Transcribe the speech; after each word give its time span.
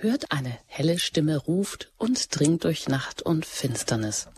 hört 0.00 0.32
eine 0.32 0.56
helle 0.66 0.98
Stimme 0.98 1.36
ruft 1.36 1.90
und 1.98 2.38
dringt 2.38 2.64
durch 2.64 2.88
Nacht 2.88 3.22
und 3.22 3.46
Finsternis. 3.46 4.28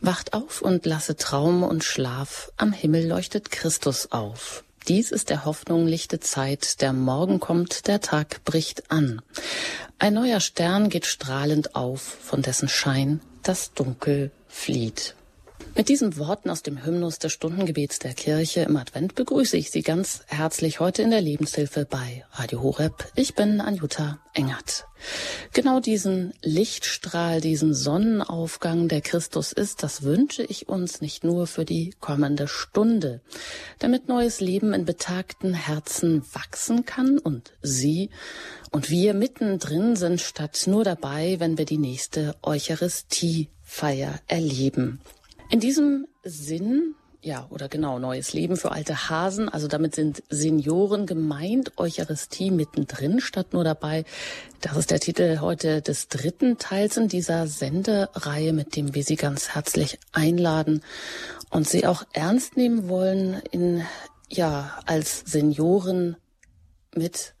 Wacht 0.00 0.32
auf 0.32 0.62
und 0.62 0.86
lasse 0.86 1.16
Traum 1.16 1.62
und 1.62 1.84
Schlaf, 1.84 2.52
am 2.56 2.72
Himmel 2.72 3.06
leuchtet 3.06 3.50
Christus 3.50 4.12
auf. 4.12 4.64
Dies 4.88 5.10
ist 5.10 5.30
der 5.30 5.44
Hoffnung 5.44 5.86
lichte 5.86 6.20
Zeit, 6.20 6.80
der 6.80 6.92
Morgen 6.92 7.40
kommt, 7.40 7.88
der 7.88 8.00
Tag 8.00 8.44
bricht 8.44 8.90
an. 8.90 9.20
Ein 9.98 10.14
neuer 10.14 10.40
Stern 10.40 10.90
geht 10.90 11.06
strahlend 11.06 11.74
auf, 11.74 12.00
von 12.00 12.42
dessen 12.42 12.68
Schein 12.68 13.20
das 13.42 13.72
Dunkel 13.72 14.30
flieht. 14.48 15.14
Mit 15.76 15.90
diesen 15.90 16.16
Worten 16.16 16.48
aus 16.48 16.62
dem 16.62 16.86
Hymnus 16.86 17.18
des 17.18 17.34
Stundengebets 17.34 17.98
der 17.98 18.14
Kirche 18.14 18.62
im 18.62 18.76
Advent 18.78 19.14
begrüße 19.14 19.58
ich 19.58 19.70
Sie 19.70 19.82
ganz 19.82 20.22
herzlich 20.26 20.80
heute 20.80 21.02
in 21.02 21.10
der 21.10 21.20
Lebenshilfe 21.20 21.84
bei 21.84 22.24
Radio 22.32 22.62
Horeb. 22.62 23.12
Ich 23.14 23.34
bin 23.34 23.60
Anjuta 23.60 24.18
Engert. 24.32 24.86
Genau 25.52 25.80
diesen 25.80 26.32
Lichtstrahl, 26.42 27.42
diesen 27.42 27.74
Sonnenaufgang, 27.74 28.88
der 28.88 29.02
Christus 29.02 29.52
ist, 29.52 29.82
das 29.82 30.02
wünsche 30.02 30.42
ich 30.44 30.66
uns 30.70 31.02
nicht 31.02 31.24
nur 31.24 31.46
für 31.46 31.66
die 31.66 31.92
kommende 32.00 32.48
Stunde, 32.48 33.20
damit 33.78 34.08
neues 34.08 34.40
Leben 34.40 34.72
in 34.72 34.86
betagten 34.86 35.52
Herzen 35.52 36.24
wachsen 36.32 36.86
kann 36.86 37.18
und 37.18 37.52
Sie 37.60 38.08
und 38.70 38.88
wir 38.88 39.12
mittendrin 39.12 39.94
sind 39.94 40.22
statt 40.22 40.62
nur 40.66 40.84
dabei, 40.84 41.36
wenn 41.38 41.58
wir 41.58 41.66
die 41.66 41.76
nächste 41.76 42.34
Eucharistiefeier 42.42 44.20
erleben. 44.26 45.00
In 45.48 45.60
diesem 45.60 46.08
Sinn, 46.24 46.96
ja, 47.22 47.46
oder 47.50 47.68
genau, 47.68 48.00
neues 48.00 48.32
Leben 48.32 48.56
für 48.56 48.72
alte 48.72 49.08
Hasen. 49.08 49.48
Also 49.48 49.68
damit 49.68 49.94
sind 49.94 50.22
Senioren 50.28 51.06
gemeint, 51.06 51.72
Eucharistie 51.76 52.50
mittendrin 52.50 53.20
statt 53.20 53.52
nur 53.52 53.62
dabei. 53.62 54.04
Das 54.60 54.76
ist 54.76 54.90
der 54.90 54.98
Titel 54.98 55.38
heute 55.40 55.82
des 55.82 56.08
dritten 56.08 56.58
Teils 56.58 56.96
in 56.96 57.06
dieser 57.06 57.46
Sendereihe, 57.46 58.52
mit 58.52 58.74
dem 58.74 58.94
wir 58.94 59.04
Sie 59.04 59.16
ganz 59.16 59.50
herzlich 59.50 59.98
einladen 60.12 60.82
und 61.50 61.68
Sie 61.68 61.86
auch 61.86 62.02
ernst 62.12 62.56
nehmen 62.56 62.88
wollen 62.88 63.40
in, 63.52 63.84
ja, 64.28 64.78
als 64.84 65.22
Senioren 65.26 66.16
mit 66.94 67.34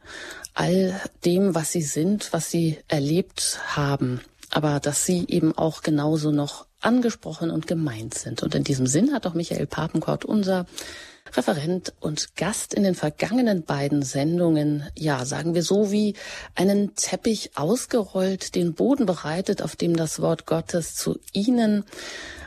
all 0.54 1.00
dem, 1.24 1.56
was 1.56 1.72
Sie 1.72 1.82
sind, 1.82 2.32
was 2.32 2.50
Sie 2.50 2.78
erlebt 2.88 3.58
haben 3.76 4.20
aber 4.56 4.80
dass 4.80 5.04
sie 5.04 5.26
eben 5.28 5.52
auch 5.52 5.82
genauso 5.82 6.30
noch 6.30 6.66
angesprochen 6.80 7.50
und 7.50 7.66
gemeint 7.66 8.14
sind. 8.14 8.42
Und 8.42 8.54
in 8.54 8.64
diesem 8.64 8.86
Sinn 8.86 9.12
hat 9.12 9.26
auch 9.26 9.34
Michael 9.34 9.66
Papenkort, 9.66 10.24
unser 10.24 10.64
Referent 11.34 11.92
und 12.00 12.36
Gast 12.36 12.72
in 12.72 12.82
den 12.82 12.94
vergangenen 12.94 13.64
beiden 13.64 14.00
Sendungen, 14.00 14.84
ja, 14.96 15.26
sagen 15.26 15.54
wir 15.54 15.62
so 15.62 15.92
wie 15.92 16.14
einen 16.54 16.94
Teppich 16.94 17.50
ausgerollt, 17.54 18.54
den 18.54 18.72
Boden 18.72 19.04
bereitet, 19.04 19.60
auf 19.60 19.76
dem 19.76 19.94
das 19.94 20.22
Wort 20.22 20.46
Gottes 20.46 20.94
zu 20.94 21.18
Ihnen 21.34 21.84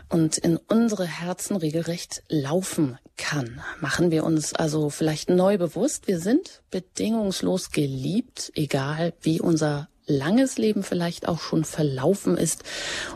und 0.09 0.39
in 0.39 0.57
unsere 0.57 1.05
Herzen 1.05 1.57
regelrecht 1.57 2.23
laufen 2.27 2.97
kann. 3.17 3.61
Machen 3.81 4.09
wir 4.09 4.23
uns 4.23 4.53
also 4.55 4.89
vielleicht 4.89 5.29
neu 5.29 5.59
bewusst, 5.59 6.07
wir 6.07 6.19
sind 6.19 6.63
bedingungslos 6.71 7.69
geliebt, 7.69 8.51
egal 8.55 9.13
wie 9.21 9.39
unser 9.39 9.89
langes 10.09 10.57
Leben 10.57 10.83
vielleicht 10.83 11.27
auch 11.27 11.39
schon 11.39 11.63
verlaufen 11.63 12.37
ist. 12.37 12.63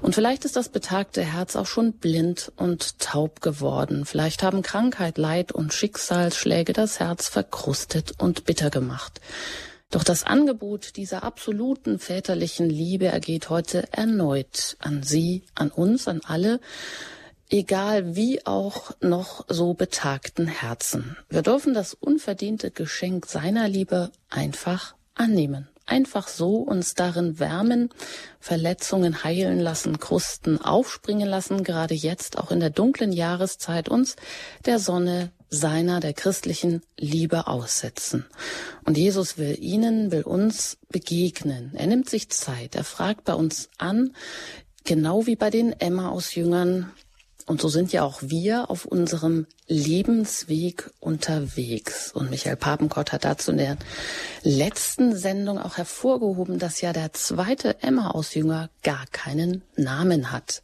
Und 0.01 0.15
vielleicht 0.15 0.45
ist 0.45 0.55
das 0.55 0.69
betagte 0.69 1.21
Herz 1.21 1.55
auch 1.55 1.65
schon 1.65 1.93
blind 1.93 2.51
und 2.55 2.99
taub 2.99 3.41
geworden. 3.41 4.05
Vielleicht 4.05 4.43
haben 4.43 4.61
Krankheit, 4.61 5.17
Leid 5.17 5.51
und 5.51 5.73
Schicksalsschläge 5.73 6.73
das 6.73 6.99
Herz 6.99 7.27
verkrustet 7.27 8.13
und 8.19 8.45
bitter 8.45 8.69
gemacht. 8.69 9.19
Doch 9.89 10.03
das 10.03 10.23
Angebot 10.23 10.95
dieser 10.95 11.23
absoluten 11.23 11.99
väterlichen 11.99 12.67
Liebe 12.67 13.05
ergeht 13.05 13.49
heute 13.49 13.91
erneut 13.91 14.75
an 14.79 15.03
Sie, 15.03 15.43
an 15.53 15.69
uns, 15.69 16.07
an 16.07 16.21
alle, 16.23 16.59
egal 17.49 18.15
wie 18.15 18.43
auch 18.45 18.91
noch 19.01 19.45
so 19.49 19.75
betagten 19.75 20.47
Herzen. 20.47 21.15
Wir 21.29 21.43
dürfen 21.43 21.75
das 21.75 21.93
unverdiente 21.93 22.71
Geschenk 22.71 23.27
seiner 23.27 23.67
Liebe 23.67 24.11
einfach 24.31 24.95
annehmen 25.13 25.67
einfach 25.85 26.27
so 26.27 26.57
uns 26.57 26.93
darin 26.93 27.39
wärmen, 27.39 27.89
Verletzungen 28.39 29.23
heilen 29.23 29.59
lassen, 29.59 29.99
Krusten 29.99 30.59
aufspringen 30.61 31.27
lassen, 31.27 31.63
gerade 31.63 31.93
jetzt 31.93 32.37
auch 32.37 32.51
in 32.51 32.59
der 32.59 32.69
dunklen 32.69 33.11
Jahreszeit 33.11 33.89
uns 33.89 34.15
der 34.65 34.79
Sonne 34.79 35.31
seiner, 35.49 35.99
der 35.99 36.13
christlichen 36.13 36.81
Liebe 36.97 37.47
aussetzen. 37.47 38.25
Und 38.85 38.97
Jesus 38.97 39.37
will 39.37 39.55
ihnen, 39.59 40.11
will 40.11 40.23
uns 40.23 40.77
begegnen. 40.89 41.71
Er 41.75 41.85
nimmt 41.85 42.09
sich 42.09 42.29
Zeit. 42.29 42.75
Er 42.75 42.83
fragt 42.83 43.25
bei 43.25 43.35
uns 43.35 43.69
an, 43.77 44.15
genau 44.83 45.27
wie 45.27 45.35
bei 45.35 45.51
den 45.51 45.73
Emma 45.79 46.09
aus 46.09 46.33
Jüngern, 46.33 46.91
und 47.45 47.59
so 47.59 47.67
sind 47.67 47.91
ja 47.91 48.03
auch 48.03 48.21
wir 48.21 48.69
auf 48.69 48.85
unserem 48.85 49.47
Lebensweg 49.67 50.89
unterwegs. 50.99 52.11
Und 52.11 52.29
Michael 52.29 52.55
Papenkott 52.55 53.11
hat 53.11 53.25
dazu 53.25 53.51
in 53.51 53.57
der 53.57 53.77
letzten 54.43 55.15
Sendung 55.15 55.59
auch 55.59 55.77
hervorgehoben, 55.77 56.57
dass 56.57 56.79
ja 56.79 56.93
der 56.93 57.11
zweite 57.11 57.81
Emma-Ausjünger 57.81 58.69
gar 58.81 59.05
keinen 59.07 59.61
Namen 59.75 60.31
hat. 60.31 60.61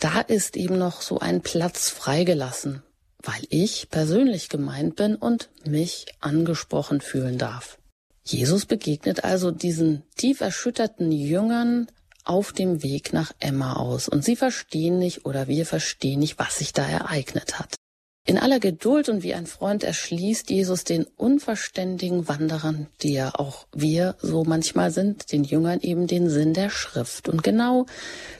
Da 0.00 0.20
ist 0.20 0.56
eben 0.56 0.76
noch 0.78 1.02
so 1.02 1.20
ein 1.20 1.40
Platz 1.40 1.88
freigelassen, 1.88 2.82
weil 3.22 3.42
ich 3.48 3.88
persönlich 3.90 4.48
gemeint 4.48 4.96
bin 4.96 5.14
und 5.14 5.50
mich 5.64 6.06
angesprochen 6.20 7.00
fühlen 7.00 7.38
darf. 7.38 7.78
Jesus 8.24 8.66
begegnet 8.66 9.24
also 9.24 9.50
diesen 9.52 10.02
tief 10.16 10.40
erschütterten 10.40 11.12
Jüngern 11.12 11.88
auf 12.28 12.52
dem 12.52 12.82
Weg 12.82 13.12
nach 13.12 13.32
Emma 13.40 13.74
aus 13.74 14.08
und 14.08 14.24
sie 14.24 14.36
verstehen 14.36 14.98
nicht 14.98 15.24
oder 15.24 15.48
wir 15.48 15.66
verstehen 15.66 16.20
nicht, 16.20 16.38
was 16.38 16.56
sich 16.56 16.72
da 16.72 16.86
ereignet 16.86 17.58
hat. 17.58 17.74
In 18.26 18.38
aller 18.38 18.60
Geduld 18.60 19.08
und 19.08 19.22
wie 19.22 19.32
ein 19.32 19.46
Freund 19.46 19.82
erschließt 19.82 20.50
Jesus 20.50 20.84
den 20.84 21.04
unverständigen 21.16 22.28
Wanderern, 22.28 22.88
die 23.00 23.14
ja 23.14 23.34
auch 23.34 23.66
wir 23.72 24.16
so 24.20 24.44
manchmal 24.44 24.90
sind, 24.90 25.32
den 25.32 25.44
Jüngern 25.44 25.80
eben 25.80 26.06
den 26.06 26.28
Sinn 26.28 26.52
der 26.52 26.68
Schrift. 26.68 27.30
Und 27.30 27.42
genau 27.42 27.86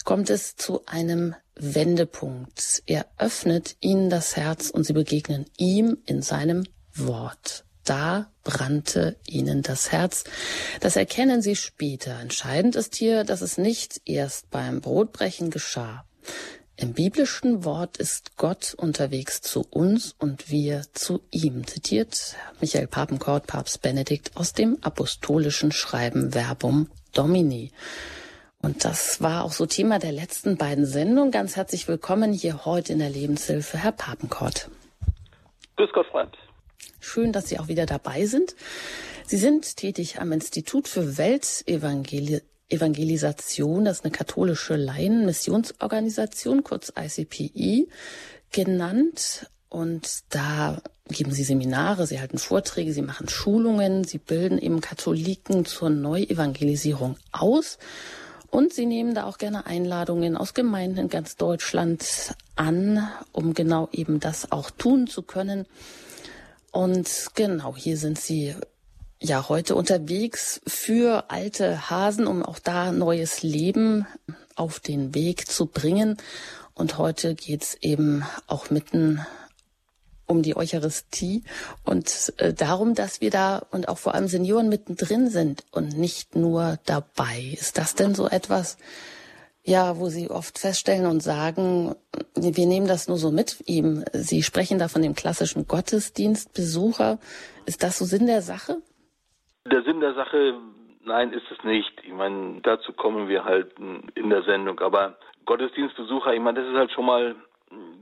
kommt 0.04 0.28
es 0.28 0.56
zu 0.56 0.84
einem 0.84 1.34
Wendepunkt. 1.54 2.82
Er 2.84 3.06
öffnet 3.16 3.76
ihnen 3.80 4.10
das 4.10 4.36
Herz 4.36 4.68
und 4.68 4.84
sie 4.84 4.92
begegnen 4.92 5.46
ihm 5.56 5.96
in 6.04 6.20
seinem 6.20 6.64
Wort 6.94 7.64
da 7.88 8.30
brannte 8.44 9.16
ihnen 9.26 9.62
das 9.62 9.92
Herz. 9.92 10.24
Das 10.80 10.96
erkennen 10.96 11.42
sie 11.42 11.56
später. 11.56 12.18
Entscheidend 12.20 12.76
ist 12.76 12.94
hier, 12.96 13.24
dass 13.24 13.40
es 13.40 13.58
nicht 13.58 14.02
erst 14.04 14.50
beim 14.50 14.80
Brotbrechen 14.80 15.50
geschah. 15.50 16.04
Im 16.76 16.92
biblischen 16.92 17.64
Wort 17.64 17.96
ist 17.96 18.36
Gott 18.36 18.74
unterwegs 18.74 19.40
zu 19.40 19.66
uns 19.68 20.14
und 20.18 20.50
wir 20.50 20.82
zu 20.92 21.22
ihm, 21.30 21.66
zitiert 21.66 22.36
Michael 22.60 22.86
Papenkort, 22.86 23.48
Papst 23.48 23.82
Benedikt 23.82 24.36
aus 24.36 24.52
dem 24.52 24.78
apostolischen 24.82 25.72
Schreiben 25.72 26.32
Verbum 26.32 26.88
Domini. 27.12 27.72
Und 28.62 28.84
das 28.84 29.20
war 29.20 29.44
auch 29.44 29.52
so 29.52 29.66
Thema 29.66 29.98
der 29.98 30.12
letzten 30.12 30.56
beiden 30.56 30.86
Sendungen. 30.86 31.32
Ganz 31.32 31.56
herzlich 31.56 31.88
willkommen 31.88 32.32
hier 32.32 32.64
heute 32.64 32.92
in 32.92 32.98
der 33.00 33.10
Lebenshilfe, 33.10 33.78
Herr 33.78 33.92
Papenkort. 33.92 34.70
Grüß 35.76 35.90
Gott, 35.92 36.06
Freund. 36.06 36.36
Schön, 37.00 37.32
dass 37.32 37.48
Sie 37.48 37.58
auch 37.58 37.68
wieder 37.68 37.86
dabei 37.86 38.26
sind. 38.26 38.54
Sie 39.26 39.36
sind 39.36 39.76
tätig 39.76 40.20
am 40.20 40.32
Institut 40.32 40.88
für 40.88 41.18
Weltevangelisation. 41.18 43.84
Das 43.84 43.98
ist 43.98 44.04
eine 44.04 44.12
katholische 44.12 44.76
Laienmissionsorganisation, 44.76 46.64
kurz 46.64 46.92
ICPI, 46.98 47.88
genannt. 48.52 49.50
Und 49.68 50.20
da 50.30 50.80
geben 51.08 51.32
Sie 51.32 51.44
Seminare, 51.44 52.06
Sie 52.06 52.20
halten 52.20 52.38
Vorträge, 52.38 52.92
Sie 52.92 53.02
machen 53.02 53.28
Schulungen, 53.28 54.04
Sie 54.04 54.18
bilden 54.18 54.58
eben 54.58 54.80
Katholiken 54.80 55.66
zur 55.66 55.90
Neuevangelisierung 55.90 57.16
aus. 57.32 57.78
Und 58.50 58.72
Sie 58.72 58.86
nehmen 58.86 59.14
da 59.14 59.24
auch 59.24 59.36
gerne 59.36 59.66
Einladungen 59.66 60.36
aus 60.36 60.54
Gemeinden 60.54 60.98
in 60.98 61.08
ganz 61.08 61.36
Deutschland 61.36 62.34
an, 62.56 63.06
um 63.32 63.52
genau 63.52 63.90
eben 63.92 64.20
das 64.20 64.52
auch 64.52 64.70
tun 64.70 65.06
zu 65.06 65.22
können. 65.22 65.66
Und 66.78 67.30
genau, 67.34 67.74
hier 67.76 67.96
sind 67.96 68.20
Sie 68.20 68.54
ja 69.20 69.48
heute 69.48 69.74
unterwegs 69.74 70.60
für 70.64 71.28
alte 71.28 71.90
Hasen, 71.90 72.28
um 72.28 72.44
auch 72.44 72.60
da 72.60 72.92
neues 72.92 73.42
Leben 73.42 74.06
auf 74.54 74.78
den 74.78 75.12
Weg 75.12 75.50
zu 75.50 75.66
bringen. 75.66 76.18
Und 76.74 76.96
heute 76.96 77.34
geht's 77.34 77.74
eben 77.80 78.22
auch 78.46 78.70
mitten 78.70 79.26
um 80.26 80.42
die 80.42 80.56
Eucharistie 80.56 81.42
und 81.84 82.32
äh, 82.36 82.54
darum, 82.54 82.94
dass 82.94 83.20
wir 83.20 83.32
da 83.32 83.58
und 83.58 83.88
auch 83.88 83.98
vor 83.98 84.14
allem 84.14 84.28
Senioren 84.28 84.68
mittendrin 84.68 85.30
sind 85.30 85.64
und 85.72 85.98
nicht 85.98 86.36
nur 86.36 86.78
dabei. 86.84 87.56
Ist 87.58 87.76
das 87.76 87.96
denn 87.96 88.14
so 88.14 88.28
etwas, 88.28 88.76
ja, 89.68 89.98
wo 89.98 90.06
Sie 90.06 90.30
oft 90.30 90.58
feststellen 90.58 91.06
und 91.06 91.20
sagen, 91.20 91.94
wir 92.34 92.66
nehmen 92.66 92.88
das 92.88 93.08
nur 93.08 93.18
so 93.18 93.30
mit 93.30 93.62
ihm. 93.66 94.04
Sie 94.12 94.42
sprechen 94.42 94.78
da 94.78 94.88
von 94.88 95.02
dem 95.02 95.14
klassischen 95.14 95.66
Gottesdienstbesucher. 95.66 97.18
Ist 97.66 97.82
das 97.82 97.98
so 97.98 98.04
Sinn 98.04 98.26
der 98.26 98.42
Sache? 98.42 98.76
Der 99.66 99.82
Sinn 99.82 100.00
der 100.00 100.14
Sache, 100.14 100.54
Nein, 101.08 101.32
ist 101.32 101.50
es 101.50 101.64
nicht. 101.64 101.90
Ich 102.04 102.12
meine, 102.12 102.60
dazu 102.62 102.92
kommen 102.92 103.28
wir 103.28 103.42
halt 103.42 103.72
in 104.14 104.28
der 104.28 104.42
Sendung. 104.42 104.78
Aber 104.80 105.16
Gottesdienstbesucher, 105.46 106.34
ich 106.34 106.40
meine, 106.40 106.60
das 106.60 106.68
ist 106.68 106.76
halt 106.76 106.92
schon 106.92 107.06
mal 107.06 107.34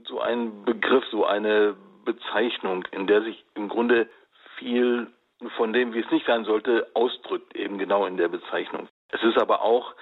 so 0.05 0.19
ein 0.19 0.65
Begriff, 0.65 1.05
so 1.09 1.25
eine 1.25 1.75
Bezeichnung, 2.03 2.83
in 2.91 3.07
der 3.07 3.21
sich 3.21 3.45
im 3.55 3.69
Grunde 3.69 4.09
viel 4.57 5.07
von 5.55 5.71
dem, 5.71 5.93
wie 5.93 6.01
es 6.01 6.11
nicht 6.11 6.25
sein 6.25 6.43
sollte, 6.43 6.87
ausdrückt, 6.95 7.55
eben 7.55 7.77
genau 7.77 8.05
in 8.05 8.17
der 8.17 8.27
Bezeichnung. 8.27 8.89
Es 9.09 9.23
ist 9.23 9.37
aber 9.37 9.61
auch 9.61 9.93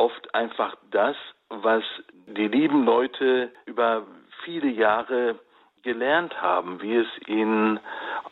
oft 0.00 0.34
einfach 0.34 0.76
das, 0.90 1.16
was 1.50 1.84
die 2.26 2.48
lieben 2.48 2.84
Leute 2.84 3.52
über 3.66 4.06
viele 4.44 4.68
Jahre 4.68 5.38
gelernt 5.82 6.40
haben, 6.40 6.80
wie 6.80 6.96
es 6.96 7.06
ihnen 7.26 7.78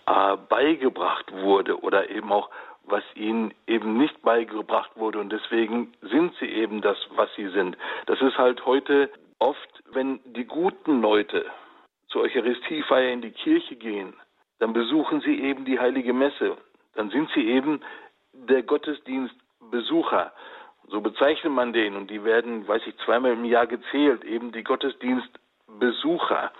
äh, 0.06 0.36
beigebracht 0.48 1.30
wurde 1.32 1.78
oder 1.80 2.08
eben 2.08 2.32
auch 2.32 2.48
was 2.84 3.04
ihnen 3.14 3.52
eben 3.66 3.98
nicht 3.98 4.22
beigebracht 4.22 4.92
wurde 4.96 5.18
und 5.18 5.30
deswegen 5.30 5.92
sind 6.00 6.34
sie 6.40 6.46
eben 6.46 6.80
das, 6.80 6.96
was 7.16 7.28
sie 7.36 7.48
sind. 7.48 7.76
Das 8.06 8.18
ist 8.22 8.38
halt 8.38 8.64
heute 8.64 9.10
oft, 9.38 9.82
wenn 9.92 10.20
die 10.24 10.46
guten 10.46 11.02
Leute 11.02 11.44
zur 12.08 12.22
Eucharistiefeier 12.22 13.12
in 13.12 13.20
die 13.20 13.32
Kirche 13.32 13.76
gehen, 13.76 14.14
dann 14.58 14.72
besuchen 14.72 15.20
sie 15.20 15.38
eben 15.38 15.66
die 15.66 15.78
heilige 15.78 16.14
Messe. 16.14 16.56
Dann 16.94 17.10
sind 17.10 17.28
sie 17.34 17.46
eben 17.46 17.80
der 18.32 18.62
Gottesdienstbesucher. 18.62 20.32
So 20.90 21.00
bezeichnet 21.00 21.52
man 21.52 21.72
den 21.72 21.96
und 21.96 22.10
die 22.10 22.24
werden, 22.24 22.66
weiß 22.66 22.82
ich, 22.86 22.96
zweimal 23.04 23.32
im 23.32 23.44
Jahr 23.44 23.66
gezählt, 23.66 24.24
eben 24.24 24.52
die 24.52 24.64
Gottesdienstbesucher. 24.64 26.50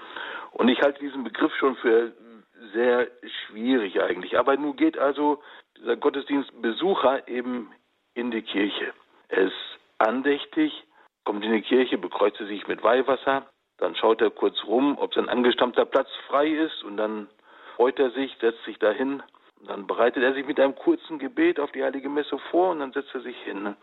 Und 0.52 0.68
ich 0.68 0.80
halte 0.82 1.00
diesen 1.00 1.24
Begriff 1.24 1.54
schon 1.56 1.76
für 1.76 2.12
sehr 2.72 3.08
schwierig 3.46 4.02
eigentlich. 4.02 4.38
Aber 4.38 4.56
nun 4.56 4.76
geht 4.76 4.98
also 4.98 5.42
dieser 5.78 5.96
Gottesdienstbesucher 5.96 7.28
eben 7.28 7.70
in 8.14 8.30
die 8.30 8.42
Kirche. 8.42 8.92
Er 9.28 9.44
ist 9.44 9.78
andächtig, 9.98 10.72
kommt 11.24 11.44
in 11.44 11.52
die 11.52 11.62
Kirche, 11.62 11.98
bekreuzt 11.98 12.38
sich 12.38 12.66
mit 12.68 12.82
Weihwasser, 12.82 13.46
dann 13.78 13.94
schaut 13.94 14.20
er 14.20 14.30
kurz 14.30 14.56
rum, 14.64 14.98
ob 14.98 15.14
sein 15.14 15.28
angestammter 15.28 15.84
Platz 15.84 16.08
frei 16.26 16.48
ist 16.48 16.82
und 16.82 16.96
dann 16.96 17.28
freut 17.76 17.98
er 17.98 18.10
sich, 18.10 18.36
setzt 18.40 18.64
sich 18.64 18.78
dahin. 18.78 19.22
Dann 19.66 19.86
bereitet 19.86 20.22
er 20.22 20.34
sich 20.34 20.46
mit 20.46 20.58
einem 20.60 20.74
kurzen 20.74 21.18
Gebet 21.18 21.58
auf 21.60 21.72
die 21.72 21.82
Heilige 21.82 22.08
Messe 22.08 22.38
vor 22.50 22.70
und 22.70 22.80
dann 22.80 22.92
setzt 22.92 23.14
er 23.14 23.20
sich 23.20 23.36
hin. 23.42 23.76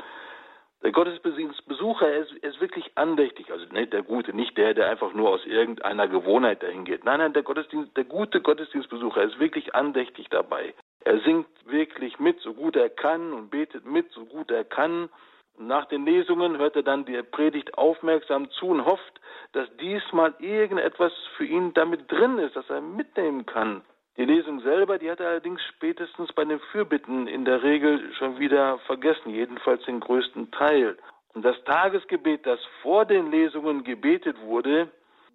Der 0.83 0.92
Gottesdienstbesucher 0.92 2.13
ist, 2.13 2.31
ist 2.31 2.62
wirklich 2.62 2.92
andächtig, 2.95 3.51
also 3.51 3.66
nicht 3.72 3.92
der 3.92 4.04
Gute, 4.04 4.33
nicht 4.33 4.56
der, 4.57 4.74
der 4.74 4.89
einfach 4.89 5.13
nur 5.13 5.30
aus 5.30 5.45
irgendeiner 5.45 6.07
Gewohnheit 6.07 6.62
dahin 6.62 6.86
geht. 6.86 7.06
Nein, 7.06 7.19
nein, 7.19 7.33
der 7.33 7.44
Gottesdienst, 7.44 7.95
der 7.98 8.04
gute 8.04 8.42
Gottesdienstbesucher 8.42 9.24
ist 9.24 9.39
wirklich 9.39 9.74
andächtig 9.74 10.27
dabei. 10.30 10.74
Er 11.01 11.19
singt 11.22 11.48
wirklich 11.66 12.19
mit, 12.19 12.39
so 12.42 12.54
gut 12.54 12.75
er 12.75 12.89
kann 12.89 13.33
und 13.33 13.50
betet 13.50 13.86
mit, 13.86 14.12
so 14.12 14.25
gut 14.25 14.51
er 14.51 14.63
kann. 14.63 15.10
Nach 15.57 15.86
den 15.86 16.06
Lesungen 16.06 16.57
hört 16.57 16.75
er 16.75 16.83
dann 16.83 17.06
die 17.06 17.22
Predigt 17.24 17.77
aufmerksam 17.77 18.51
zu 18.51 18.68
und 18.68 18.86
hofft, 18.86 19.22
dass 19.54 19.68
diesmal 19.77 20.36
irgendetwas 20.39 21.13
für 21.38 21.45
ihn 21.45 21.74
damit 21.74 22.12
drin 22.12 22.38
ist, 22.39 22.56
dass 22.56 22.69
er 22.69 22.81
mitnehmen 22.81 23.45
kann. 23.45 23.83
Die 24.17 24.25
Lesung 24.25 24.62
selber, 24.62 24.97
die 24.97 25.12
hat 25.12 25.19
er 25.19 25.27
allerdings 25.27 25.62
spätestens 25.75 26.31
bei 26.31 26.45
den 26.45 26.59
Fürbitten 26.71 27.27
in 27.27 27.44
der 27.44 27.63
Regel 27.63 28.13
schon 28.13 28.39
wieder 28.39 28.79
vergessen, 28.79 29.29
jedenfalls 29.29 29.83
den 29.83 30.00
größten 30.00 30.51
Teil. 30.51 30.97
Und 31.33 31.44
das 31.44 31.62
Tagesgebet, 31.65 32.45
das 32.45 32.59
vor 32.81 33.06
den 33.06 33.29
Lesungen 33.29 33.83
gebetet 33.83 34.38
wurde, 34.41 34.89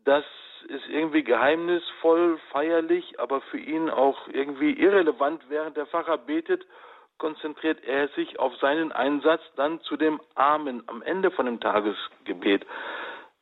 das 0.05 0.25
ist 0.69 0.89
irgendwie 0.89 1.23
geheimnisvoll, 1.23 2.39
feierlich, 2.51 3.21
aber 3.21 3.43
für 3.43 3.59
ihn 3.59 3.91
auch 3.91 4.29
irgendwie 4.29 4.73
irrelevant. 4.73 5.43
Während 5.49 5.77
der 5.77 5.87
Pfarrer 5.87 6.17
betet, 6.17 6.67
konzentriert 7.19 7.85
er 7.85 8.09
sich 8.09 8.39
auf 8.39 8.57
seinen 8.57 8.93
Einsatz 8.93 9.43
dann 9.57 9.81
zu 9.83 9.99
dem 9.99 10.21
Amen 10.35 10.83
am 10.87 11.03
Ende 11.03 11.31
von 11.31 11.45
dem 11.45 11.61
Tagesgebet. 11.61 12.67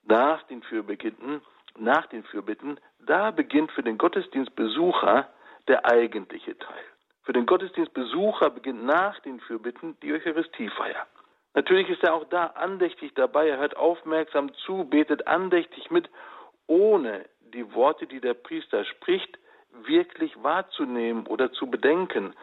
Nach 0.05 0.43
den 0.45 0.63
Fürbitten 0.63 1.43
nach 1.81 2.07
den 2.07 2.25
Fürbitten, 2.25 2.79
da 3.01 3.31
beginnt 3.31 3.73
für 3.73 3.83
den 3.83 3.99
Gottesdienstbesucher 3.99 5.29
der 5.69 5.87
eigentliche 5.87 6.59
Teil. 6.59 6.85
Für 7.23 7.33
den 7.33 7.47
Gottesdienstbesucher 7.47 8.51
beginnt 8.51 8.85
nach 8.85 9.19
den 9.21 9.41
Fürbitten 9.41 9.97
die 10.01 10.13
Eucharistiefeier. 10.13 11.07
Natürlich 11.55 11.89
ist 11.89 12.03
er 12.03 12.15
auch 12.15 12.25
da 12.25 12.47
andächtig 12.47 13.15
dabei, 13.15 13.49
er 13.49 13.59
hört 13.59 13.77
aufmerksam 13.77 14.53
zu, 14.55 14.85
betet 14.85 15.27
andächtig 15.27 15.91
mit, 15.91 16.09
ohne 16.67 17.25
die 17.53 17.75
Worte, 17.75 18.07
die 18.07 18.21
der 18.21 18.35
Priester 18.35 18.85
spricht, 18.85 19.39
wirklich 19.73 20.43
wahrzunehmen 20.43 21.27
oder 21.27 21.53
zu 21.53 21.67
bedenken. 21.67 22.35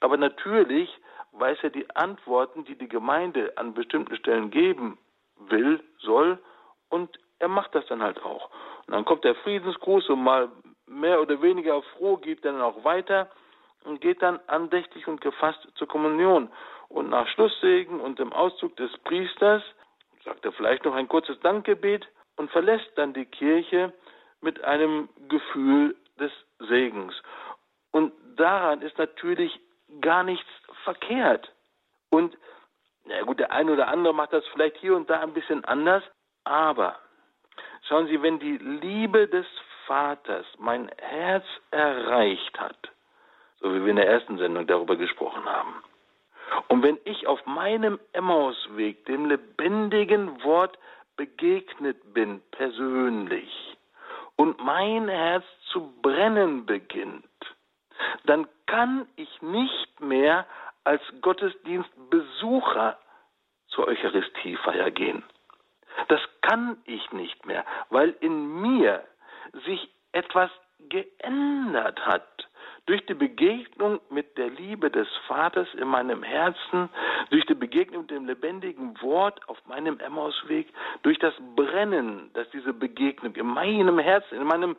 Aber 0.00 0.16
natürlich 0.16 0.88
weiß 1.32 1.58
er 1.62 1.70
die 1.70 1.88
Antworten, 1.94 2.64
die 2.64 2.76
die 2.76 2.88
Gemeinde 2.88 3.52
an 3.56 3.74
bestimmten 3.74 4.16
Stellen 4.16 4.50
geben 4.50 4.98
will, 5.48 5.82
soll, 5.98 6.38
und 6.88 7.18
er 7.38 7.48
macht 7.48 7.74
das 7.74 7.86
dann 7.86 8.02
halt 8.02 8.22
auch. 8.22 8.50
Und 8.88 8.94
dann 8.94 9.04
kommt 9.04 9.22
der 9.24 9.34
Friedensgruß 9.34 10.08
und 10.08 10.24
mal 10.24 10.48
mehr 10.86 11.20
oder 11.20 11.42
weniger 11.42 11.82
froh 11.82 12.16
geht 12.16 12.42
dann 12.42 12.62
auch 12.62 12.84
weiter 12.84 13.30
und 13.84 14.00
geht 14.00 14.22
dann 14.22 14.40
andächtig 14.46 15.06
und 15.06 15.20
gefasst 15.20 15.60
zur 15.74 15.86
Kommunion. 15.86 16.50
Und 16.88 17.10
nach 17.10 17.28
Schlusssegen 17.28 18.00
und 18.00 18.18
dem 18.18 18.32
Auszug 18.32 18.74
des 18.76 18.90
Priesters 19.04 19.62
sagt 20.24 20.42
er 20.46 20.52
vielleicht 20.52 20.86
noch 20.86 20.94
ein 20.94 21.06
kurzes 21.06 21.38
Dankgebet 21.40 22.08
und 22.36 22.50
verlässt 22.50 22.90
dann 22.96 23.12
die 23.12 23.26
Kirche 23.26 23.92
mit 24.40 24.64
einem 24.64 25.10
Gefühl 25.28 25.94
des 26.18 26.32
Segens. 26.58 27.14
Und 27.90 28.14
daran 28.36 28.80
ist 28.80 28.96
natürlich 28.96 29.60
gar 30.00 30.22
nichts 30.22 30.48
verkehrt. 30.84 31.52
Und 32.08 32.38
na 33.04 33.20
gut, 33.22 33.38
der 33.38 33.52
eine 33.52 33.72
oder 33.72 33.88
andere 33.88 34.14
macht 34.14 34.32
das 34.32 34.46
vielleicht 34.46 34.78
hier 34.78 34.96
und 34.96 35.10
da 35.10 35.20
ein 35.20 35.34
bisschen 35.34 35.62
anders, 35.66 36.02
aber 36.44 36.96
Schauen 37.88 38.06
Sie, 38.08 38.20
wenn 38.22 38.38
die 38.38 38.58
Liebe 38.58 39.28
des 39.28 39.46
Vaters 39.86 40.44
mein 40.58 40.90
Herz 40.98 41.46
erreicht 41.70 42.60
hat, 42.60 42.76
so 43.60 43.74
wie 43.74 43.80
wir 43.82 43.88
in 43.88 43.96
der 43.96 44.08
ersten 44.08 44.36
Sendung 44.36 44.66
darüber 44.66 44.96
gesprochen 44.96 45.46
haben, 45.46 45.82
und 46.68 46.82
wenn 46.82 46.98
ich 47.04 47.26
auf 47.26 47.44
meinem 47.46 47.98
Emmausweg 48.12 49.06
dem 49.06 49.26
lebendigen 49.26 50.42
Wort 50.44 50.78
begegnet 51.16 51.96
bin, 52.12 52.42
persönlich, 52.50 53.76
und 54.36 54.62
mein 54.62 55.08
Herz 55.08 55.44
zu 55.72 55.92
brennen 56.02 56.66
beginnt, 56.66 57.24
dann 58.24 58.46
kann 58.66 59.08
ich 59.16 59.40
nicht 59.40 60.00
mehr 60.00 60.46
als 60.84 61.02
Gottesdienstbesucher 61.22 62.98
zur 63.68 63.88
Eucharistiefeier 63.88 64.90
gehen. 64.90 65.22
Das 66.06 66.20
kann 66.42 66.78
ich 66.84 67.10
nicht 67.12 67.44
mehr, 67.44 67.64
weil 67.90 68.10
in 68.20 68.60
mir 68.60 69.04
sich 69.66 69.90
etwas 70.12 70.50
geändert 70.88 72.04
hat. 72.06 72.48
Durch 72.86 73.04
die 73.04 73.14
Begegnung 73.14 74.00
mit 74.08 74.38
der 74.38 74.48
Liebe 74.48 74.90
des 74.90 75.08
Vaters 75.26 75.68
in 75.74 75.88
meinem 75.88 76.22
Herzen, 76.22 76.88
durch 77.28 77.44
die 77.44 77.54
Begegnung 77.54 78.02
mit 78.02 78.10
dem 78.10 78.26
lebendigen 78.26 79.00
Wort 79.02 79.46
auf 79.48 79.58
meinem 79.66 79.98
Emmausweg, 80.00 80.72
durch 81.02 81.18
das 81.18 81.34
Brennen, 81.54 82.30
das 82.32 82.48
diese 82.50 82.72
Begegnung 82.72 83.34
in 83.34 83.46
meinem 83.46 83.98
Herzen, 83.98 84.36
in 84.36 84.44
meinem 84.44 84.76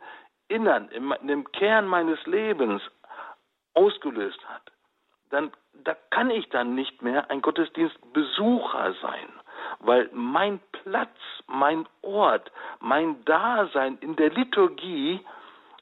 Innern, 0.48 0.88
in 0.88 1.28
dem 1.28 1.52
Kern 1.52 1.86
meines 1.86 2.24
Lebens 2.26 2.82
ausgelöst 3.74 4.40
hat, 4.48 4.72
dann 5.30 5.52
da 5.84 5.94
kann 6.10 6.30
ich 6.30 6.48
dann 6.48 6.74
nicht 6.74 7.02
mehr 7.02 7.30
ein 7.30 7.40
Gottesdienstbesucher 7.40 8.94
sein 9.00 9.28
weil 9.78 10.10
mein 10.12 10.60
Platz, 10.72 11.16
mein 11.46 11.86
Ort, 12.02 12.50
mein 12.80 13.24
Dasein 13.24 13.98
in 14.00 14.16
der 14.16 14.30
Liturgie 14.30 15.20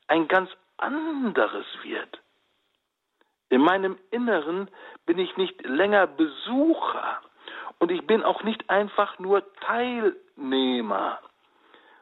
ein 0.06 0.28
ganz 0.28 0.50
anderes 0.76 1.66
wird. 1.82 2.20
In 3.50 3.62
meinem 3.62 3.98
Inneren 4.10 4.70
bin 5.06 5.18
ich 5.18 5.36
nicht 5.36 5.64
länger 5.64 6.06
Besucher 6.06 7.20
und 7.78 7.90
ich 7.90 8.06
bin 8.06 8.22
auch 8.22 8.42
nicht 8.42 8.68
einfach 8.68 9.18
nur 9.18 9.42
Teilnehmer, 9.60 11.18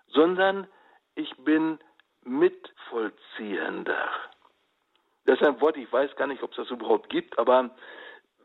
sondern 0.09 0.67
ich 1.15 1.35
bin 1.39 1.79
Mitvollziehender. 2.25 4.09
Das 5.27 5.41
ist 5.41 5.47
ein 5.47 5.61
Wort, 5.61 5.77
ich 5.77 5.93
weiß 5.93 6.15
gar 6.17 6.27
nicht, 6.27 6.43
ob 6.43 6.51
es 6.51 6.57
das 6.57 6.71
überhaupt 6.71 7.09
gibt, 7.09 7.39
aber 7.39 7.71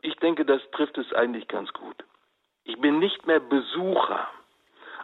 ich 0.02 0.14
denke, 0.16 0.44
das 0.44 0.60
trifft 0.72 0.98
es 0.98 1.12
eigentlich 1.12 1.48
ganz 1.48 1.72
gut. 1.72 2.04
Ich 2.64 2.80
bin 2.80 2.98
nicht 2.98 3.26
mehr 3.26 3.40
Besucher. 3.40 4.28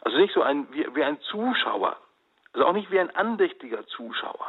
Also 0.03 0.17
nicht 0.19 0.35
so 0.35 0.43
ein, 0.43 0.73
wie, 0.73 0.87
wie 0.95 1.05
ein 1.05 1.21
Zuschauer. 1.23 1.97
Also 2.53 2.67
auch 2.67 2.73
nicht 2.73 2.91
wie 2.91 3.01
ein 3.01 3.15
andächtiger 3.15 3.87
Zuschauer. 3.87 4.47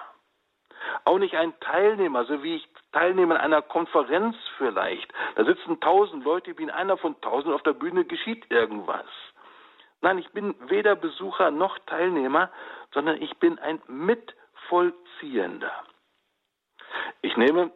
Auch 1.06 1.20
nicht 1.20 1.36
ein 1.36 1.60
Teilnehmer, 1.60 2.26
so 2.26 2.42
wie 2.44 2.56
ich 2.56 2.68
teilnehme 2.92 3.36
an 3.36 3.42
einer 3.42 3.62
Konferenz 3.62 4.36
vielleicht. 4.58 5.12
Da 5.36 5.46
sitzen 5.46 5.80
tausend 5.80 6.24
Leute, 6.24 6.58
wie 6.58 6.64
in 6.64 6.70
einer 6.70 6.98
von 6.98 7.20
tausend 7.22 7.54
auf 7.54 7.64
der 7.64 7.74
Bühne 7.74 8.06
geschieht 8.06 8.50
irgendwas. 8.50 9.06
Nein, 10.02 10.18
ich 10.18 10.30
bin 10.32 10.56
weder 10.70 10.96
Besucher 10.96 11.52
noch 11.52 11.78
Teilnehmer, 11.80 12.50
sondern 12.94 13.22
ich 13.22 13.38
bin 13.38 13.60
ein 13.60 13.82
Mitvollziehender. 13.88 15.72
Ich 17.22 17.36
nehme 17.36 17.72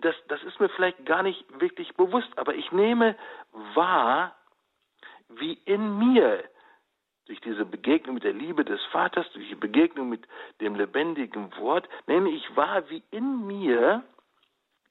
das, 0.00 0.14
das 0.28 0.42
ist 0.44 0.58
mir 0.58 0.68
vielleicht 0.70 1.04
gar 1.04 1.22
nicht 1.22 1.44
wirklich 1.60 1.94
bewusst, 1.94 2.30
aber 2.36 2.54
ich 2.54 2.72
nehme 2.72 3.16
wahr, 3.74 4.34
wie 5.28 5.54
in 5.64 5.98
mir 5.98 6.44
durch 7.26 7.40
diese 7.40 7.64
Begegnung 7.64 8.14
mit 8.14 8.24
der 8.24 8.32
Liebe 8.32 8.64
des 8.64 8.82
Vaters, 8.86 9.30
durch 9.32 9.48
die 9.48 9.54
Begegnung 9.54 10.08
mit 10.08 10.26
dem 10.60 10.74
lebendigen 10.74 11.54
Wort, 11.58 11.88
nehme 12.06 12.30
ich 12.30 12.56
wahr, 12.56 12.88
wie 12.90 13.02
in 13.10 13.46
mir 13.46 14.02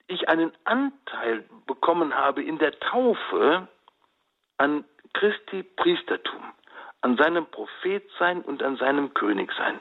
ich 0.06 0.28
einen 0.28 0.52
Anteil 0.64 1.44
bekommen 1.66 2.14
habe 2.14 2.42
in 2.42 2.58
der 2.58 2.78
Taufe 2.80 3.68
an 4.58 4.84
Christi 5.14 5.62
Priestertum, 5.62 6.42
an 7.00 7.16
seinem 7.16 7.46
Prophetsein 7.46 8.42
und 8.42 8.62
an 8.62 8.76
seinem 8.76 9.12
Königsein. 9.14 9.80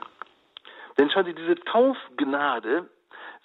Denn 0.97 1.09
schauen 1.09 1.25
Sie, 1.25 1.33
diese 1.33 1.55
Taufgnade, 1.55 2.89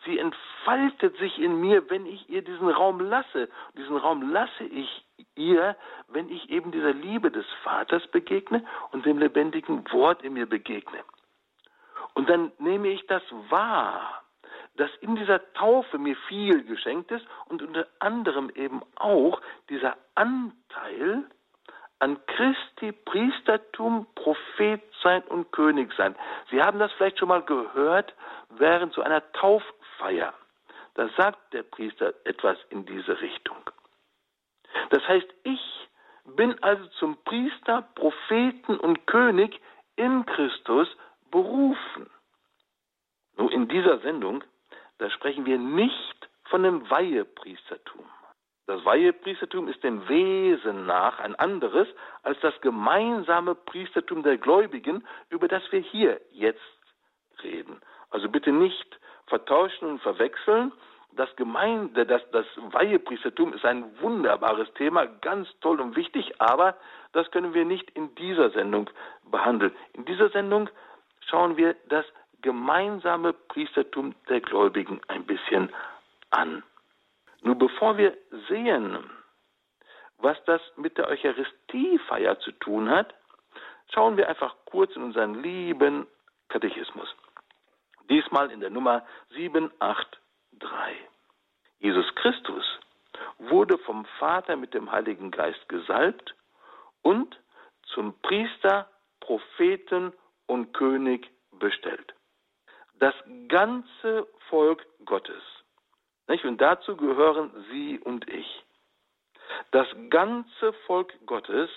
sie 0.07 0.19
entfaltet 0.19 1.17
sich 1.19 1.39
in 1.39 1.61
mir, 1.61 1.91
wenn 1.91 2.07
ich 2.07 2.29
ihr 2.31 2.43
diesen 2.43 2.69
Raum 2.69 3.01
lasse. 3.01 3.49
Diesen 3.77 3.97
Raum 3.97 4.31
lasse 4.31 4.65
ich 4.65 5.05
ihr, 5.35 5.77
wenn 6.09 6.31
ich 6.31 6.49
eben 6.51 6.73
dieser 6.73 6.93
Liebe 6.93 7.31
des 7.31 7.47
Vaters 7.63 8.07
begegne 8.09 8.65
und 8.93 9.05
dem 9.05 9.19
lebendigen 9.19 9.85
Wort 9.93 10.23
in 10.23 10.33
mir 10.35 10.47
begegne. 10.47 11.05
Und 12.15 12.31
dann 12.31 12.53
nehme 12.59 12.89
ich 12.89 13.07
das 13.07 13.23
wahr, 13.51 14.23
dass 14.77 14.91
in 15.01 15.17
dieser 15.17 15.53
Taufe 15.55 15.99
mir 15.99 16.17
viel 16.29 16.65
geschenkt 16.65 17.11
ist 17.11 17.27
und 17.49 17.63
unter 17.63 17.87
anderem 17.99 18.51
eben 18.55 18.83
auch 18.97 19.41
dieser 19.69 19.97
Anteil 20.15 21.25
an 21.99 22.19
Christi 22.27 22.93
Priestertum, 22.93 24.07
Prophet 24.15 24.83
sein 25.03 25.23
und 25.25 25.51
König 25.53 25.93
sein. 25.97 26.15
Sie 26.51 26.63
haben 26.63 26.79
das 26.79 26.93
vielleicht 26.93 27.19
schon 27.19 27.29
mal 27.29 27.43
gehört 27.43 28.15
während 28.51 28.93
so 28.93 29.03
einer 29.03 29.23
Tauffeier. 29.97 30.35
Da 30.95 31.09
sagt 31.17 31.53
der 31.53 31.63
Priester 31.63 32.15
etwas 32.25 32.59
in 32.71 32.87
diese 32.87 33.21
Richtung. 33.21 33.71
Das 34.91 35.07
heißt, 35.07 35.27
ich 35.45 35.89
bin 36.37 36.61
also 36.63 36.87
zum 36.99 37.17
Priester, 37.25 37.83
Propheten 37.95 38.79
und 38.79 39.07
König 39.07 39.61
in 39.97 40.25
Christus 40.27 40.89
berufen. 41.31 42.11
Nun, 43.37 43.51
in 43.51 43.69
dieser 43.69 43.99
Sendung, 43.99 44.43
da 44.99 45.11
sprechen 45.11 45.45
wir 45.45 45.59
nicht 45.59 46.29
von 46.45 46.63
dem 46.63 46.89
Weihepriestertum. 46.91 48.05
Das 48.67 48.85
Weihepriestertum 48.85 49.69
ist 49.69 49.85
dem 49.85 50.09
Wesen 50.09 50.87
nach 50.87 51.21
ein 51.21 51.37
anderes 51.37 51.87
als 52.23 52.41
das 52.41 52.59
gemeinsame 52.63 53.55
Priestertum 53.55 54.23
der 54.23 54.39
Gläubigen, 54.39 55.07
über 55.29 55.47
das 55.47 55.63
wir 55.71 55.81
hier 55.81 56.21
jetzt 56.33 56.61
reden. 57.43 57.81
Also 58.11 58.29
bitte 58.29 58.51
nicht 58.51 58.99
vertauschen 59.27 59.89
und 59.89 60.03
verwechseln. 60.03 60.73
Das, 61.13 61.35
Gemeinde, 61.37 62.05
das, 62.05 62.23
das 62.33 62.47
Weihepriestertum 62.57 63.55
ist 63.55 63.65
ein 63.65 63.85
wunderbares 64.01 64.73
Thema, 64.75 65.07
ganz 65.07 65.49
toll 65.61 65.81
und 65.81 65.97
wichtig, 65.97 66.41
aber 66.41 66.77
das 67.13 67.31
können 67.31 67.55
wir 67.55 67.65
nicht 67.65 67.91
in 67.93 68.15
dieser 68.17 68.51
Sendung 68.51 68.91
behandeln. 69.31 69.75
In 69.95 70.05
dieser 70.05 70.29
Sendung 70.29 70.69
schauen 71.21 71.57
wir 71.57 71.75
das 71.89 72.05
gemeinsame 72.43 73.33
Priestertum 73.33 74.15
der 74.29 74.41
Gläubigen 74.41 75.01
ein 75.09 75.25
bisschen 75.25 75.73
an. 76.31 76.63
Nur 77.41 77.57
bevor 77.57 77.97
wir 77.97 78.17
sehen, 78.49 78.99
was 80.19 80.37
das 80.45 80.61
mit 80.77 80.99
der 80.99 81.09
Eucharistiefeier 81.09 82.39
zu 82.41 82.53
tun 82.53 82.91
hat, 82.91 83.15
schauen 83.93 84.17
wir 84.17 84.29
einfach 84.29 84.55
kurz 84.67 84.95
in 84.97 85.03
unseren 85.03 85.43
lieben 85.43 86.07
Katechismus. 86.49 87.09
Diesmal 88.09 88.51
in 88.51 88.61
der 88.61 88.71
Nummer 88.71 89.05
783. 89.31 90.21
Jesus 91.79 92.07
Christus 92.17 92.65
wurde 93.39 93.79
vom 93.79 94.05
Vater 94.19 94.57
mit 94.57 94.75
dem 94.75 94.91
Heiligen 94.91 95.31
Geist 95.31 95.69
gesalbt 95.69 96.35
und 97.03 97.39
zum 97.95 98.19
Priester, 98.21 98.89
Propheten 99.21 100.13
und 100.47 100.73
König 100.73 101.31
bestellt. 101.53 102.15
Das 102.99 103.15
ganze 103.49 104.27
Volk 104.49 104.85
Gottes 105.05 105.43
nicht? 106.29 106.45
Und 106.45 106.61
dazu 106.61 106.97
gehören 106.97 107.51
Sie 107.71 107.99
und 107.99 108.29
ich. 108.29 108.65
Das 109.71 109.87
ganze 110.11 110.73
Volk 110.87 111.15
Gottes 111.27 111.71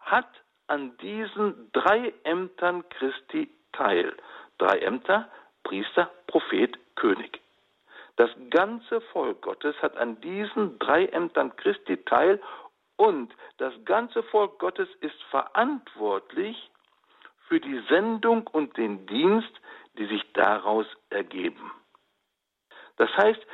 hat 0.00 0.28
an 0.66 0.96
diesen 0.98 1.70
drei 1.72 2.12
Ämtern 2.24 2.88
Christi 2.88 3.50
teil. 3.72 4.16
Drei 4.58 4.78
Ämter, 4.78 5.30
Priester, 5.66 6.08
Prophet, 6.28 6.78
König. 6.94 7.40
Das 8.14 8.30
ganze 8.50 9.00
Volk 9.12 9.42
Gottes 9.42 9.74
hat 9.82 9.96
an 9.96 10.20
diesen 10.20 10.78
drei 10.78 11.06
Ämtern 11.06 11.56
Christi 11.56 11.96
teil 12.04 12.40
und 12.94 13.34
das 13.58 13.74
ganze 13.84 14.22
Volk 14.22 14.60
Gottes 14.60 14.88
ist 15.00 15.20
verantwortlich 15.24 16.70
für 17.48 17.58
die 17.58 17.82
Sendung 17.88 18.46
und 18.46 18.76
den 18.76 19.06
Dienst, 19.06 19.52
die 19.98 20.06
sich 20.06 20.22
daraus 20.34 20.86
ergeben. 21.10 21.72
Das 22.96 23.10
heißt, 23.16 23.44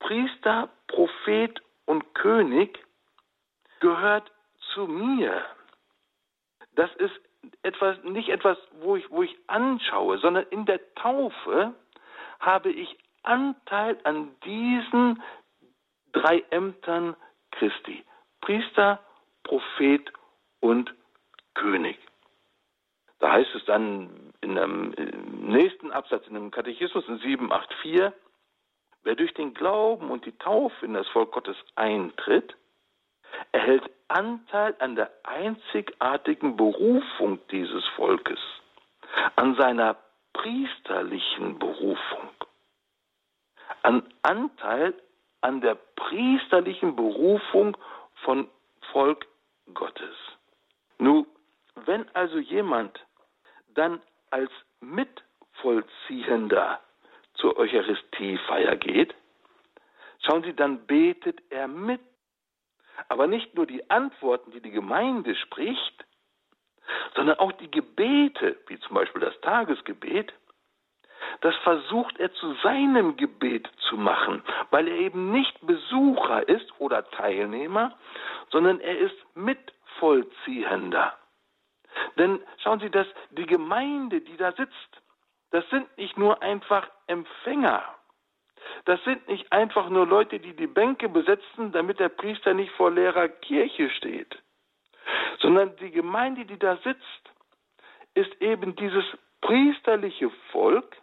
Priester, 0.00 0.68
Prophet 0.88 1.58
und 1.86 2.14
König 2.14 2.84
gehört 3.80 4.30
zu 4.74 4.86
mir. 4.86 5.42
Das 6.72 6.94
ist 6.96 7.18
etwas, 7.62 8.02
nicht 8.04 8.28
etwas, 8.28 8.58
wo 8.80 8.96
ich, 8.96 9.10
wo 9.10 9.22
ich 9.22 9.36
anschaue, 9.46 10.18
sondern 10.18 10.46
in 10.50 10.66
der 10.66 10.94
Taufe 10.94 11.74
habe 12.40 12.70
ich 12.70 12.96
Anteil 13.22 13.98
an 14.04 14.34
diesen 14.44 15.22
drei 16.12 16.44
Ämtern 16.50 17.16
Christi. 17.52 18.04
Priester, 18.40 19.00
Prophet 19.42 20.12
und 20.60 20.94
König. 21.54 21.98
Da 23.18 23.32
heißt 23.32 23.54
es 23.54 23.64
dann 23.64 24.32
in 24.40 24.56
einem 24.56 24.90
nächsten 25.40 25.90
Absatz 25.90 26.26
in 26.28 26.34
dem 26.34 26.50
Katechismus 26.50 27.06
in 27.08 27.18
784, 27.18 28.12
Wer 29.02 29.14
durch 29.14 29.32
den 29.34 29.54
Glauben 29.54 30.10
und 30.10 30.26
die 30.26 30.36
Taufe 30.36 30.84
in 30.84 30.94
das 30.94 31.08
Volk 31.08 31.32
Gottes 31.32 31.56
eintritt, 31.76 32.56
erhält 33.52 33.90
Anteil 34.08 34.74
an 34.78 34.96
der 34.96 35.10
einzigartigen 35.24 36.56
Berufung 36.56 37.38
dieses 37.50 37.84
Volkes, 37.96 38.40
an 39.36 39.54
seiner 39.56 39.96
priesterlichen 40.32 41.58
Berufung, 41.58 42.30
an 43.82 44.02
Anteil 44.22 44.94
an 45.40 45.60
der 45.60 45.76
priesterlichen 45.96 46.96
Berufung 46.96 47.76
von 48.24 48.48
Volk 48.92 49.26
Gottes. 49.74 50.16
Nun, 50.98 51.26
wenn 51.86 52.08
also 52.14 52.38
jemand 52.38 52.98
dann 53.74 54.00
als 54.30 54.50
Mitvollziehender 54.80 56.80
zur 57.34 57.56
Eucharistiefeier 57.56 58.76
geht, 58.76 59.14
schauen 60.20 60.42
Sie, 60.42 60.54
dann 60.54 60.86
betet 60.86 61.40
er 61.50 61.68
mit. 61.68 62.00
Aber 63.08 63.26
nicht 63.26 63.54
nur 63.54 63.66
die 63.66 63.88
Antworten, 63.90 64.50
die 64.50 64.60
die 64.60 64.70
Gemeinde 64.70 65.34
spricht, 65.34 66.04
sondern 67.14 67.38
auch 67.38 67.52
die 67.52 67.70
Gebete, 67.70 68.56
wie 68.66 68.78
zum 68.80 68.94
Beispiel 68.94 69.20
das 69.20 69.40
Tagesgebet, 69.40 70.32
das 71.40 71.54
versucht 71.56 72.18
er 72.18 72.32
zu 72.34 72.54
seinem 72.62 73.16
Gebet 73.16 73.68
zu 73.88 73.96
machen, 73.96 74.42
weil 74.70 74.88
er 74.88 74.96
eben 74.96 75.30
nicht 75.30 75.54
Besucher 75.66 76.48
ist 76.48 76.72
oder 76.78 77.08
Teilnehmer, 77.10 77.96
sondern 78.50 78.80
er 78.80 78.98
ist 78.98 79.16
Mitvollziehender. 79.34 81.16
Denn 82.16 82.40
schauen 82.62 82.80
Sie, 82.80 82.90
dass 82.90 83.06
die 83.30 83.46
Gemeinde, 83.46 84.20
die 84.20 84.36
da 84.36 84.52
sitzt, 84.52 85.02
das 85.50 85.68
sind 85.70 85.96
nicht 85.96 86.16
nur 86.18 86.42
einfach 86.42 86.88
Empfänger. 87.06 87.82
Das 88.84 89.02
sind 89.04 89.26
nicht 89.28 89.52
einfach 89.52 89.88
nur 89.88 90.06
Leute, 90.06 90.40
die 90.40 90.54
die 90.54 90.66
Bänke 90.66 91.08
besetzen, 91.08 91.72
damit 91.72 92.00
der 92.00 92.08
Priester 92.08 92.54
nicht 92.54 92.72
vor 92.72 92.90
leerer 92.90 93.28
Kirche 93.28 93.90
steht, 93.90 94.38
sondern 95.40 95.76
die 95.76 95.90
Gemeinde, 95.90 96.44
die 96.44 96.58
da 96.58 96.76
sitzt, 96.78 97.32
ist 98.14 98.40
eben 98.40 98.74
dieses 98.76 99.04
priesterliche 99.40 100.30
Volk, 100.52 100.96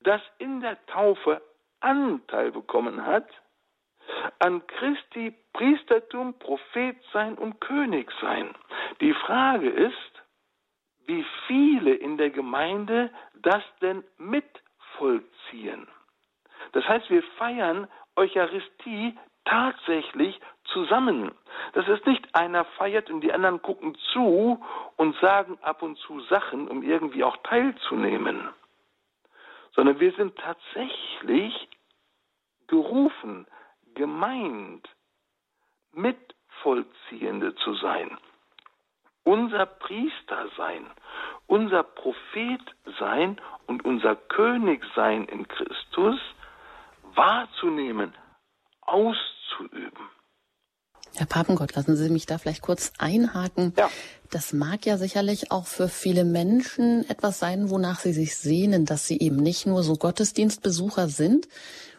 das 0.00 0.22
in 0.38 0.60
der 0.60 0.84
Taufe 0.86 1.42
Anteil 1.80 2.52
bekommen 2.52 3.04
hat 3.04 3.28
an 4.38 4.66
Christi 4.66 5.34
Priestertum, 5.52 6.38
Prophetsein 6.38 7.36
und 7.36 7.60
Königsein. 7.60 8.54
Die 9.00 9.14
Frage 9.14 9.68
ist, 9.68 10.22
wie 11.06 11.24
viele 11.46 11.94
in 11.94 12.16
der 12.16 12.30
Gemeinde 12.30 13.10
das 13.34 13.62
denn 13.80 14.04
mitvollziehen. 14.18 15.88
Das 16.72 16.86
heißt, 16.88 17.10
wir 17.10 17.22
feiern 17.38 17.88
Eucharistie 18.16 19.16
tatsächlich 19.44 20.40
zusammen. 20.64 21.32
Das 21.72 21.86
ist 21.88 22.06
nicht 22.06 22.34
einer 22.34 22.64
feiert 22.64 23.10
und 23.10 23.20
die 23.20 23.32
anderen 23.32 23.60
gucken 23.62 23.96
zu 24.12 24.64
und 24.96 25.16
sagen 25.20 25.58
ab 25.62 25.82
und 25.82 25.98
zu 25.98 26.20
Sachen, 26.22 26.68
um 26.68 26.82
irgendwie 26.82 27.24
auch 27.24 27.36
teilzunehmen, 27.38 28.48
sondern 29.74 30.00
wir 30.00 30.12
sind 30.12 30.36
tatsächlich 30.38 31.68
gerufen, 32.68 33.46
gemeint, 33.94 34.88
Mitvollziehende 35.92 37.54
zu 37.56 37.74
sein, 37.74 38.16
unser 39.24 39.66
Priester 39.66 40.48
sein, 40.56 40.86
unser 41.46 41.82
Prophet 41.82 42.62
sein 42.98 43.38
und 43.66 43.84
unser 43.84 44.16
König 44.16 44.82
sein 44.94 45.26
in 45.26 45.46
Christus 45.46 46.18
wahrzunehmen, 47.14 48.14
auszuüben. 48.82 50.08
Herr 51.14 51.26
Papengott, 51.26 51.74
lassen 51.74 51.96
Sie 51.96 52.08
mich 52.08 52.24
da 52.24 52.38
vielleicht 52.38 52.62
kurz 52.62 52.92
einhaken. 52.98 53.74
Ja. 53.76 53.90
Das 54.30 54.54
mag 54.54 54.86
ja 54.86 54.96
sicherlich 54.96 55.50
auch 55.50 55.66
für 55.66 55.88
viele 55.88 56.24
Menschen 56.24 57.08
etwas 57.08 57.38
sein, 57.38 57.68
wonach 57.68 58.00
sie 58.00 58.14
sich 58.14 58.36
sehnen, 58.36 58.86
dass 58.86 59.06
sie 59.06 59.18
eben 59.18 59.36
nicht 59.36 59.66
nur 59.66 59.82
so 59.82 59.96
Gottesdienstbesucher 59.96 61.08
sind. 61.08 61.48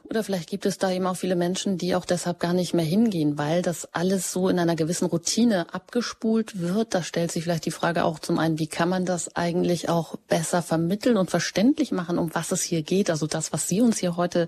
Oder 0.09 0.23
vielleicht 0.23 0.49
gibt 0.49 0.65
es 0.65 0.79
da 0.79 0.91
eben 0.91 1.05
auch 1.05 1.15
viele 1.15 1.35
Menschen, 1.35 1.77
die 1.77 1.95
auch 1.95 2.05
deshalb 2.05 2.39
gar 2.39 2.53
nicht 2.53 2.73
mehr 2.73 2.83
hingehen, 2.83 3.37
weil 3.37 3.61
das 3.61 3.85
alles 3.93 4.33
so 4.33 4.49
in 4.49 4.59
einer 4.59 4.75
gewissen 4.75 5.05
Routine 5.05 5.73
abgespult 5.73 6.59
wird. 6.59 6.93
Da 6.93 7.03
stellt 7.03 7.31
sich 7.31 7.43
vielleicht 7.43 7.65
die 7.65 7.71
Frage 7.71 8.03
auch 8.03 8.19
zum 8.19 8.37
einen, 8.37 8.59
wie 8.59 8.67
kann 8.67 8.89
man 8.89 9.05
das 9.05 9.35
eigentlich 9.35 9.89
auch 9.89 10.17
besser 10.27 10.61
vermitteln 10.61 11.17
und 11.17 11.29
verständlich 11.29 11.91
machen, 11.91 12.17
um 12.17 12.33
was 12.33 12.51
es 12.51 12.63
hier 12.63 12.81
geht? 12.81 13.09
Also 13.09 13.27
das, 13.27 13.53
was 13.53 13.67
Sie 13.67 13.79
uns 13.79 13.99
hier 13.99 14.17
heute 14.17 14.47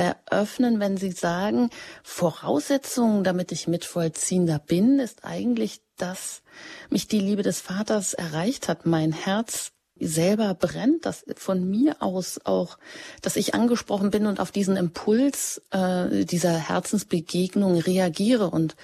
eröffnen, 0.00 0.80
wenn 0.80 0.96
Sie 0.96 1.12
sagen, 1.12 1.68
Voraussetzungen, 2.02 3.22
damit 3.22 3.52
ich 3.52 3.68
Mitvollziehender 3.68 4.58
bin, 4.58 4.98
ist 4.98 5.24
eigentlich, 5.24 5.82
dass 5.98 6.42
mich 6.88 7.06
die 7.06 7.20
Liebe 7.20 7.42
des 7.42 7.60
Vaters 7.60 8.14
erreicht 8.14 8.68
hat, 8.68 8.86
mein 8.86 9.12
Herz 9.12 9.72
selber 10.02 10.54
brennt, 10.54 11.04
dass 11.04 11.26
von 11.36 11.68
mir 11.68 11.96
aus 12.00 12.40
auch, 12.44 12.78
dass 13.20 13.36
ich 13.36 13.54
angesprochen 13.54 14.10
bin 14.10 14.24
und 14.26 14.40
auf 14.40 14.50
diesen 14.50 14.78
Impuls 14.78 15.60
äh, 15.70 16.24
dieser 16.24 16.54
Herzensbegegnung 16.56 17.76
reagiere 17.76 18.48
und 18.48 18.76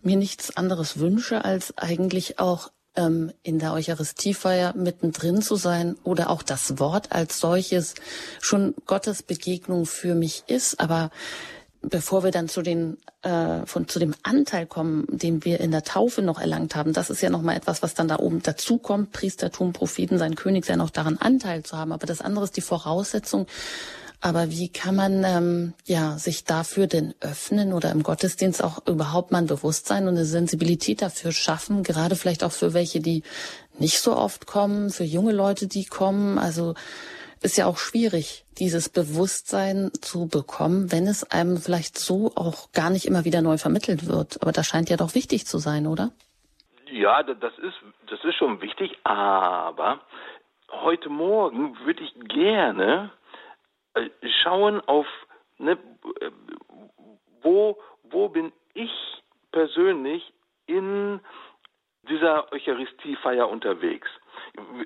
mir 0.00 0.16
nichts 0.16 0.56
anderes 0.56 1.00
wünsche, 1.00 1.44
als 1.44 1.76
eigentlich 1.76 2.38
auch 2.38 2.70
ähm, 2.96 3.32
in 3.42 3.58
der 3.58 3.72
Eucharistiefeier 3.72 4.74
mittendrin 4.76 5.42
zu 5.42 5.56
sein 5.56 5.96
oder 6.04 6.30
auch 6.30 6.42
das 6.42 6.78
Wort 6.78 7.12
als 7.12 7.40
solches 7.40 7.94
schon 8.40 8.74
Gottes 8.86 9.22
Begegnung 9.22 9.86
für 9.86 10.14
mich 10.14 10.44
ist. 10.46 10.80
Aber 10.80 11.10
bevor 11.82 12.24
wir 12.24 12.30
dann 12.30 12.48
zu 12.48 12.62
den 12.62 12.98
äh, 13.22 13.64
von 13.66 13.88
zu 13.88 13.98
dem 13.98 14.14
Anteil 14.22 14.66
kommen, 14.66 15.06
den 15.08 15.44
wir 15.44 15.60
in 15.60 15.70
der 15.70 15.82
Taufe 15.82 16.22
noch 16.22 16.40
erlangt 16.40 16.74
haben, 16.74 16.92
das 16.92 17.10
ist 17.10 17.22
ja 17.22 17.30
noch 17.30 17.42
mal 17.42 17.56
etwas, 17.56 17.82
was 17.82 17.94
dann 17.94 18.08
da 18.08 18.18
oben 18.18 18.42
dazukommt. 18.42 19.12
Priestertum, 19.12 19.72
Propheten, 19.72 20.18
sein 20.18 20.34
König 20.34 20.64
sein 20.64 20.80
auch 20.80 20.90
daran 20.90 21.18
Anteil 21.18 21.62
zu 21.62 21.76
haben. 21.76 21.92
Aber 21.92 22.06
das 22.06 22.20
andere 22.20 22.44
ist 22.44 22.56
die 22.56 22.62
Voraussetzung 22.62 23.46
aber 24.20 24.50
wie 24.50 24.70
kann 24.70 24.96
man 24.96 25.24
ähm, 25.24 25.74
ja 25.86 26.18
sich 26.18 26.44
dafür 26.44 26.86
denn 26.86 27.14
öffnen 27.20 27.72
oder 27.72 27.90
im 27.90 28.02
Gottesdienst 28.02 28.62
auch 28.62 28.86
überhaupt 28.86 29.32
mal 29.32 29.38
ein 29.38 29.46
Bewusstsein 29.46 30.04
und 30.04 30.16
eine 30.16 30.26
Sensibilität 30.26 31.00
dafür 31.00 31.32
schaffen, 31.32 31.82
gerade 31.82 32.16
vielleicht 32.16 32.44
auch 32.44 32.52
für 32.52 32.74
welche, 32.74 33.00
die 33.00 33.22
nicht 33.78 34.00
so 34.00 34.14
oft 34.14 34.46
kommen, 34.46 34.90
für 34.90 35.04
junge 35.04 35.32
Leute, 35.32 35.66
die 35.68 35.86
kommen. 35.86 36.38
Also 36.38 36.74
ist 37.42 37.56
ja 37.56 37.64
auch 37.64 37.78
schwierig, 37.78 38.44
dieses 38.58 38.90
Bewusstsein 38.90 39.90
zu 40.02 40.28
bekommen, 40.28 40.92
wenn 40.92 41.06
es 41.06 41.24
einem 41.30 41.56
vielleicht 41.56 41.98
so 41.98 42.32
auch 42.36 42.72
gar 42.72 42.90
nicht 42.90 43.06
immer 43.06 43.24
wieder 43.24 43.40
neu 43.40 43.56
vermittelt 43.56 44.06
wird. 44.06 44.42
Aber 44.42 44.52
das 44.52 44.66
scheint 44.66 44.90
ja 44.90 44.98
doch 44.98 45.14
wichtig 45.14 45.46
zu 45.46 45.56
sein, 45.56 45.86
oder? 45.86 46.10
Ja, 46.92 47.22
das 47.22 47.56
ist, 47.58 47.76
das 48.10 48.22
ist 48.24 48.34
schon 48.34 48.60
wichtig, 48.60 48.98
aber 49.04 50.00
heute 50.70 51.08
Morgen 51.08 51.78
würde 51.84 52.02
ich 52.02 52.12
gerne 52.28 53.10
schauen 54.42 54.80
auf, 54.82 55.06
ne, 55.58 55.78
wo, 57.42 57.78
wo 58.04 58.28
bin 58.28 58.52
ich 58.74 58.92
persönlich 59.52 60.32
in 60.66 61.20
dieser 62.08 62.52
Eucharistiefeier 62.52 63.48
unterwegs. 63.48 64.08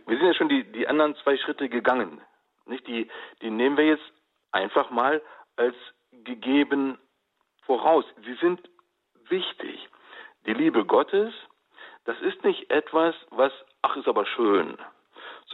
Wir 0.06 0.18
sind 0.18 0.26
ja 0.26 0.34
schon 0.34 0.48
die, 0.48 0.64
die 0.72 0.86
anderen 0.88 1.14
zwei 1.16 1.36
Schritte 1.36 1.68
gegangen. 1.68 2.20
Nicht? 2.66 2.86
Die, 2.86 3.08
die 3.42 3.50
nehmen 3.50 3.76
wir 3.76 3.86
jetzt 3.86 4.12
einfach 4.52 4.90
mal 4.90 5.22
als 5.56 5.76
gegeben 6.12 6.98
voraus. 7.62 8.04
Sie 8.24 8.34
sind 8.34 8.60
wichtig. 9.28 9.88
Die 10.46 10.54
Liebe 10.54 10.84
Gottes, 10.84 11.32
das 12.04 12.20
ist 12.20 12.44
nicht 12.44 12.70
etwas, 12.70 13.14
was, 13.30 13.52
ach, 13.82 13.96
ist 13.96 14.08
aber 14.08 14.26
schön 14.26 14.78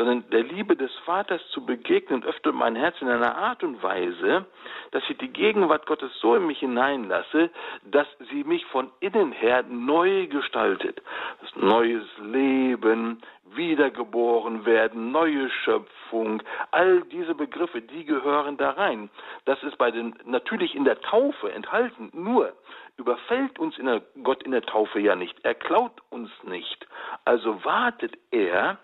sondern 0.00 0.24
der 0.30 0.44
Liebe 0.44 0.76
des 0.76 0.90
Vaters 1.04 1.42
zu 1.50 1.66
begegnen, 1.66 2.24
öffnet 2.24 2.54
mein 2.54 2.74
Herz 2.74 2.96
in 3.02 3.08
einer 3.10 3.36
Art 3.36 3.62
und 3.62 3.82
Weise, 3.82 4.46
dass 4.92 5.02
ich 5.10 5.18
die 5.18 5.28
Gegenwart 5.28 5.84
Gottes 5.84 6.10
so 6.22 6.34
in 6.34 6.46
mich 6.46 6.60
hineinlasse, 6.60 7.50
dass 7.84 8.06
sie 8.30 8.42
mich 8.44 8.64
von 8.64 8.90
innen 9.00 9.30
her 9.30 9.62
neu 9.68 10.26
gestaltet. 10.26 11.02
Das 11.42 11.54
neues 11.54 12.06
Leben, 12.18 13.20
wiedergeboren 13.54 14.64
werden, 14.64 15.12
neue 15.12 15.50
Schöpfung, 15.50 16.42
all 16.70 17.02
diese 17.02 17.34
Begriffe, 17.34 17.82
die 17.82 18.06
gehören 18.06 18.56
da 18.56 18.70
rein. 18.70 19.10
Das 19.44 19.62
ist 19.62 19.76
bei 19.76 19.90
den, 19.90 20.14
natürlich 20.24 20.74
in 20.74 20.84
der 20.84 20.98
Taufe 21.02 21.52
enthalten, 21.52 22.10
nur 22.14 22.54
überfällt 22.96 23.58
uns 23.58 23.76
in 23.78 23.86
der, 23.86 24.02
Gott 24.22 24.42
in 24.42 24.52
der 24.52 24.62
Taufe 24.62 25.00
ja 25.00 25.16
nicht. 25.16 25.36
Er 25.42 25.54
klaut 25.54 26.00
uns 26.10 26.30
nicht. 26.44 26.86
Also 27.24 27.64
wartet 27.64 28.16
er, 28.30 28.78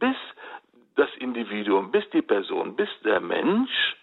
bis 0.00 0.16
das 0.96 1.08
Individuum, 1.18 1.90
bis 1.90 2.08
die 2.10 2.22
Person, 2.22 2.76
bis 2.76 2.88
der 3.04 3.20
Mensch 3.20 3.96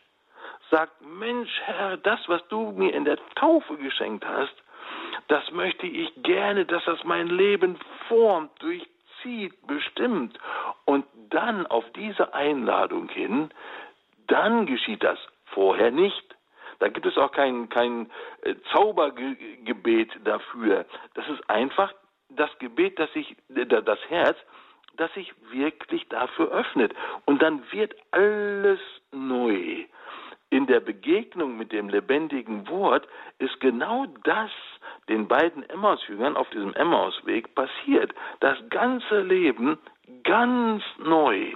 sagt, 0.69 1.01
Mensch, 1.01 1.51
Herr, 1.63 1.97
das, 1.97 2.19
was 2.27 2.45
du 2.49 2.71
mir 2.71 2.93
in 2.93 3.05
der 3.05 3.17
Taufe 3.35 3.77
geschenkt 3.77 4.25
hast, 4.25 4.53
das 5.27 5.49
möchte 5.51 5.87
ich 5.87 6.11
gerne, 6.23 6.65
dass 6.65 6.83
das 6.85 7.03
mein 7.03 7.27
Leben 7.27 7.77
formt, 8.07 8.51
durchzieht, 8.61 9.55
bestimmt. 9.67 10.37
Und 10.85 11.05
dann 11.29 11.65
auf 11.67 11.85
diese 11.95 12.33
Einladung 12.33 13.09
hin, 13.09 13.51
dann 14.27 14.65
geschieht 14.65 15.03
das 15.03 15.19
vorher 15.45 15.91
nicht. 15.91 16.23
Da 16.79 16.89
gibt 16.89 17.05
es 17.05 17.17
auch 17.17 17.31
kein, 17.31 17.69
kein 17.69 18.09
äh, 18.43 18.55
Zaubergebet 18.71 20.11
dafür. 20.23 20.85
Das 21.15 21.27
ist 21.29 21.49
einfach 21.49 21.93
das 22.29 22.49
Gebet, 22.59 22.99
das 22.99 23.11
sich, 23.13 23.35
das 23.49 23.99
Herz 24.09 24.37
das 24.97 25.13
sich 25.13 25.33
wirklich 25.51 26.07
dafür 26.09 26.51
öffnet. 26.51 26.93
Und 27.25 27.41
dann 27.41 27.63
wird 27.71 27.95
alles 28.11 28.79
neu. 29.11 29.85
In 30.49 30.65
der 30.65 30.79
Begegnung 30.79 31.57
mit 31.57 31.71
dem 31.71 31.89
lebendigen 31.89 32.67
Wort 32.69 33.07
ist 33.37 33.59
genau 33.59 34.05
das 34.23 34.51
den 35.09 35.27
beiden 35.27 35.67
Emmaus-Jüngern 35.69 36.37
auf 36.37 36.49
diesem 36.49 36.73
Emmausweg 36.73 37.53
passiert. 37.53 38.13
Das 38.39 38.57
ganze 38.69 39.21
Leben 39.21 39.77
ganz 40.23 40.83
neu. 40.97 41.53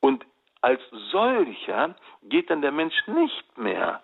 Und 0.00 0.24
als 0.60 0.80
solcher 1.10 1.94
geht 2.22 2.50
dann 2.50 2.62
der 2.62 2.72
Mensch 2.72 2.94
nicht 3.06 3.58
mehr 3.58 4.02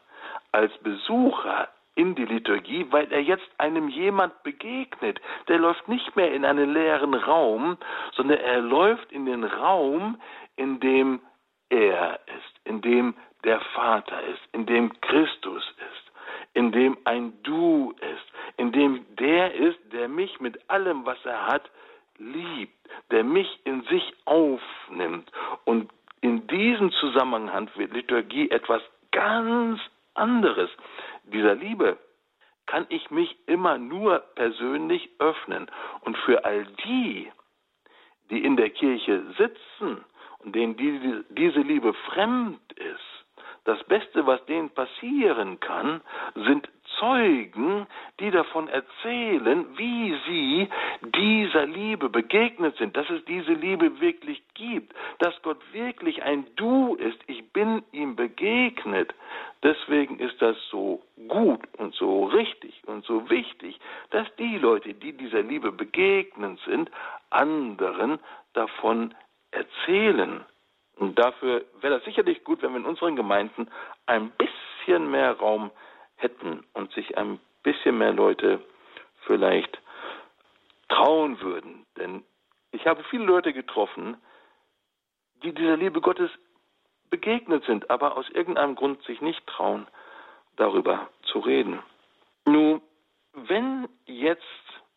als 0.52 0.76
Besucher 0.78 1.68
in 2.00 2.14
die 2.14 2.24
Liturgie, 2.24 2.86
weil 2.90 3.12
er 3.12 3.20
jetzt 3.20 3.50
einem 3.58 3.90
jemand 3.90 4.42
begegnet. 4.42 5.20
Der 5.48 5.58
läuft 5.58 5.86
nicht 5.86 6.16
mehr 6.16 6.32
in 6.32 6.46
einen 6.46 6.72
leeren 6.72 7.12
Raum, 7.12 7.76
sondern 8.12 8.38
er 8.38 8.62
läuft 8.62 9.12
in 9.12 9.26
den 9.26 9.44
Raum, 9.44 10.18
in 10.56 10.80
dem 10.80 11.20
er 11.68 12.18
ist, 12.38 12.54
in 12.64 12.80
dem 12.80 13.14
der 13.44 13.60
Vater 13.74 14.18
ist, 14.32 14.40
in 14.52 14.64
dem 14.64 14.98
Christus 15.02 15.62
ist, 15.76 16.12
in 16.54 16.72
dem 16.72 16.96
ein 17.04 17.34
Du 17.42 17.92
ist, 18.00 18.28
in 18.56 18.72
dem 18.72 19.04
der 19.16 19.54
ist, 19.54 19.78
der 19.92 20.08
mich 20.08 20.40
mit 20.40 20.58
allem, 20.70 21.04
was 21.04 21.18
er 21.26 21.46
hat, 21.48 21.70
liebt, 22.16 22.78
der 23.10 23.24
mich 23.24 23.60
in 23.64 23.82
sich 23.82 24.14
aufnimmt. 24.24 25.30
Und 25.66 25.90
in 26.22 26.46
diesem 26.46 26.92
Zusammenhang 26.92 27.68
wird 27.76 27.92
Liturgie 27.92 28.50
etwas 28.50 28.82
ganz 29.12 29.80
anderes 30.14 30.70
dieser 31.30 31.54
Liebe 31.54 31.98
kann 32.66 32.86
ich 32.88 33.10
mich 33.10 33.36
immer 33.46 33.78
nur 33.78 34.20
persönlich 34.36 35.10
öffnen. 35.18 35.70
Und 36.02 36.16
für 36.18 36.44
all 36.44 36.64
die, 36.84 37.30
die 38.30 38.44
in 38.44 38.56
der 38.56 38.70
Kirche 38.70 39.24
sitzen 39.36 40.04
und 40.38 40.54
denen 40.54 40.76
diese 40.76 41.60
Liebe 41.60 41.92
fremd 41.94 42.60
ist, 42.74 43.20
das 43.64 43.82
Beste, 43.84 44.26
was 44.26 44.44
denen 44.46 44.70
passieren 44.70 45.60
kann, 45.60 46.00
sind 46.34 46.68
Zeugen, 46.98 47.86
die 48.18 48.30
davon 48.30 48.68
erzählen, 48.68 49.66
wie 49.76 50.16
sie 50.26 50.68
dieser 51.14 51.66
Liebe 51.66 52.08
begegnet 52.08 52.76
sind, 52.76 52.96
dass 52.96 53.08
es 53.10 53.24
diese 53.24 53.52
Liebe 53.52 54.00
wirklich 54.00 54.42
gibt, 54.54 54.94
dass 55.18 55.40
Gott 55.42 55.60
wirklich 55.72 56.22
ein 56.22 56.46
Du 56.56 56.94
ist. 56.96 57.18
Ich 57.26 57.52
bin 57.52 57.82
ihm 57.92 58.16
begegnet. 58.16 59.14
Deswegen 59.62 60.18
ist 60.18 60.40
das 60.40 60.56
so 60.70 61.02
gut 61.28 61.60
und 61.78 61.94
so 61.94 62.24
richtig 62.24 62.82
und 62.86 63.04
so 63.04 63.28
wichtig, 63.30 63.78
dass 64.10 64.26
die 64.36 64.58
Leute, 64.58 64.94
die 64.94 65.12
dieser 65.12 65.42
Liebe 65.42 65.72
begegnet 65.72 66.58
sind, 66.66 66.90
anderen 67.30 68.18
davon 68.52 69.14
erzählen. 69.50 70.44
Und 70.96 71.18
dafür 71.18 71.64
wäre 71.80 71.94
das 71.94 72.04
sicherlich 72.04 72.44
gut, 72.44 72.62
wenn 72.62 72.72
wir 72.72 72.80
in 72.80 72.86
unseren 72.86 73.16
Gemeinden 73.16 73.68
ein 74.06 74.30
bisschen 74.32 75.10
mehr 75.10 75.32
Raum 75.32 75.70
hätten 75.70 75.89
und 76.74 76.92
sich 76.92 77.16
ein 77.16 77.40
bisschen 77.62 77.98
mehr 77.98 78.12
Leute 78.12 78.60
vielleicht 79.26 79.80
trauen 80.88 81.40
würden. 81.40 81.86
Denn 81.96 82.24
ich 82.72 82.86
habe 82.86 83.02
viele 83.04 83.24
Leute 83.24 83.52
getroffen, 83.52 84.16
die 85.42 85.52
dieser 85.52 85.76
Liebe 85.76 86.00
Gottes 86.00 86.30
begegnet 87.08 87.64
sind, 87.64 87.90
aber 87.90 88.16
aus 88.16 88.28
irgendeinem 88.30 88.76
Grund 88.76 89.02
sich 89.04 89.20
nicht 89.20 89.46
trauen, 89.46 89.86
darüber 90.56 91.08
zu 91.22 91.40
reden. 91.40 91.82
Nun, 92.44 92.80
wenn 93.32 93.88
jetzt 94.06 94.42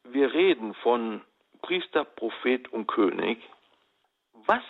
wir 0.04 0.34
reden 0.34 0.74
von 0.76 1.22
Priester, 1.62 2.04
Prophet 2.04 2.72
und 2.74 2.88
König, 2.88 3.40
was 4.46 4.64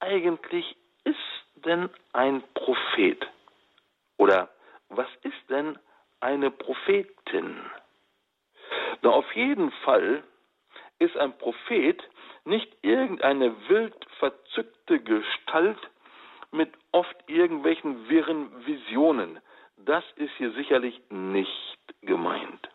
eigentlich 0.00 0.76
ist 1.04 1.16
denn 1.56 1.90
ein 2.12 2.42
Prophet? 2.54 3.26
Oder 4.16 4.48
was 4.88 5.08
ist 5.22 5.50
denn 5.50 5.78
eine 6.20 6.50
Prophetin? 6.50 7.60
Na, 9.02 9.10
auf 9.10 9.30
jeden 9.34 9.70
Fall 9.84 10.22
ist 10.98 11.16
ein 11.16 11.36
Prophet 11.38 12.02
nicht 12.44 12.72
irgendeine 12.82 13.54
wild 13.68 13.94
verzückte 14.18 15.00
Gestalt 15.00 15.78
mit 16.52 16.72
oft 16.92 17.16
irgendwelchen 17.26 18.08
wirren 18.08 18.66
Visionen. 18.66 19.40
Das 19.76 20.04
ist 20.16 20.32
hier 20.38 20.52
sicherlich 20.52 21.00
nicht 21.10 21.78
gemeint. 22.02 22.68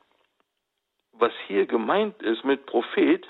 Was 1.13 1.33
hier 1.47 1.65
gemeint 1.65 2.21
ist 2.21 2.43
mit 2.43 2.65
Prophet, 2.65 3.27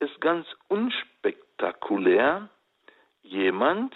ist 0.00 0.20
ganz 0.20 0.46
unspektakulär 0.68 2.48
jemand, 3.22 3.94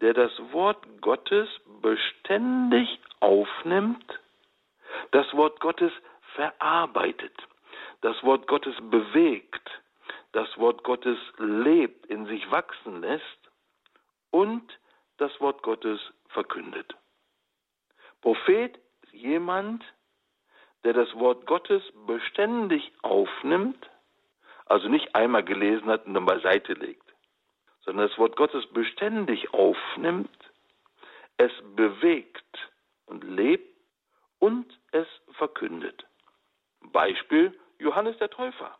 der 0.00 0.14
das 0.14 0.32
Wort 0.52 0.84
Gottes 1.00 1.48
beständig 1.80 3.00
aufnimmt, 3.20 4.20
das 5.10 5.32
Wort 5.34 5.60
Gottes 5.60 5.92
verarbeitet, 6.34 7.34
das 8.02 8.22
Wort 8.22 8.46
Gottes 8.46 8.74
bewegt, 8.90 9.70
das 10.32 10.48
Wort 10.58 10.84
Gottes 10.84 11.18
lebt, 11.38 12.06
in 12.06 12.26
sich 12.26 12.50
wachsen 12.50 13.00
lässt 13.00 13.50
und 14.30 14.78
das 15.16 15.40
Wort 15.40 15.62
Gottes 15.62 16.00
verkündet. 16.28 16.94
Prophet 18.20 18.78
ist 19.02 19.14
jemand, 19.14 19.84
der 20.84 20.92
das 20.92 21.12
Wort 21.14 21.46
Gottes 21.46 21.82
beständig 22.06 22.92
aufnimmt, 23.02 23.88
also 24.66 24.88
nicht 24.88 25.14
einmal 25.14 25.42
gelesen 25.42 25.86
hat 25.86 26.06
und 26.06 26.14
dann 26.14 26.26
beiseite 26.26 26.74
legt, 26.74 27.05
sondern 27.86 28.08
das 28.08 28.18
Wort 28.18 28.36
Gottes 28.36 28.66
beständig 28.66 29.54
aufnimmt, 29.54 30.36
es 31.38 31.52
bewegt 31.74 32.44
und 33.06 33.24
lebt 33.24 33.74
und 34.38 34.66
es 34.92 35.06
verkündet. 35.32 36.04
Beispiel 36.92 37.58
Johannes 37.78 38.18
der 38.18 38.30
Täufer. 38.30 38.76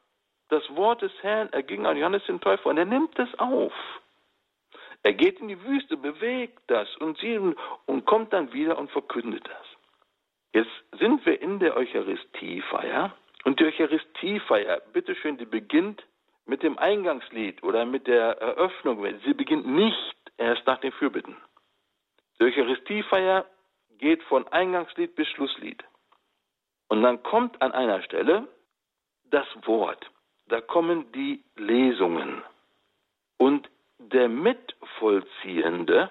Das 0.49 0.63
Wort 0.75 1.03
des 1.03 1.13
Herrn 1.23 1.53
erging 1.53 1.87
an 1.87 1.97
Johannes 1.97 2.25
den 2.27 2.41
Täufer 2.41 2.71
und 2.71 2.79
er 2.79 2.85
nimmt 2.85 3.19
es 3.19 3.39
auf. 3.39 3.73
Er 5.03 5.13
geht 5.13 5.41
in 5.41 5.49
die 5.49 5.63
Wüste, 5.63 5.97
bewegt 5.97 6.63
das 6.67 6.89
und, 6.97 7.19
sieht, 7.19 7.41
und 7.87 8.05
kommt 8.07 8.33
dann 8.33 8.53
wieder 8.53 8.77
und 8.77 8.91
verkündet 8.91 9.45
das. 9.49 9.67
Jetzt 10.53 10.99
sind 10.99 11.25
wir 11.27 11.41
in 11.41 11.59
der 11.61 11.77
Eucharistiefeier 11.77 13.15
und 13.45 13.61
die 13.61 13.67
Eucharistiefeier, 13.67 14.81
bitteschön, 14.93 15.37
die 15.37 15.45
beginnt 15.45 16.03
mit 16.47 16.63
dem 16.63 16.79
Eingangslied 16.79 17.63
oder 17.63 17.85
mit 17.85 18.07
der 18.07 18.41
Eröffnung. 18.41 19.05
Sie 19.25 19.35
beginnt 19.35 19.67
nicht 19.67 20.17
erst 20.37 20.67
nach 20.67 20.79
den 20.81 20.93
Fürbitten. 20.93 21.37
Die 22.39 22.45
Eucharistiefeier 22.45 23.47
geht 23.99 24.23
von 24.25 24.47
Eingangslied 24.49 25.15
bis 25.15 25.29
Schlusslied. 25.29 25.83
Und 26.89 27.03
dann 27.03 27.23
kommt 27.23 27.61
an 27.63 27.73
einer 27.73 28.03
Stelle 28.03 28.47
das 29.31 29.47
Wort. 29.65 30.11
Da 30.47 30.61
kommen 30.61 31.11
die 31.13 31.43
Lesungen. 31.57 32.43
Und 33.39 33.69
der 33.99 34.29
Mitvollziehende, 34.29 36.11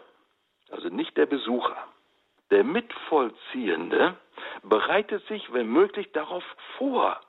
also 0.69 0.89
nicht 0.89 1.15
der 1.15 1.25
Besucher, 1.25 1.77
der 2.51 2.63
Mitvollziehende 2.63 4.17
bereitet 4.63 5.25
sich, 5.27 5.51
wenn 5.53 5.67
möglich, 5.67 6.11
darauf 6.11 6.43
vor, 6.77 7.19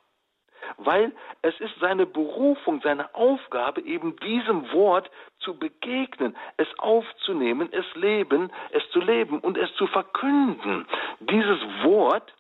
weil 0.79 1.13
es 1.43 1.59
ist 1.61 1.75
seine 1.81 2.07
Berufung, 2.07 2.81
seine 2.83 3.15
Aufgabe, 3.15 3.81
eben 3.83 4.17
diesem 4.17 4.73
Wort 4.73 5.11
zu 5.39 5.59
begegnen, 5.59 6.37
es 6.57 6.69
aufzunehmen, 6.79 7.69
es 7.73 7.87
leben, 7.95 8.51
es 8.71 8.89
zu 8.91 9.01
leben 9.01 9.41
und 9.41 9.57
es 9.59 9.73
zu 9.75 9.87
verkünden. 9.87 10.87
Dieses 11.21 11.61
Wort 11.83 12.35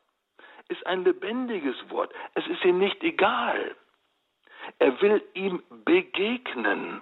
ist 0.68 0.86
ein 0.86 1.04
lebendiges 1.04 1.76
Wort. 1.90 2.12
Es 2.34 2.46
ist 2.46 2.64
ihm 2.64 2.78
nicht 2.78 3.02
egal. 3.02 3.76
Er 4.78 5.00
will 5.00 5.22
ihm 5.34 5.62
begegnen. 5.84 7.00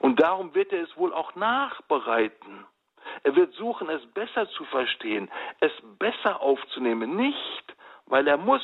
Und 0.00 0.20
darum 0.20 0.54
wird 0.54 0.72
er 0.72 0.82
es 0.82 0.96
wohl 0.96 1.12
auch 1.12 1.34
nachbereiten. 1.34 2.66
Er 3.24 3.34
wird 3.34 3.52
suchen, 3.54 3.88
es 3.88 4.04
besser 4.12 4.48
zu 4.50 4.64
verstehen, 4.64 5.30
es 5.60 5.72
besser 5.98 6.40
aufzunehmen, 6.40 7.16
nicht 7.16 7.74
weil 8.06 8.26
er 8.28 8.36
muss, 8.36 8.62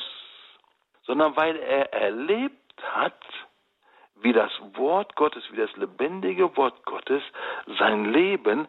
sondern 1.09 1.35
weil 1.35 1.55
er 1.55 1.91
erlebt 1.91 2.83
hat, 2.83 3.19
wie 4.21 4.31
das 4.31 4.51
Wort 4.75 5.15
Gottes, 5.15 5.43
wie 5.51 5.57
das 5.57 5.75
lebendige 5.75 6.55
Wort 6.55 6.85
Gottes 6.85 7.23
sein 7.79 8.13
Leben 8.13 8.67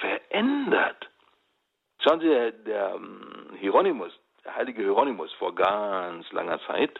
verändert. 0.00 1.10
Schauen 1.98 2.20
Sie, 2.20 2.28
der, 2.28 2.52
der 2.52 2.94
ähm, 2.94 3.50
Hieronymus, 3.58 4.10
der 4.42 4.54
heilige 4.54 4.80
Hieronymus 4.80 5.30
vor 5.34 5.54
ganz 5.54 6.32
langer 6.32 6.60
Zeit, 6.66 6.98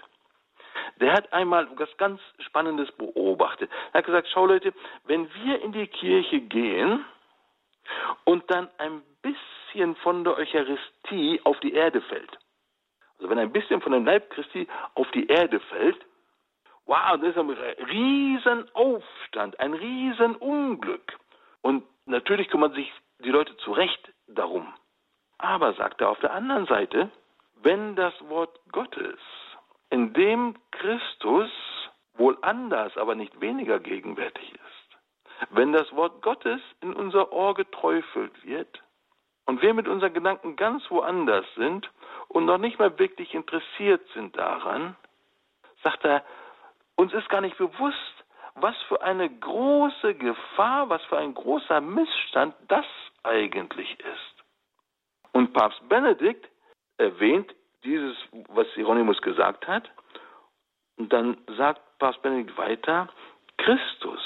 der 1.00 1.14
hat 1.14 1.32
einmal 1.32 1.66
was 1.78 1.96
ganz 1.96 2.20
Spannendes 2.40 2.92
beobachtet. 2.92 3.70
Er 3.94 4.00
hat 4.00 4.04
gesagt, 4.04 4.28
schau 4.30 4.44
Leute, 4.44 4.74
wenn 5.04 5.32
wir 5.36 5.62
in 5.62 5.72
die 5.72 5.86
Kirche 5.86 6.38
gehen 6.38 7.02
und 8.24 8.44
dann 8.50 8.68
ein 8.76 9.00
bisschen 9.22 9.96
von 9.96 10.22
der 10.22 10.36
Eucharistie 10.36 11.40
auf 11.44 11.58
die 11.60 11.72
Erde 11.72 12.02
fällt, 12.02 12.38
also 13.22 13.30
wenn 13.30 13.38
ein 13.38 13.52
bisschen 13.52 13.80
von 13.80 13.92
dem 13.92 14.04
Leib 14.04 14.30
Christi 14.30 14.66
auf 14.94 15.08
die 15.12 15.28
Erde 15.28 15.60
fällt, 15.60 16.04
wow, 16.86 17.16
das 17.20 17.30
ist 17.30 17.38
ein 17.38 17.50
Riesenaufstand, 17.50 19.60
ein 19.60 19.74
Riesenunglück. 19.74 21.20
Und 21.60 21.84
natürlich 22.04 22.48
kümmern 22.48 22.72
sich 22.72 22.92
die 23.20 23.30
Leute 23.30 23.56
zu 23.58 23.70
Recht 23.70 24.12
darum. 24.26 24.74
Aber, 25.38 25.72
sagt 25.74 26.00
er 26.00 26.10
auf 26.10 26.18
der 26.18 26.32
anderen 26.32 26.66
Seite, 26.66 27.12
wenn 27.62 27.94
das 27.94 28.12
Wort 28.28 28.58
Gottes 28.72 29.20
in 29.90 30.12
dem 30.14 30.56
Christus 30.72 31.48
wohl 32.14 32.36
anders, 32.42 32.96
aber 32.96 33.14
nicht 33.14 33.40
weniger 33.40 33.78
gegenwärtig 33.78 34.52
ist. 34.52 35.48
Wenn 35.50 35.72
das 35.72 35.94
Wort 35.94 36.22
Gottes 36.22 36.60
in 36.80 36.92
unser 36.92 37.32
Ohr 37.32 37.54
geträufelt 37.54 38.44
wird 38.44 38.82
und 39.46 39.62
wir 39.62 39.74
mit 39.74 39.88
unseren 39.88 40.12
Gedanken 40.12 40.56
ganz 40.56 40.82
woanders 40.90 41.46
sind 41.56 41.90
und 42.28 42.44
noch 42.44 42.58
nicht 42.58 42.78
mal 42.78 42.98
wirklich 42.98 43.34
interessiert 43.34 44.02
sind 44.14 44.36
daran, 44.36 44.96
sagt 45.82 46.04
er, 46.04 46.24
uns 46.96 47.12
ist 47.12 47.28
gar 47.28 47.40
nicht 47.40 47.58
bewusst, 47.58 48.24
was 48.54 48.76
für 48.88 49.02
eine 49.02 49.28
große 49.28 50.14
Gefahr, 50.14 50.88
was 50.88 51.02
für 51.04 51.18
ein 51.18 51.34
großer 51.34 51.80
Missstand 51.80 52.54
das 52.68 52.86
eigentlich 53.22 53.98
ist. 54.00 54.44
Und 55.32 55.52
Papst 55.52 55.80
Benedikt 55.88 56.48
erwähnt 56.98 57.54
dieses, 57.84 58.16
was 58.48 58.66
Hieronymus 58.74 59.20
gesagt 59.22 59.66
hat. 59.66 59.90
Und 60.96 61.12
dann 61.12 61.38
sagt 61.56 61.80
Papst 61.98 62.20
Benedikt 62.22 62.56
weiter, 62.58 63.08
Christus, 63.56 64.20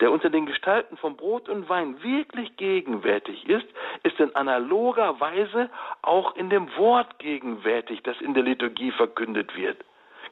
der 0.00 0.10
unter 0.10 0.30
den 0.30 0.46
Gestalten 0.46 0.96
von 0.96 1.16
Brot 1.16 1.48
und 1.48 1.68
Wein 1.68 2.02
wirklich 2.02 2.56
gegenwärtig 2.56 3.48
ist, 3.48 3.66
ist 4.02 4.18
in 4.18 4.34
analoger 4.34 5.20
Weise 5.20 5.70
auch 6.02 6.36
in 6.36 6.50
dem 6.50 6.74
Wort 6.76 7.18
gegenwärtig, 7.18 8.02
das 8.02 8.20
in 8.20 8.34
der 8.34 8.42
Liturgie 8.42 8.90
verkündet 8.92 9.56
wird. 9.56 9.84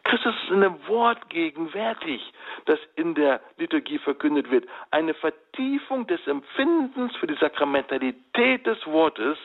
Christus 0.05 0.35
ist 0.43 0.51
in 0.51 0.63
dem 0.63 0.87
Wort 0.89 1.31
gegenwärtig, 1.31 2.21
das 2.65 2.79
in 2.97 3.15
der 3.15 3.41
Liturgie 3.57 3.99
verkündet 3.99 4.51
wird. 4.51 4.67
Eine 4.91 5.15
Vertiefung 5.15 6.07
des 6.07 6.27
Empfindens 6.27 7.15
für 7.17 7.27
die 7.27 7.37
Sakramentalität 7.37 8.67
des 8.67 8.85
Wortes 8.87 9.39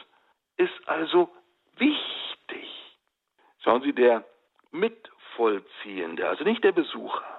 ist 0.58 0.74
also 0.88 1.30
wichtig. 1.78 2.98
Schauen 3.64 3.84
Sie, 3.84 3.94
der 3.94 4.24
Mitvollziehende, 4.72 6.28
also 6.28 6.44
nicht 6.44 6.64
der 6.64 6.72
Besucher, 6.72 7.37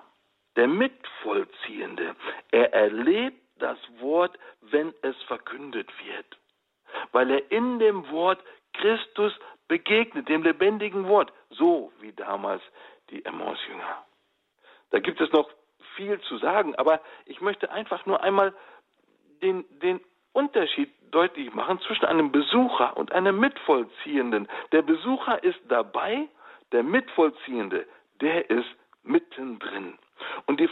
der 0.58 0.66
Mitvollziehende, 0.66 2.16
er 2.50 2.74
erlebt 2.74 3.40
das 3.60 3.78
Wort, 4.00 4.36
wenn 4.60 4.92
es 5.02 5.16
verkündet 5.22 5.88
wird, 6.04 6.26
weil 7.12 7.30
er 7.30 7.52
in 7.52 7.78
dem 7.78 8.10
Wort 8.10 8.42
Christus 8.72 9.32
begegnet, 9.68 10.28
dem 10.28 10.42
lebendigen 10.42 11.06
Wort, 11.06 11.32
so 11.50 11.92
wie 12.00 12.12
damals 12.12 12.62
die 13.10 13.24
Emmaus-Jünger. 13.24 14.04
Da 14.90 14.98
gibt 14.98 15.20
es 15.20 15.30
noch 15.30 15.48
viel 15.94 16.20
zu 16.22 16.38
sagen, 16.38 16.74
aber 16.74 17.00
ich 17.24 17.40
möchte 17.40 17.70
einfach 17.70 18.04
nur 18.04 18.24
einmal 18.24 18.52
den, 19.40 19.64
den 19.78 20.00
Unterschied 20.32 20.90
deutlich 21.12 21.54
machen 21.54 21.80
zwischen 21.82 22.04
einem 22.04 22.32
Besucher 22.32 22.96
und 22.96 23.12
einem 23.12 23.38
Mitvollziehenden. 23.38 24.48
Der 24.72 24.82
Besucher 24.82 25.42
ist 25.44 25.60
dabei, 25.68 26.26
der 26.72 26.82
Mitvollziehende, 26.82 27.86
der 28.20 28.50
ist 28.50 28.68
mittendrin. 29.04 29.96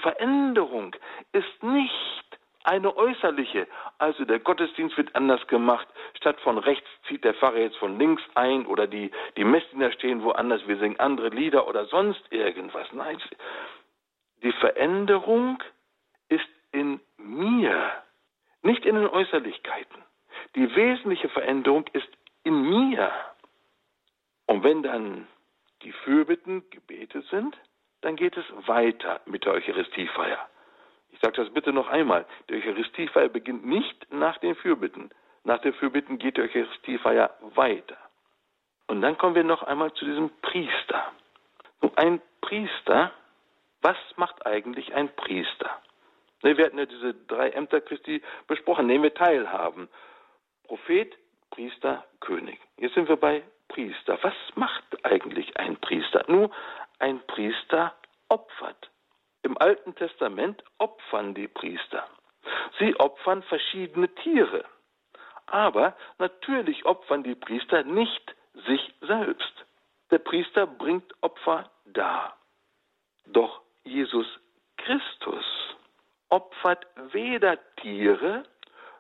Veränderung 0.06 0.94
ist 1.32 1.62
nicht 1.64 2.24
eine 2.62 2.96
äußerliche. 2.96 3.66
Also 3.98 4.24
der 4.24 4.38
Gottesdienst 4.38 4.96
wird 4.96 5.12
anders 5.16 5.44
gemacht. 5.48 5.88
Statt 6.16 6.38
von 6.42 6.58
rechts 6.58 6.86
zieht 7.08 7.24
der 7.24 7.34
Pfarrer 7.34 7.58
jetzt 7.58 7.78
von 7.78 7.98
links 7.98 8.22
ein 8.36 8.66
oder 8.66 8.86
die, 8.86 9.10
die 9.36 9.42
Messdiener 9.42 9.90
stehen 9.90 10.22
woanders, 10.22 10.64
wir 10.68 10.76
singen 10.76 11.00
andere 11.00 11.30
Lieder 11.30 11.66
oder 11.66 11.86
sonst 11.86 12.22
irgendwas. 12.30 12.86
Nein, 12.92 13.18
die 14.44 14.52
Veränderung 14.52 15.60
ist 16.28 16.46
in 16.70 17.00
mir, 17.16 17.90
nicht 18.62 18.86
in 18.86 18.94
den 18.94 19.08
Äußerlichkeiten. 19.08 20.04
Die 20.54 20.72
wesentliche 20.76 21.28
Veränderung 21.30 21.84
ist 21.94 22.08
in 22.44 22.62
mir. 22.62 23.10
Und 24.46 24.62
wenn 24.62 24.84
dann 24.84 25.26
die 25.82 25.90
Fürbitten 25.90 26.62
gebetet 26.70 27.26
sind, 27.28 27.58
dann 28.06 28.14
geht 28.14 28.36
es 28.36 28.44
weiter 28.68 29.20
mit 29.26 29.44
der 29.44 29.54
Eucharistiefeier. 29.54 30.38
Ich 31.10 31.18
sage 31.18 31.42
das 31.42 31.52
bitte 31.52 31.72
noch 31.72 31.88
einmal. 31.88 32.24
Die 32.48 32.54
Eucharistiefeier 32.54 33.28
beginnt 33.28 33.66
nicht 33.66 34.12
nach 34.12 34.38
den 34.38 34.54
Fürbitten. 34.54 35.10
Nach 35.42 35.58
den 35.58 35.74
Fürbitten 35.74 36.16
geht 36.18 36.36
die 36.36 36.42
Eucharistiefeier 36.42 37.36
weiter. 37.56 37.96
Und 38.86 39.02
dann 39.02 39.18
kommen 39.18 39.34
wir 39.34 39.42
noch 39.42 39.64
einmal 39.64 39.92
zu 39.94 40.04
diesem 40.04 40.30
Priester. 40.40 41.10
Nun, 41.82 41.90
ein 41.96 42.22
Priester, 42.42 43.10
was 43.82 43.96
macht 44.14 44.46
eigentlich 44.46 44.94
ein 44.94 45.08
Priester? 45.16 45.70
Ne, 46.44 46.56
wir 46.56 46.66
hatten 46.66 46.78
ja 46.78 46.86
diese 46.86 47.12
drei 47.12 47.50
Ämter 47.50 47.80
Christi 47.80 48.22
besprochen, 48.46 48.86
nehmen 48.86 49.02
wir 49.02 49.14
teilhaben. 49.14 49.88
Prophet, 50.68 51.12
Priester, 51.50 52.04
König. 52.20 52.60
Jetzt 52.76 52.94
sind 52.94 53.08
wir 53.08 53.16
bei 53.16 53.42
Priester. 53.66 54.16
Was 54.22 54.34
macht 54.54 54.84
eigentlich 55.04 55.56
ein 55.56 55.76
Priester? 55.78 56.24
Nun, 56.28 56.52
ein 56.98 57.20
Priester 57.26 57.94
opfert. 58.28 58.90
Im 59.42 59.56
Alten 59.59 59.94
Testament 59.94 60.62
opfern 60.78 61.35
die 61.35 61.48
Priester. 61.48 62.09
Sie 62.78 62.98
opfern 62.98 63.42
verschiedene 63.44 64.12
Tiere. 64.16 64.64
Aber 65.46 65.96
natürlich 66.18 66.85
opfern 66.85 67.22
die 67.22 67.35
Priester 67.35 67.85
nicht 67.85 68.35
sich 68.66 68.94
selbst. 69.00 69.66
Der 70.11 70.18
Priester 70.18 70.66
bringt 70.66 71.12
Opfer 71.20 71.70
dar. 71.85 72.37
Doch 73.26 73.61
Jesus 73.85 74.26
Christus 74.76 75.44
opfert 76.28 76.87
weder 77.12 77.59
Tiere, 77.76 78.44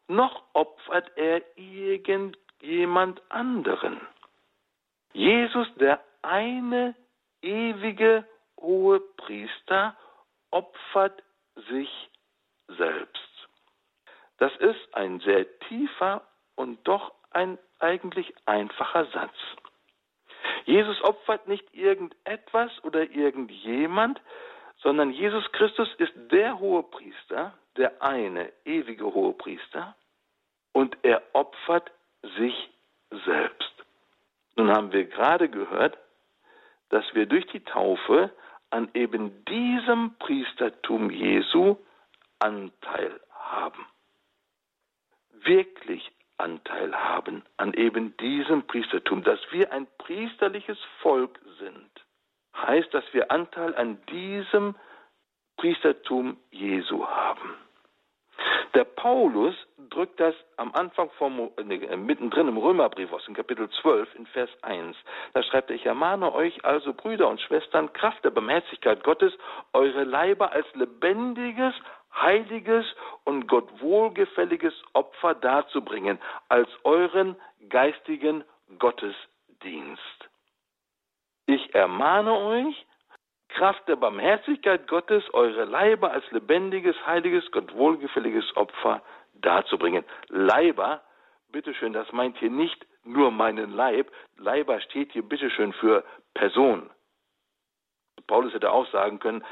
noch 0.08 0.44
opfert 0.52 1.10
er 1.16 1.42
irgendjemand 1.56 3.20
anderen. 3.30 4.00
Jesus, 5.12 5.66
der 5.76 6.00
eine 6.22 6.94
ewige 7.46 8.24
hohe 8.60 9.00
Priester, 9.00 9.96
opfert 10.50 11.22
sich 11.70 12.10
selbst. 12.68 13.48
Das 14.38 14.54
ist 14.56 14.94
ein 14.94 15.20
sehr 15.20 15.46
tiefer 15.60 16.26
und 16.56 16.86
doch 16.86 17.14
ein 17.30 17.58
eigentlich 17.78 18.34
einfacher 18.46 19.06
Satz. 19.06 19.36
Jesus 20.64 21.00
opfert 21.02 21.46
nicht 21.48 21.72
irgendetwas 21.74 22.72
oder 22.82 23.10
irgendjemand, 23.10 24.20
sondern 24.78 25.10
Jesus 25.10 25.44
Christus 25.52 25.88
ist 25.98 26.12
der 26.30 26.58
hohe 26.58 26.82
Priester, 26.82 27.56
der 27.76 28.02
eine 28.02 28.52
ewige 28.64 29.04
hohe 29.04 29.32
Priester, 29.32 29.94
und 30.72 30.96
er 31.02 31.22
opfert 31.32 31.90
sich 32.38 32.70
selbst. 33.24 33.72
Nun 34.56 34.70
haben 34.70 34.92
wir 34.92 35.04
gerade 35.04 35.48
gehört, 35.48 35.96
dass 36.90 37.04
wir 37.14 37.26
durch 37.26 37.46
die 37.46 37.64
Taufe 37.64 38.30
an 38.70 38.88
eben 38.94 39.44
diesem 39.44 40.16
Priestertum 40.18 41.10
Jesu 41.10 41.76
Anteil 42.38 43.20
haben. 43.30 43.86
Wirklich 45.32 46.10
Anteil 46.38 46.94
haben 46.94 47.44
an 47.56 47.72
eben 47.74 48.16
diesem 48.18 48.66
Priestertum, 48.66 49.22
dass 49.22 49.40
wir 49.50 49.72
ein 49.72 49.86
priesterliches 49.98 50.78
Volk 51.00 51.38
sind, 51.58 51.90
heißt, 52.54 52.92
dass 52.92 53.04
wir 53.12 53.30
Anteil 53.30 53.74
an 53.74 53.98
diesem 54.06 54.74
Priestertum 55.56 56.36
Jesu 56.50 57.06
haben. 57.06 57.54
Der 58.74 58.84
Paulus 58.84 59.54
drückt 59.90 60.20
das 60.20 60.34
am 60.56 60.74
Anfang 60.74 61.10
vom, 61.18 61.50
äh, 61.56 61.96
mittendrin 61.96 62.48
im 62.48 62.58
Römerbrief 62.58 63.12
aus 63.12 63.24
dem 63.24 63.34
Kapitel 63.34 63.68
12 63.70 64.14
in 64.14 64.26
Vers 64.26 64.50
1. 64.62 64.96
Da 65.32 65.42
schreibt 65.42 65.70
er, 65.70 65.76
ich 65.76 65.86
ermahne 65.86 66.32
euch 66.34 66.64
also, 66.64 66.92
Brüder 66.92 67.28
und 67.28 67.40
Schwestern, 67.40 67.92
Kraft 67.92 68.24
der 68.24 68.30
Barmherzigkeit 68.30 69.02
Gottes, 69.02 69.32
eure 69.72 70.04
Leiber 70.04 70.52
als 70.52 70.66
lebendiges, 70.74 71.74
heiliges 72.14 72.84
und 73.24 73.46
Gott 73.46 73.68
wohlgefälliges 73.80 74.74
Opfer 74.92 75.34
darzubringen, 75.34 76.18
als 76.48 76.68
euren 76.84 77.36
geistigen 77.68 78.44
Gottesdienst. 78.78 80.28
Ich 81.46 81.74
ermahne 81.74 82.34
euch, 82.34 82.86
Kraft 83.56 83.88
der 83.88 83.96
Barmherzigkeit 83.96 84.86
Gottes 84.86 85.24
eure 85.32 85.64
Leiber 85.64 86.12
als 86.12 86.30
lebendiges, 86.30 86.94
heiliges, 87.06 87.50
Gott 87.52 87.74
wohlgefälliges 87.74 88.54
Opfer 88.54 89.00
darzubringen. 89.32 90.04
Leiber, 90.28 91.00
bitteschön, 91.52 91.94
das 91.94 92.12
meint 92.12 92.36
hier 92.36 92.50
nicht 92.50 92.86
nur 93.02 93.30
meinen 93.30 93.72
Leib. 93.72 94.12
Leiber 94.36 94.78
steht 94.82 95.12
hier 95.12 95.22
bitteschön 95.22 95.72
für 95.72 96.04
Person. 96.34 96.90
Paulus 98.26 98.52
hätte 98.52 98.70
auch 98.70 98.86
sagen 98.90 99.20
können, 99.20 99.42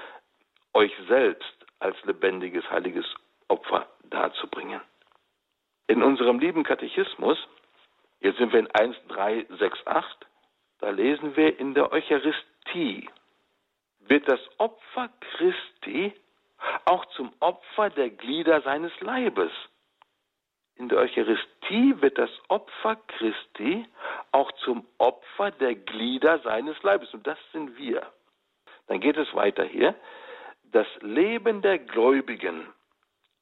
euch 0.74 0.92
selbst 1.08 1.66
als 1.78 1.96
lebendiges, 2.04 2.68
heiliges 2.70 3.06
Opfer 3.48 3.88
darzubringen. 4.10 4.82
In 5.86 6.02
unserem 6.02 6.40
lieben 6.40 6.62
Katechismus, 6.62 7.38
jetzt 8.20 8.36
sind 8.36 8.52
wir 8.52 8.60
in 8.60 8.68
1.368, 8.68 10.04
da 10.80 10.90
lesen 10.90 11.36
wir 11.36 11.58
in 11.58 11.72
der 11.72 11.90
Eucharistie, 11.90 13.08
wird 14.08 14.28
das 14.28 14.40
Opfer 14.58 15.08
Christi 15.20 16.12
auch 16.84 17.04
zum 17.16 17.32
Opfer 17.40 17.90
der 17.90 18.10
Glieder 18.10 18.60
seines 18.62 18.92
Leibes. 19.00 19.52
In 20.76 20.88
der 20.88 20.98
Eucharistie 20.98 22.00
wird 22.00 22.18
das 22.18 22.30
Opfer 22.48 22.96
Christi 23.06 23.86
auch 24.32 24.50
zum 24.64 24.86
Opfer 24.98 25.52
der 25.52 25.74
Glieder 25.74 26.40
seines 26.40 26.82
Leibes. 26.82 27.12
Und 27.14 27.26
das 27.26 27.38
sind 27.52 27.76
wir. 27.76 28.02
Dann 28.88 29.00
geht 29.00 29.16
es 29.16 29.32
weiter 29.34 29.64
hier. 29.64 29.94
Das 30.72 30.86
Leben 31.00 31.62
der 31.62 31.78
Gläubigen, 31.78 32.66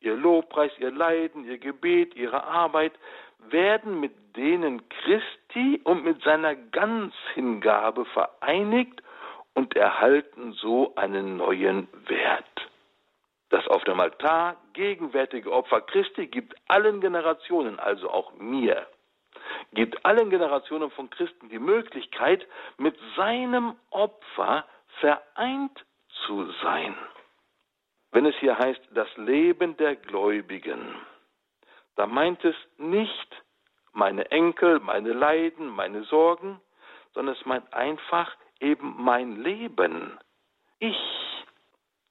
ihr 0.00 0.14
Lobpreis, 0.14 0.72
ihr 0.78 0.90
Leiden, 0.90 1.44
ihr 1.46 1.58
Gebet, 1.58 2.14
ihre 2.14 2.44
Arbeit, 2.44 2.92
werden 3.38 3.98
mit 3.98 4.12
denen 4.36 4.86
Christi 4.88 5.80
und 5.84 6.04
mit 6.04 6.22
seiner 6.22 6.54
Ganzhingabe 6.54 8.04
vereinigt 8.06 9.02
und 9.54 9.76
erhalten 9.76 10.52
so 10.52 10.94
einen 10.96 11.36
neuen 11.36 11.88
Wert. 12.06 12.68
Das 13.50 13.66
auf 13.68 13.84
dem 13.84 14.00
Altar 14.00 14.56
gegenwärtige 14.72 15.52
Opfer 15.52 15.82
Christi 15.82 16.26
gibt 16.26 16.54
allen 16.68 17.00
Generationen, 17.00 17.78
also 17.78 18.10
auch 18.10 18.32
mir, 18.38 18.86
gibt 19.72 20.04
allen 20.06 20.30
Generationen 20.30 20.90
von 20.90 21.10
Christen 21.10 21.50
die 21.50 21.58
Möglichkeit, 21.58 22.46
mit 22.78 22.98
seinem 23.16 23.76
Opfer 23.90 24.64
vereint 25.00 25.84
zu 26.24 26.50
sein. 26.62 26.96
Wenn 28.10 28.26
es 28.26 28.34
hier 28.36 28.58
heißt, 28.58 28.80
das 28.92 29.08
Leben 29.16 29.76
der 29.76 29.96
Gläubigen, 29.96 30.94
da 31.96 32.06
meint 32.06 32.44
es 32.44 32.56
nicht 32.78 33.42
meine 33.92 34.30
Enkel, 34.30 34.80
meine 34.80 35.12
Leiden, 35.12 35.68
meine 35.68 36.04
Sorgen, 36.04 36.60
sondern 37.14 37.34
es 37.34 37.46
meint 37.46 37.72
einfach 37.72 38.34
eben 38.62 38.94
mein 38.98 39.42
Leben. 39.42 40.18
Ich. 40.78 40.96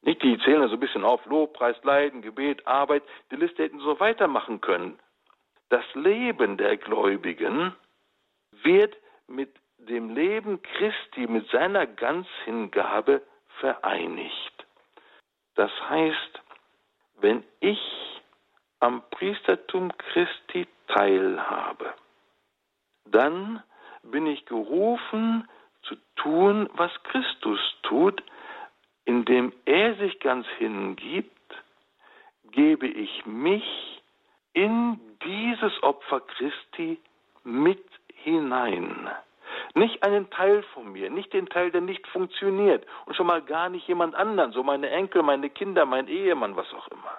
Nicht, 0.03 0.23
die 0.23 0.37
zählen 0.39 0.67
so 0.67 0.73
ein 0.75 0.79
bisschen 0.79 1.03
auf, 1.03 1.25
Lobpreis, 1.25 1.75
Leiden, 1.83 2.21
Gebet, 2.21 2.65
Arbeit, 2.65 3.03
die 3.29 3.35
Liste 3.35 3.63
hätten 3.63 3.79
so 3.79 3.99
weitermachen 3.99 4.59
können. 4.59 4.99
Das 5.69 5.85
Leben 5.93 6.57
der 6.57 6.77
Gläubigen 6.77 7.75
wird 8.63 8.95
mit 9.27 9.55
dem 9.77 10.13
Leben 10.13 10.61
Christi, 10.61 11.27
mit 11.27 11.49
seiner 11.49 11.85
Ganzhingabe 11.85 13.21
vereinigt. 13.59 14.65
Das 15.55 15.71
heißt, 15.89 16.41
wenn 17.19 17.43
ich 17.59 17.79
am 18.79 19.03
Priestertum 19.11 19.95
Christi 19.97 20.67
teilhabe, 20.87 21.93
dann 23.05 23.61
bin 24.03 24.25
ich 24.25 24.45
gerufen, 24.45 25.47
zu 25.83 25.95
tun, 26.15 26.69
was 26.73 26.91
Christus 27.03 27.59
tut, 27.83 28.23
indem 29.05 29.51
er 29.65 29.95
sich 29.95 30.19
ganz 30.19 30.45
hingibt, 30.57 31.31
gebe 32.51 32.87
ich 32.87 33.25
mich 33.25 34.01
in 34.53 34.99
dieses 35.23 35.81
Opfer 35.83 36.21
Christi 36.21 36.99
mit 37.43 37.83
hinein. 38.23 39.09
Nicht 39.73 40.03
einen 40.03 40.29
Teil 40.29 40.63
von 40.73 40.91
mir, 40.91 41.09
nicht 41.09 41.33
den 41.33 41.47
Teil, 41.47 41.71
der 41.71 41.81
nicht 41.81 42.05
funktioniert 42.07 42.85
und 43.05 43.15
schon 43.15 43.27
mal 43.27 43.41
gar 43.41 43.69
nicht 43.69 43.87
jemand 43.87 44.15
anderen, 44.15 44.51
so 44.51 44.63
meine 44.63 44.89
Enkel, 44.89 45.23
meine 45.23 45.49
Kinder, 45.49 45.85
mein 45.85 46.07
Ehemann, 46.07 46.55
was 46.55 46.71
auch 46.73 46.87
immer, 46.89 47.17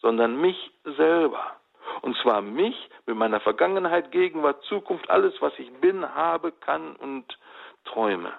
sondern 0.00 0.40
mich 0.40 0.70
selber. 0.84 1.56
Und 2.02 2.16
zwar 2.18 2.42
mich 2.42 2.76
mit 3.06 3.16
meiner 3.16 3.40
Vergangenheit, 3.40 4.10
Gegenwart, 4.10 4.62
Zukunft, 4.64 5.08
alles, 5.10 5.34
was 5.40 5.52
ich 5.58 5.72
bin, 5.74 6.14
habe, 6.14 6.52
kann 6.52 6.96
und 6.96 7.38
träume. 7.84 8.32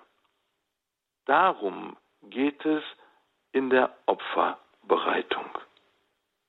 Darum 1.26 1.98
geht 2.24 2.64
es 2.66 2.84
in 3.52 3.70
der 3.70 3.96
Opferbereitung, 4.06 5.46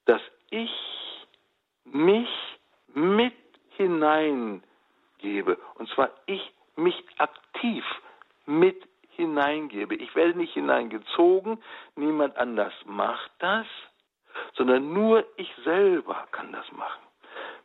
dass 0.07 0.21
ich 0.51 0.71
mich 1.85 2.29
mit 2.95 3.35
hineingebe. 3.77 4.63
Und 5.75 5.89
zwar 5.91 6.11
ich 6.27 6.53
mich 6.77 7.05
aktiv 7.19 7.85
mit 8.47 8.83
hineingebe. 9.11 9.95
Ich 9.97 10.15
werde 10.15 10.37
nicht 10.39 10.53
hineingezogen, 10.53 11.63
niemand 11.95 12.37
anders 12.37 12.73
macht 12.85 13.31
das, 13.39 13.67
sondern 14.55 14.93
nur 14.93 15.25
ich 15.37 15.53
selber 15.65 16.27
kann 16.33 16.53
das 16.53 16.71
machen. 16.73 17.03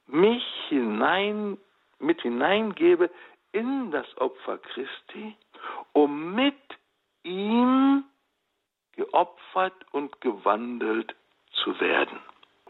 Mich 0.08 0.44
hinein, 0.70 1.58
mit 2.00 2.22
hineingebe 2.22 3.10
in 3.52 3.92
das 3.92 4.06
Opfer 4.18 4.58
Christi, 4.58 5.36
um 5.94 6.34
mit 6.34 6.56
ihm 7.24 8.04
geopfert 8.94 9.74
und 9.92 10.20
gewandelt 10.22 11.16
zu 11.64 11.80
werden. 11.80 12.20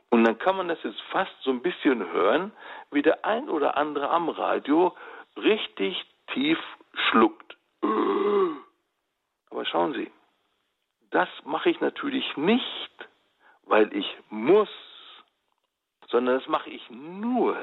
Und 0.10 0.26
dann 0.26 0.38
kann 0.38 0.58
man 0.58 0.68
das 0.68 0.82
jetzt 0.84 1.02
fast 1.10 1.32
so 1.42 1.52
ein 1.52 1.62
bisschen 1.62 2.06
hören, 2.12 2.52
wie 2.92 3.02
der 3.02 3.24
ein 3.24 3.50
oder 3.50 3.78
andere 3.78 4.10
am 4.10 4.30
Radio 4.30 4.96
richtig 5.38 6.06
tief 6.34 6.60
schluckt. 6.94 7.56
Aber 9.50 9.66
schauen 9.66 9.94
Sie, 9.94 10.12
das 11.12 11.30
mache 11.46 11.70
ich 11.70 11.80
natürlich 11.80 12.36
nicht, 12.36 13.10
weil 13.66 13.94
ich 13.96 14.18
muss, 14.30 14.70
sondern 16.08 16.40
das 16.40 16.48
mache 16.48 16.70
ich 16.70 16.90
nur, 16.90 17.58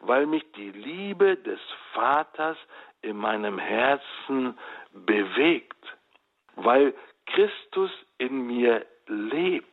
weil 0.00 0.26
mich 0.26 0.44
die 0.52 0.70
Liebe 0.70 1.36
des 1.36 1.60
Vaters 1.92 2.56
in 3.02 3.16
meinem 3.16 3.58
Herzen 3.58 4.58
bewegt, 4.92 5.76
weil 6.56 6.94
Christus 7.26 7.90
in 8.18 8.46
mir 8.46 8.86
lebt, 9.06 9.68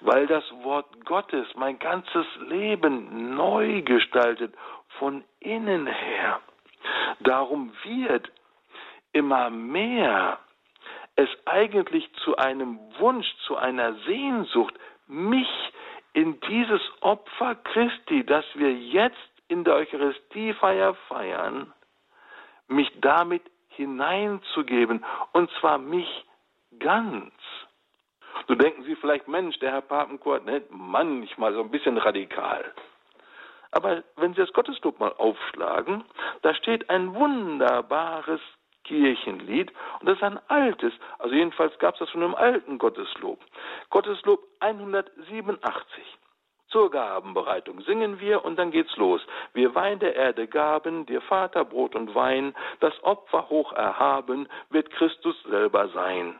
weil 0.00 0.26
das 0.26 0.44
Wort 0.62 1.04
Gottes 1.04 1.46
mein 1.56 1.78
ganzes 1.78 2.26
Leben 2.48 3.34
neu 3.34 3.82
gestaltet, 3.82 4.54
von 4.98 5.24
innen 5.40 5.86
her. 5.86 6.40
Darum 7.20 7.72
wird 7.82 8.30
immer 9.12 9.50
mehr 9.50 10.38
es 11.16 11.28
eigentlich 11.46 12.12
zu 12.24 12.36
einem 12.36 12.78
Wunsch, 12.98 13.26
zu 13.46 13.56
einer 13.56 13.94
Sehnsucht, 14.06 14.74
mich 15.06 15.48
in 16.12 16.40
dieses 16.40 16.80
Opfer 17.00 17.54
Christi, 17.56 18.24
das 18.24 18.44
wir 18.54 18.72
jetzt 18.72 19.16
in 19.48 19.64
der 19.64 19.74
Eucharistiefeier 19.74 20.94
feiern, 21.08 21.72
mich 22.68 22.90
damit 23.00 23.42
hineinzugeben, 23.68 25.04
und 25.32 25.50
zwar 25.60 25.78
mich 25.78 26.08
ganz. 26.78 27.32
So 28.48 28.54
denken 28.54 28.84
Sie 28.84 28.96
vielleicht, 28.96 29.28
Mensch, 29.28 29.58
der 29.58 29.72
Herr 29.72 29.82
Papenkurt, 29.82 30.44
ne, 30.44 30.62
manchmal 30.70 31.52
so 31.54 31.60
ein 31.60 31.70
bisschen 31.70 31.98
radikal. 31.98 32.72
Aber 33.70 34.04
wenn 34.16 34.34
Sie 34.34 34.40
das 34.40 34.52
Gotteslob 34.52 35.00
mal 35.00 35.12
aufschlagen, 35.18 36.04
da 36.42 36.54
steht 36.54 36.90
ein 36.90 37.14
wunderbares 37.14 38.40
Kirchenlied 38.84 39.72
und 40.00 40.08
das 40.08 40.16
ist 40.16 40.22
ein 40.22 40.38
altes, 40.48 40.92
also 41.18 41.34
jedenfalls 41.34 41.78
gab 41.78 41.94
es 41.94 42.00
das 42.00 42.10
schon 42.10 42.22
im 42.22 42.34
alten 42.34 42.78
Gotteslob. 42.78 43.40
Gotteslob 43.90 44.40
187. 44.60 46.18
Zur 46.68 46.90
Gabenbereitung 46.90 47.82
singen 47.82 48.18
wir 48.18 48.44
und 48.44 48.56
dann 48.56 48.72
geht's 48.72 48.96
los. 48.96 49.20
Wir 49.52 49.74
Wein 49.74 50.00
der 50.00 50.16
Erde 50.16 50.48
gaben, 50.48 51.06
dir 51.06 51.20
Vater 51.20 51.64
Brot 51.64 51.94
und 51.94 52.14
Wein, 52.14 52.54
das 52.80 52.92
Opfer 53.04 53.48
hoch 53.48 53.72
erhaben, 53.72 54.48
wird 54.70 54.90
Christus 54.90 55.40
selber 55.44 55.88
sein. 55.90 56.38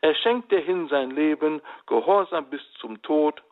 Er 0.00 0.14
schenkt 0.14 0.52
dir 0.52 0.60
hin 0.60 0.86
sein 0.88 1.10
Leben, 1.10 1.60
gehorsam 1.86 2.46
bis 2.46 2.62
zum 2.74 3.02
Tod, 3.02 3.42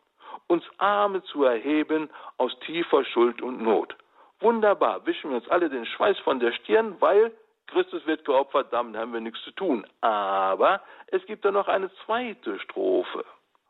uns 0.47 0.63
Arme 0.77 1.21
zu 1.23 1.43
erheben 1.43 2.09
aus 2.37 2.57
tiefer 2.59 3.03
Schuld 3.03 3.41
und 3.41 3.61
Not. 3.61 3.95
Wunderbar, 4.39 5.05
wischen 5.05 5.31
wir 5.31 5.37
uns 5.37 5.49
alle 5.49 5.69
den 5.69 5.85
Schweiß 5.85 6.17
von 6.19 6.39
der 6.39 6.51
Stirn, 6.53 6.95
weil 6.99 7.31
Christus 7.71 8.05
wird 8.05 8.25
geopfert, 8.25 8.71
damit 8.71 8.97
haben 8.97 9.13
wir 9.13 9.21
nichts 9.21 9.41
zu 9.43 9.51
tun. 9.51 9.85
Aber 10.01 10.81
es 11.07 11.25
gibt 11.25 11.45
da 11.45 11.51
noch 11.51 11.67
eine 11.67 11.91
zweite 12.05 12.59
Strophe. 12.59 13.25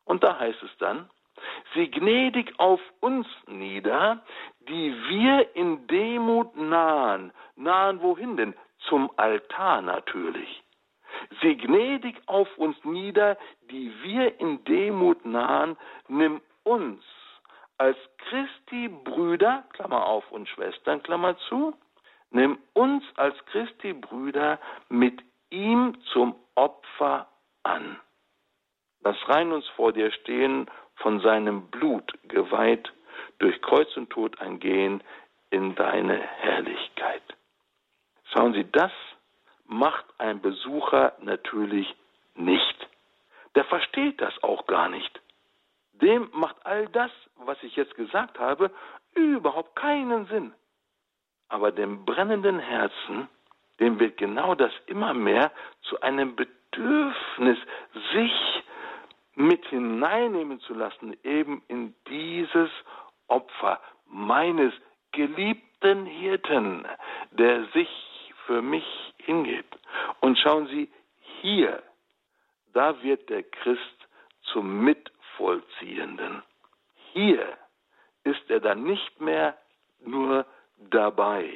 Und 0.05 0.23
da 0.23 0.39
heißt 0.39 0.61
es 0.63 0.77
dann, 0.79 1.09
sieh 1.73 1.87
gnädig 1.89 2.53
auf 2.59 2.81
uns 2.99 3.27
nieder, 3.47 4.23
die 4.67 4.93
wir 5.09 5.55
in 5.55 5.87
Demut 5.87 6.55
nahen. 6.55 7.31
Nahen 7.55 8.01
wohin 8.01 8.37
denn? 8.37 8.55
Zum 8.89 9.11
Altar 9.17 9.81
natürlich. 9.81 10.63
Sieh 11.41 11.55
gnädig 11.55 12.17
auf 12.25 12.47
uns 12.57 12.75
nieder, 12.83 13.37
die 13.69 13.93
wir 14.03 14.39
in 14.39 14.63
Demut 14.63 15.23
nahen, 15.25 15.77
nimm 16.07 16.41
uns 16.63 17.03
als 17.77 17.97
Christi 18.29 18.89
Brüder, 18.89 19.63
Klammer 19.73 20.05
auf 20.05 20.31
und 20.31 20.47
Schwestern, 20.49 21.01
Klammer 21.03 21.37
zu, 21.49 21.73
nimm 22.31 22.57
uns 22.73 23.03
als 23.15 23.35
Christi 23.47 23.93
Brüder 23.93 24.59
mit 24.89 25.21
ihm 25.49 25.97
zum 26.11 26.35
Opfer 26.55 27.27
an. 27.63 27.99
Lass 29.03 29.17
rein 29.27 29.51
uns 29.51 29.67
vor 29.69 29.93
dir 29.93 30.11
stehen, 30.11 30.69
von 30.95 31.19
seinem 31.21 31.67
Blut 31.67 32.13
geweiht, 32.27 32.91
durch 33.39 33.61
Kreuz 33.61 33.95
und 33.97 34.09
Tod 34.09 34.39
ein 34.39 34.59
Gehen 34.59 35.03
in 35.49 35.75
deine 35.75 36.17
Herrlichkeit. 36.17 37.23
Schauen 38.25 38.53
Sie, 38.53 38.69
das 38.71 38.91
macht 39.65 40.05
ein 40.17 40.41
Besucher 40.41 41.13
natürlich 41.21 41.93
nicht. 42.35 42.87
Der 43.55 43.65
versteht 43.65 44.21
das 44.21 44.33
auch 44.43 44.67
gar 44.67 44.89
nicht. 44.89 45.21
Dem 45.93 46.29
macht 46.33 46.65
all 46.65 46.87
das, 46.89 47.11
was 47.35 47.61
ich 47.63 47.75
jetzt 47.75 47.95
gesagt 47.95 48.39
habe, 48.39 48.71
überhaupt 49.13 49.75
keinen 49.75 50.25
Sinn. 50.27 50.53
Aber 51.51 51.73
dem 51.73 52.05
brennenden 52.05 52.59
Herzen, 52.59 53.27
dem 53.81 53.99
wird 53.99 54.15
genau 54.15 54.55
das 54.55 54.71
immer 54.85 55.13
mehr 55.13 55.51
zu 55.81 55.99
einem 55.99 56.37
Bedürfnis, 56.37 57.57
sich 58.13 58.63
mit 59.35 59.65
hineinnehmen 59.65 60.61
zu 60.61 60.73
lassen, 60.73 61.17
eben 61.25 61.61
in 61.67 61.93
dieses 62.07 62.69
Opfer 63.27 63.81
meines 64.07 64.73
geliebten 65.11 66.05
Hirten, 66.05 66.87
der 67.31 67.65
sich 67.73 67.89
für 68.45 68.61
mich 68.61 68.85
hingibt. 69.17 69.77
Und 70.21 70.39
schauen 70.39 70.67
Sie, 70.67 70.89
hier, 71.41 71.83
da 72.71 73.03
wird 73.03 73.29
der 73.29 73.43
Christ 73.43 74.07
zum 74.53 74.85
Mitvollziehenden. 74.85 76.43
Hier 77.11 77.45
ist 78.23 78.49
er 78.49 78.61
dann 78.61 78.83
nicht 78.83 79.19
mehr 79.19 79.57
nur 79.99 80.45
dabei. 80.89 81.49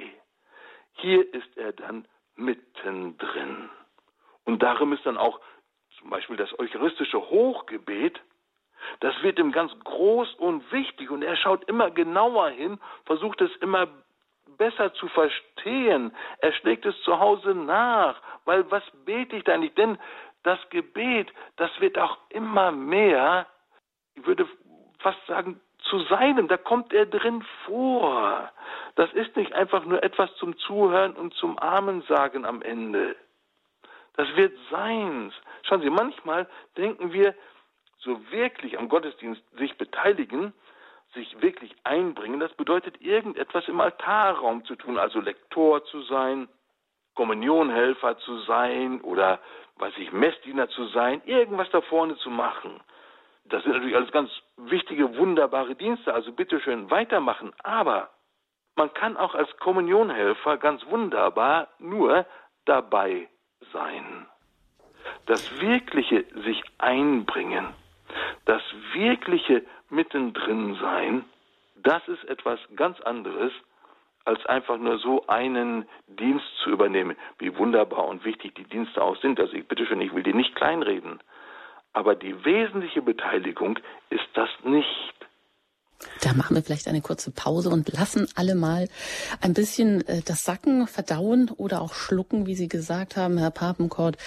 Hier 0.94 1.34
ist 1.34 1.58
er 1.58 1.74
dann 1.74 2.08
mittendrin. 2.36 3.70
Und 4.46 4.62
darum 4.62 4.94
ist 4.94 5.06
dann 5.06 5.18
auch 5.18 5.40
zum 6.00 6.10
Beispiel 6.10 6.38
das 6.38 6.58
eucharistische 6.60 7.20
Hochgebet, 7.20 8.20
das 9.00 9.16
wird 9.24 9.40
ihm 9.40 9.52
ganz 9.52 9.72
groß 9.84 10.36
und 10.36 10.72
wichtig 10.72 11.10
und 11.10 11.24
er 11.24 11.36
schaut 11.36 11.67
immer 11.67 11.92
genauer 11.92 12.50
hin, 12.50 12.80
versucht 13.06 13.42
es 13.42 13.56
immer 13.58 13.88
besser 14.58 14.94
zu 14.94 15.08
verstehen. 15.08 16.15
Er 16.40 16.54
schlägt 16.54 16.86
es 16.86 17.00
zu 17.02 17.19
Hause 17.19 17.56
nach, 17.56 18.21
weil 18.46 18.69
was 18.71 18.84
bete 19.06 19.38
ich 19.38 19.44
da 19.44 19.58
nicht? 19.58 19.78
Denn 19.78 19.98
das 20.44 20.60
Gebet, 20.69 21.34
das 21.58 21.71
wird 21.80 21.98
auch 21.98 22.17
immer 22.30 22.71
mehr, 22.71 23.48
ich 24.13 24.26
würde 24.26 24.48
fast 25.00 25.26
sagen, 25.28 25.60
zu 25.90 26.00
seinem, 26.00 26.48
da 26.48 26.58
kommt 26.58 26.94
er 26.94 27.06
drin 27.06 27.44
vor. 27.65 28.52
Das 28.96 29.12
ist 29.13 29.36
nicht 29.36 29.54
einfach 29.54 29.86
nur 29.86 30.04
etwas 30.04 30.33
zum 30.36 30.58
Zuhören 30.58 31.13
und 31.13 31.33
zum 31.36 31.58
Amen 31.60 32.02
sagen 32.04 32.46
am 32.46 32.62
Ende. 32.62 33.15
Das 34.15 34.27
wird 34.36 34.58
seins. 34.71 35.33
Schauen 35.63 35.81
Sie, 35.81 35.90
manchmal 35.90 36.48
denken 36.77 37.12
wir, 37.12 37.36
so 38.00 38.19
wirklich 38.31 38.77
am 38.77 38.88
Gottesdienst 38.88 39.42
sich 39.58 39.77
beteiligen, 39.77 40.54
sich 41.13 41.42
wirklich 41.42 41.75
einbringen, 41.83 42.40
das 42.40 42.54
bedeutet 42.54 43.02
irgendetwas 43.02 43.67
im 43.67 43.81
Altarraum 43.81 44.63
zu 44.65 44.75
tun, 44.75 44.98
also 44.98 45.19
Lektor 45.19 45.83
zu 45.86 46.02
sein, 46.04 46.48
Kommunionhelfer 47.15 48.17
zu 48.19 48.40
sein 48.42 49.02
oder, 49.02 49.40
weiß 49.77 49.94
ich, 49.98 50.12
Messdiener 50.12 50.69
zu 50.69 50.86
sein, 50.88 51.21
irgendwas 51.25 51.69
da 51.71 51.81
vorne 51.81 52.15
zu 52.17 52.29
machen. 52.29 52.81
Das 53.46 53.63
sind 53.63 53.73
natürlich 53.73 53.96
alles 53.96 54.12
ganz 54.12 54.31
wichtige, 54.58 55.17
wunderbare 55.17 55.75
Dienste, 55.75 56.13
also 56.13 56.31
bitteschön 56.31 56.89
weitermachen. 56.89 57.54
Aber 57.63 58.10
man 58.75 58.93
kann 58.93 59.17
auch 59.17 59.35
als 59.35 59.56
Kommunionhelfer 59.58 60.58
ganz 60.58 60.85
wunderbar 60.87 61.67
nur 61.79 62.25
dabei 62.65 63.29
sein. 63.71 64.25
Das 65.27 65.62
wirkliche 65.62 66.25
sich 66.43 66.63
einbringen, 66.79 67.67
das 68.46 68.62
wirkliche 68.93 69.63
mittendrin 69.89 70.75
sein, 70.75 71.25
das 71.75 72.08
ist 72.08 72.23
etwas 72.25 72.60
ganz 72.75 73.00
anderes, 73.02 73.52
als 74.25 74.43
einfach 74.48 74.77
nur 74.77 74.98
so 74.98 75.27
einen 75.27 75.87
Dienst 76.08 76.46
zu 76.63 76.71
übernehmen. 76.71 77.15
Wie 77.37 77.56
wunderbar 77.58 78.08
und 78.08 78.25
wichtig 78.25 78.56
die 78.56 78.63
Dienste 78.63 79.02
auch 79.02 79.15
sind. 79.17 79.39
Also 79.39 79.54
ich 79.54 79.67
bitteschön, 79.67 80.02
ich 80.02 80.13
will 80.15 80.23
die 80.23 80.33
nicht 80.33 80.56
kleinreden. 80.56 81.19
Aber 81.96 82.13
die 82.13 82.35
wesentliche 82.43 83.02
Beteiligung 83.02 83.79
ist 84.10 84.27
das 84.33 84.50
nicht. 84.65 85.13
Da 86.19 86.33
machen 86.33 86.56
wir 86.56 86.62
vielleicht 86.62 86.89
eine 86.89 87.00
kurze 87.00 87.31
Pause 87.31 87.69
und 87.69 87.93
lassen 87.93 88.27
alle 88.35 88.54
mal 88.54 88.89
ein 89.39 89.54
bisschen 89.54 90.06
äh, 90.10 90.21
das 90.21 90.43
Sacken, 90.43 90.87
verdauen 90.87 91.50
oder 91.50 91.81
auch 91.81 91.93
schlucken, 91.93 92.48
wie 92.48 92.56
Sie 92.56 92.67
gesagt 92.67 93.15
haben, 93.15 93.37
Herr 93.37 93.50
Papenkort. 93.50 94.17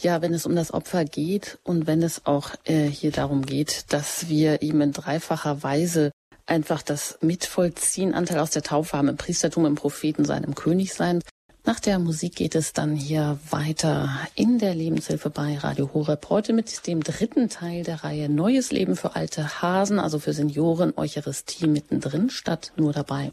Ja, 0.00 0.22
wenn 0.22 0.32
es 0.32 0.46
um 0.46 0.56
das 0.56 0.72
Opfer 0.72 1.04
geht 1.04 1.58
und 1.64 1.86
wenn 1.86 2.02
es 2.02 2.24
auch 2.24 2.54
äh, 2.64 2.86
hier 2.86 3.12
darum 3.12 3.44
geht, 3.44 3.92
dass 3.92 4.30
wir 4.30 4.62
ihm 4.62 4.80
in 4.80 4.92
dreifacher 4.92 5.62
Weise 5.62 6.12
einfach 6.46 6.80
das 6.80 7.18
Mitvollziehen, 7.20 8.14
Anteil 8.14 8.38
aus 8.38 8.52
der 8.52 8.62
Taufe 8.62 8.96
haben, 8.96 9.08
im 9.08 9.18
Priestertum, 9.18 9.66
im 9.66 9.74
Prophetensein, 9.74 10.44
im 10.44 10.54
Königsein. 10.54 11.20
Nach 11.68 11.80
der 11.80 11.98
Musik 11.98 12.36
geht 12.36 12.54
es 12.54 12.72
dann 12.72 12.96
hier 12.96 13.38
weiter 13.50 14.08
in 14.34 14.58
der 14.58 14.74
Lebenshilfe 14.74 15.28
bei 15.28 15.58
Radio 15.58 15.92
Horeb. 15.92 16.30
Heute 16.30 16.54
mit 16.54 16.86
dem 16.86 17.02
dritten 17.02 17.50
Teil 17.50 17.82
der 17.84 18.04
Reihe 18.04 18.30
Neues 18.30 18.72
Leben 18.72 18.96
für 18.96 19.16
alte 19.16 19.60
Hasen, 19.60 19.98
also 19.98 20.18
für 20.18 20.32
Senioren, 20.32 20.94
Eucharistie 20.96 21.66
mittendrin 21.66 22.30
statt 22.30 22.72
nur 22.76 22.94
dabei. 22.94 23.32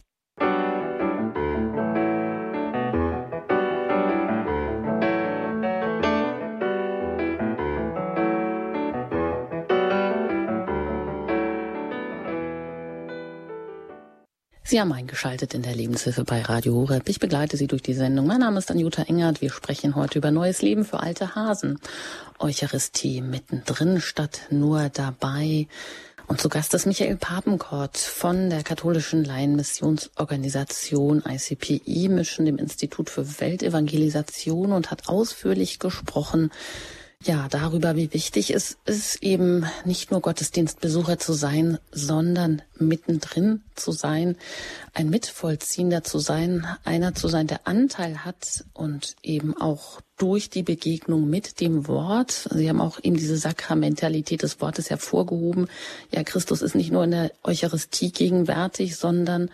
Sie 14.67 14.81
haben 14.81 14.91
eingeschaltet 14.91 15.53
in 15.53 15.61
der 15.61 15.75
Lebenshilfe 15.75 16.23
bei 16.23 16.41
Radio 16.41 16.73
Horeb. 16.73 17.07
Ich 17.07 17.19
begleite 17.19 17.55
Sie 17.55 17.67
durch 17.67 17.83
die 17.83 17.93
Sendung. 17.93 18.25
Mein 18.25 18.39
Name 18.39 18.57
ist 18.57 18.71
Anjuta 18.71 19.03
Engert. 19.03 19.39
Wir 19.39 19.51
sprechen 19.51 19.95
heute 19.95 20.17
über 20.17 20.31
neues 20.31 20.63
Leben 20.63 20.85
für 20.85 21.01
alte 21.01 21.35
Hasen. 21.35 21.79
Eucharistie 22.39 23.21
mittendrin 23.21 24.01
statt 24.01 24.41
nur 24.49 24.89
dabei. 24.89 25.67
Und 26.25 26.41
zu 26.41 26.49
Gast 26.49 26.73
ist 26.73 26.87
Michael 26.87 27.15
Papenkort 27.17 27.95
von 27.95 28.49
der 28.49 28.63
katholischen 28.63 29.23
Laienmissionsorganisation 29.23 31.21
ICPI 31.23 32.09
Mission, 32.09 32.47
dem 32.47 32.57
Institut 32.57 33.11
für 33.11 33.39
Weltevangelisation 33.39 34.71
und 34.71 34.89
hat 34.89 35.07
ausführlich 35.07 35.77
gesprochen 35.77 36.49
ja, 37.23 37.47
darüber, 37.49 37.95
wie 37.95 38.13
wichtig 38.13 38.51
es 38.51 38.77
ist, 38.85 39.23
eben 39.23 39.65
nicht 39.83 40.11
nur 40.11 40.21
Gottesdienstbesucher 40.21 41.17
zu 41.17 41.33
sein, 41.33 41.79
sondern 41.91 42.61
mittendrin 42.77 43.63
zu 43.75 43.91
sein, 43.91 44.37
ein 44.93 45.09
Mitvollziehender 45.09 46.03
zu 46.03 46.19
sein, 46.19 46.67
einer 46.83 47.15
zu 47.15 47.27
sein, 47.27 47.47
der 47.47 47.67
Anteil 47.67 48.25
hat 48.25 48.65
und 48.73 49.15
eben 49.23 49.55
auch 49.57 50.01
durch 50.17 50.49
die 50.49 50.63
Begegnung 50.63 51.29
mit 51.29 51.59
dem 51.59 51.87
Wort. 51.87 52.47
Sie 52.51 52.69
haben 52.69 52.81
auch 52.81 52.99
eben 53.03 53.17
diese 53.17 53.37
Sakramentalität 53.37 54.43
des 54.43 54.61
Wortes 54.61 54.89
hervorgehoben. 54.89 55.67
Ja, 56.11 56.23
Christus 56.23 56.61
ist 56.61 56.75
nicht 56.75 56.91
nur 56.91 57.03
in 57.03 57.11
der 57.11 57.31
Eucharistie 57.43 58.11
gegenwärtig, 58.11 58.95
sondern 58.95 59.49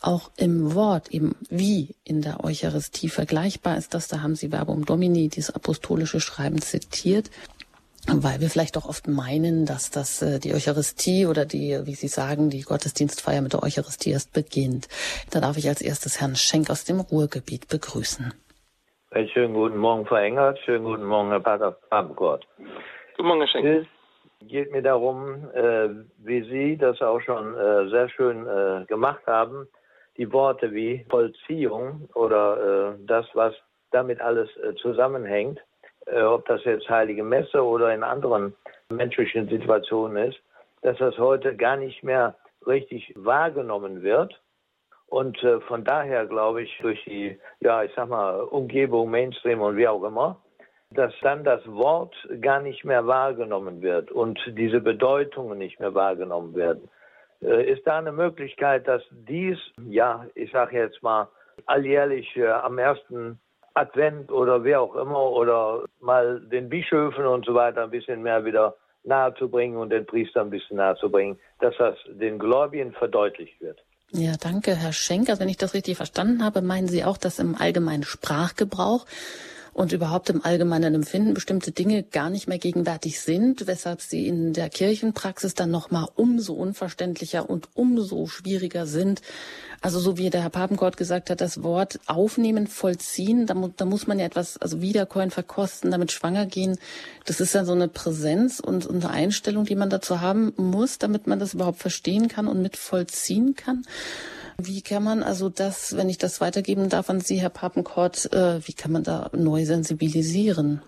auch 0.00 0.30
im 0.36 0.74
Wort, 0.74 1.08
eben 1.10 1.34
wie 1.50 1.94
in 2.04 2.22
der 2.22 2.44
Eucharistie 2.44 3.08
vergleichbar 3.08 3.76
ist 3.76 3.92
das. 3.92 4.08
Da 4.08 4.22
haben 4.22 4.36
Sie 4.36 4.48
Verbum 4.48 4.86
Domini, 4.86 5.28
dieses 5.28 5.50
apostolische 5.50 6.20
Schreiben 6.20 6.62
zitiert. 6.62 7.30
Weil 8.08 8.40
wir 8.40 8.50
vielleicht 8.50 8.76
auch 8.76 8.86
oft 8.86 9.08
meinen, 9.08 9.66
dass 9.66 9.90
das 9.90 10.22
äh, 10.22 10.38
die 10.38 10.54
Eucharistie 10.54 11.26
oder 11.26 11.44
die, 11.44 11.80
wie 11.86 11.96
Sie 11.96 12.06
sagen, 12.06 12.50
die 12.50 12.60
Gottesdienstfeier 12.60 13.40
mit 13.40 13.52
der 13.52 13.64
Eucharistie 13.64 14.10
erst 14.10 14.32
beginnt. 14.32 14.86
Da 15.30 15.40
darf 15.40 15.56
ich 15.56 15.68
als 15.68 15.80
erstes 15.80 16.20
Herrn 16.20 16.36
Schenk 16.36 16.70
aus 16.70 16.84
dem 16.84 17.00
Ruhrgebiet 17.00 17.66
begrüßen. 17.66 18.32
Einen 19.16 19.30
schönen 19.30 19.54
guten 19.54 19.78
Morgen, 19.78 20.04
Frau 20.04 20.16
Engert. 20.16 20.58
Schönen 20.58 20.84
guten 20.84 21.04
Morgen, 21.04 21.30
Herr 21.30 21.40
Pater 21.40 21.78
Abendgott. 21.88 22.46
Guten 23.16 23.26
Morgen, 23.26 23.40
Herr 23.40 23.48
Schenk. 23.48 23.64
Es 23.64 24.46
geht 24.46 24.70
mir 24.72 24.82
darum, 24.82 25.48
äh, 25.54 25.88
wie 26.18 26.42
Sie 26.42 26.76
das 26.76 27.00
auch 27.00 27.22
schon 27.22 27.54
äh, 27.56 27.88
sehr 27.88 28.10
schön 28.10 28.46
äh, 28.46 28.84
gemacht 28.84 29.26
haben, 29.26 29.68
die 30.18 30.30
Worte 30.30 30.70
wie 30.74 31.06
Vollziehung 31.08 32.10
oder 32.12 32.92
äh, 32.92 33.06
das, 33.06 33.24
was 33.32 33.54
damit 33.90 34.20
alles 34.20 34.54
äh, 34.58 34.74
zusammenhängt, 34.74 35.60
äh, 36.04 36.20
ob 36.20 36.44
das 36.44 36.62
jetzt 36.64 36.86
Heilige 36.90 37.24
Messe 37.24 37.64
oder 37.64 37.94
in 37.94 38.02
anderen 38.02 38.54
menschlichen 38.90 39.48
Situationen 39.48 40.28
ist, 40.28 40.38
dass 40.82 40.98
das 40.98 41.16
heute 41.16 41.56
gar 41.56 41.78
nicht 41.78 42.02
mehr 42.02 42.36
richtig 42.66 43.14
wahrgenommen 43.16 44.02
wird 44.02 44.38
und 45.08 45.42
äh, 45.42 45.60
von 45.60 45.84
daher 45.84 46.26
glaube 46.26 46.62
ich, 46.62 46.78
durch 46.80 47.02
die, 47.04 47.38
ja, 47.60 47.82
ich 47.82 47.92
sag 47.94 48.08
mal, 48.08 48.40
Umgebung, 48.40 49.10
Mainstream 49.10 49.60
und 49.60 49.76
wie 49.76 49.88
auch 49.88 50.02
immer, 50.02 50.40
dass 50.90 51.12
dann 51.22 51.44
das 51.44 51.66
Wort 51.66 52.14
gar 52.40 52.60
nicht 52.60 52.84
mehr 52.84 53.06
wahrgenommen 53.06 53.82
wird 53.82 54.10
und 54.10 54.38
diese 54.46 54.80
Bedeutungen 54.80 55.58
nicht 55.58 55.80
mehr 55.80 55.94
wahrgenommen 55.94 56.54
werden. 56.54 56.88
Äh, 57.42 57.70
ist 57.70 57.86
da 57.86 57.98
eine 57.98 58.12
Möglichkeit, 58.12 58.86
dass 58.88 59.02
dies, 59.10 59.58
ja, 59.88 60.26
ich 60.34 60.50
sage 60.52 60.76
jetzt 60.76 61.02
mal, 61.02 61.28
alljährlich 61.66 62.36
äh, 62.36 62.48
am 62.48 62.78
ersten 62.78 63.38
Advent 63.74 64.32
oder 64.32 64.64
wie 64.64 64.76
auch 64.76 64.94
immer 64.96 65.30
oder 65.30 65.84
mal 66.00 66.40
den 66.40 66.68
Bischöfen 66.68 67.26
und 67.26 67.44
so 67.44 67.54
weiter 67.54 67.84
ein 67.84 67.90
bisschen 67.90 68.22
mehr 68.22 68.44
wieder 68.44 68.74
nahezubringen 69.04 69.76
und 69.76 69.90
den 69.90 70.06
Priestern 70.06 70.48
ein 70.48 70.50
bisschen 70.50 70.78
nahezubringen, 70.78 71.38
dass 71.60 71.76
das 71.76 71.96
den 72.06 72.38
Gläubigen 72.38 72.92
verdeutlicht 72.92 73.60
wird? 73.60 73.82
Ja, 74.12 74.36
danke, 74.38 74.76
Herr 74.76 74.92
Schenker. 74.92 75.32
Also 75.32 75.40
wenn 75.40 75.48
ich 75.48 75.56
das 75.56 75.74
richtig 75.74 75.96
verstanden 75.96 76.44
habe, 76.44 76.62
meinen 76.62 76.88
Sie 76.88 77.04
auch, 77.04 77.16
dass 77.16 77.38
im 77.38 77.54
allgemeinen 77.54 78.04
Sprachgebrauch 78.04 79.06
und 79.76 79.92
überhaupt 79.92 80.30
im 80.30 80.42
allgemeinen 80.42 80.94
Empfinden 80.94 81.34
bestimmte 81.34 81.70
Dinge 81.70 82.02
gar 82.02 82.30
nicht 82.30 82.48
mehr 82.48 82.56
gegenwärtig 82.56 83.20
sind, 83.20 83.66
weshalb 83.66 84.00
sie 84.00 84.26
in 84.26 84.54
der 84.54 84.70
Kirchenpraxis 84.70 85.52
dann 85.52 85.70
nochmal 85.70 86.08
umso 86.14 86.54
unverständlicher 86.54 87.50
und 87.50 87.68
umso 87.74 88.26
schwieriger 88.26 88.86
sind. 88.86 89.20
Also 89.82 90.00
so 90.00 90.16
wie 90.16 90.30
der 90.30 90.40
Herr 90.40 90.48
Papenkort 90.48 90.96
gesagt 90.96 91.28
hat, 91.28 91.42
das 91.42 91.62
Wort 91.62 92.00
aufnehmen, 92.06 92.68
vollziehen, 92.68 93.44
da, 93.44 93.52
mu 93.52 93.68
da 93.68 93.84
muss 93.84 94.06
man 94.06 94.18
ja 94.18 94.24
etwas, 94.24 94.56
also 94.56 94.80
wiederkäuen, 94.80 95.30
verkosten, 95.30 95.90
damit 95.90 96.10
schwanger 96.10 96.46
gehen. 96.46 96.78
Das 97.26 97.40
ist 97.40 97.54
ja 97.54 97.66
so 97.66 97.72
eine 97.72 97.88
Präsenz 97.88 98.60
und, 98.60 98.86
und 98.86 99.04
eine 99.04 99.12
Einstellung, 99.12 99.66
die 99.66 99.76
man 99.76 99.90
dazu 99.90 100.22
haben 100.22 100.54
muss, 100.56 100.96
damit 100.96 101.26
man 101.26 101.38
das 101.38 101.52
überhaupt 101.52 101.80
verstehen 101.80 102.28
kann 102.28 102.48
und 102.48 102.62
mit 102.62 102.78
vollziehen 102.78 103.56
kann. 103.56 103.82
Wie 104.58 104.82
kann 104.82 105.04
man 105.04 105.22
also 105.22 105.48
das, 105.50 105.96
wenn 105.96 106.08
ich 106.08 106.18
das 106.18 106.40
weitergeben 106.40 106.88
darf 106.88 107.10
an 107.10 107.20
Sie, 107.20 107.36
Herr 107.36 107.50
Papenkort, 107.50 108.32
äh, 108.32 108.60
wie 108.66 108.72
kann 108.72 108.92
man 108.92 109.02
da 109.02 109.28
neu 109.32 109.64
sensibilisieren? 109.64 110.82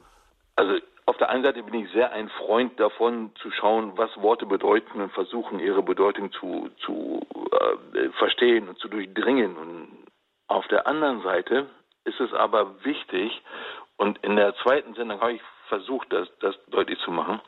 Also 0.57 0.79
auf 1.07 1.17
der 1.19 1.29
einen 1.31 1.45
Seite 1.45 1.63
bin 1.63 1.85
ich 1.85 1.93
sehr 1.93 2.13
ein 2.13 2.29
Freund 2.31 2.79
davon, 2.81 3.31
zu 3.43 3.51
schauen, 3.51 3.93
was 3.97 4.11
Worte 4.17 4.47
bedeuten 4.47 5.01
und 5.01 5.13
versuchen, 5.13 5.61
ihre 5.61 5.83
Bedeutung 5.83 6.33
zu, 6.33 6.71
zu 6.85 7.21
äh, 7.95 8.09
verstehen 8.19 8.69
und 8.69 8.79
zu 8.79 8.89
durchdringen. 8.89 9.57
Und 9.57 9.89
auf 10.49 10.67
der 10.69 10.87
anderen 10.87 11.23
Seite 11.23 11.67
ist 12.05 12.21
es 12.21 12.33
aber 12.33 12.85
wichtig, 12.85 13.43
und 13.97 14.19
in 14.19 14.37
der 14.37 14.55
zweiten 14.63 14.95
Sendung 14.95 15.21
habe 15.21 15.33
ich 15.33 15.43
versucht, 15.69 16.13
das, 16.13 16.29
das 16.41 16.55
deutlich 16.69 16.99
zu 17.01 17.11
machen, 17.11 17.41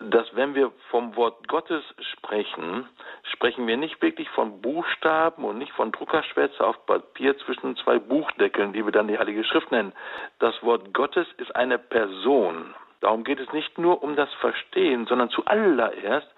dass 0.00 0.34
wenn 0.34 0.54
wir 0.54 0.72
vom 0.90 1.14
Wort 1.16 1.46
Gottes 1.46 1.84
sprechen, 2.00 2.88
sprechen 3.32 3.66
wir 3.66 3.76
nicht 3.76 4.00
wirklich 4.00 4.28
von 4.30 4.62
Buchstaben 4.62 5.44
und 5.44 5.58
nicht 5.58 5.72
von 5.72 5.92
Druckerschwärze 5.92 6.66
auf 6.66 6.86
Papier 6.86 7.36
zwischen 7.38 7.76
zwei 7.76 7.98
Buchdeckeln, 7.98 8.72
die 8.72 8.84
wir 8.84 8.92
dann 8.92 9.08
die 9.08 9.18
Heilige 9.18 9.44
Schrift 9.44 9.70
nennen. 9.70 9.92
Das 10.38 10.62
Wort 10.62 10.94
Gottes 10.94 11.26
ist 11.36 11.54
eine 11.54 11.78
Person. 11.78 12.74
Darum 13.00 13.24
geht 13.24 13.40
es 13.40 13.52
nicht 13.52 13.78
nur 13.78 14.02
um 14.02 14.16
das 14.16 14.32
Verstehen, 14.34 15.06
sondern 15.06 15.30
zuallererst 15.30 16.28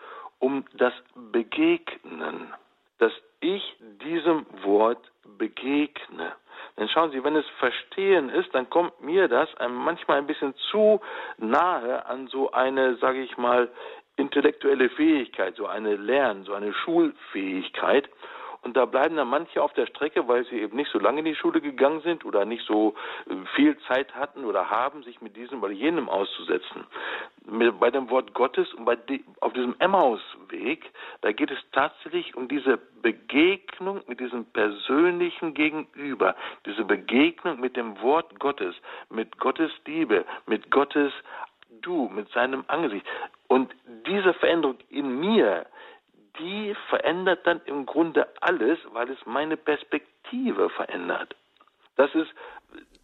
um 0.41 0.65
das 0.75 0.93
Begegnen. 1.15 2.53
Dass 2.99 3.13
ich 3.41 3.77
diesem 4.03 4.47
Wort 4.63 5.11
begegne. 5.39 6.33
Denn 6.77 6.89
schauen 6.89 7.11
Sie, 7.11 7.23
wenn 7.23 7.37
es 7.37 7.47
Verstehen 7.59 8.31
ist, 8.31 8.55
dann 8.55 8.69
kommt 8.71 9.03
mir 9.03 9.29
das 9.29 9.49
manchmal 9.69 10.19
ein 10.19 10.27
bisschen 10.27 10.55
zu 10.71 11.01
nahe 11.39 12.07
an 12.07 12.29
so 12.29 12.51
eine, 12.53 12.97
sage 12.97 13.23
ich 13.23 13.37
mal, 13.37 13.69
intellektuelle 14.17 14.89
Fähigkeit, 14.91 15.57
so 15.57 15.67
eine 15.67 15.97
Lern-, 15.97 16.45
so 16.45 16.55
eine 16.55 16.73
Schulfähigkeit. 16.73 18.09
Und 18.63 18.77
da 18.77 18.85
bleiben 18.85 19.17
dann 19.17 19.29
manche 19.29 19.61
auf 19.61 19.73
der 19.73 19.87
Strecke, 19.87 20.29
weil 20.29 20.45
sie 20.45 20.61
eben 20.61 20.77
nicht 20.77 20.91
so 20.93 21.01
lange 21.01 21.19
in 21.19 21.25
die 21.25 21.35
Schule 21.35 21.61
gegangen 21.61 22.01
sind 22.03 22.25
oder 22.25 22.45
nicht 22.45 22.65
so 22.65 22.95
äh, 23.29 23.35
viel 23.57 23.77
Zeit 23.89 24.15
hatten 24.15 24.45
oder 24.45 24.71
haben, 24.71 25.03
sich 25.03 25.21
mit 25.21 25.37
diesem 25.37 25.63
oder 25.63 25.73
jenem 25.73 26.09
auszusetzen. 26.09 26.87
Bei 27.81 27.91
dem 27.91 28.09
Wort 28.09 28.35
Gottes 28.35 28.73
und 28.75 28.85
bei 28.85 28.95
die, 28.95 29.25
auf 29.41 29.53
diesem 29.53 29.75
Emmausweg, 29.81 30.89
da 31.23 31.33
geht 31.33 31.51
es 31.51 31.59
tatsächlich 31.73 32.37
um 32.37 32.47
diese 32.47 32.79
Begegnung 33.03 34.01
mit 34.07 34.21
diesem 34.21 34.45
persönlichen 34.45 35.55
Gegenüber, 35.55 36.37
diese 36.65 36.85
Begegnung 36.85 37.59
mit 37.59 37.77
dem 37.77 38.01
Wort 38.01 38.39
Gottes, 38.39 38.77
mit 39.11 39.39
Gottes 39.39 39.73
Liebe, 39.87 40.25
mit 40.47 40.71
Gottes 40.71 41.13
Du, 41.81 42.09
mit 42.09 42.31
seinem 42.31 42.65
Angesicht. 42.69 43.05
Und 43.49 43.75
diese 44.07 44.35
Veränderung 44.35 44.79
in 44.89 45.19
mir, 45.19 45.67
die 46.39 46.75
verändert 46.89 47.41
dann 47.47 47.61
im 47.67 47.87
Grunde 47.87 48.27
alles, 48.41 48.79
weil 48.93 49.11
es 49.11 49.19
meine 49.27 49.57
Perspektive 49.57 50.71
verändert. 50.71 51.35
Das 51.97 52.11
ist. 52.15 52.31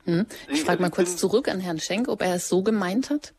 Hm. 0.05 0.27
Ich 0.49 0.65
frage 0.65 0.81
mal 0.81 0.91
kurz 0.91 1.17
zurück 1.17 1.49
an 1.49 1.61
Herrn 1.61 1.79
Schenk, 1.79 2.09
ob 2.09 2.23
er 2.23 2.35
es 2.35 2.49
so 2.49 2.63
gemeint 2.63 3.11
hat. 3.11 3.35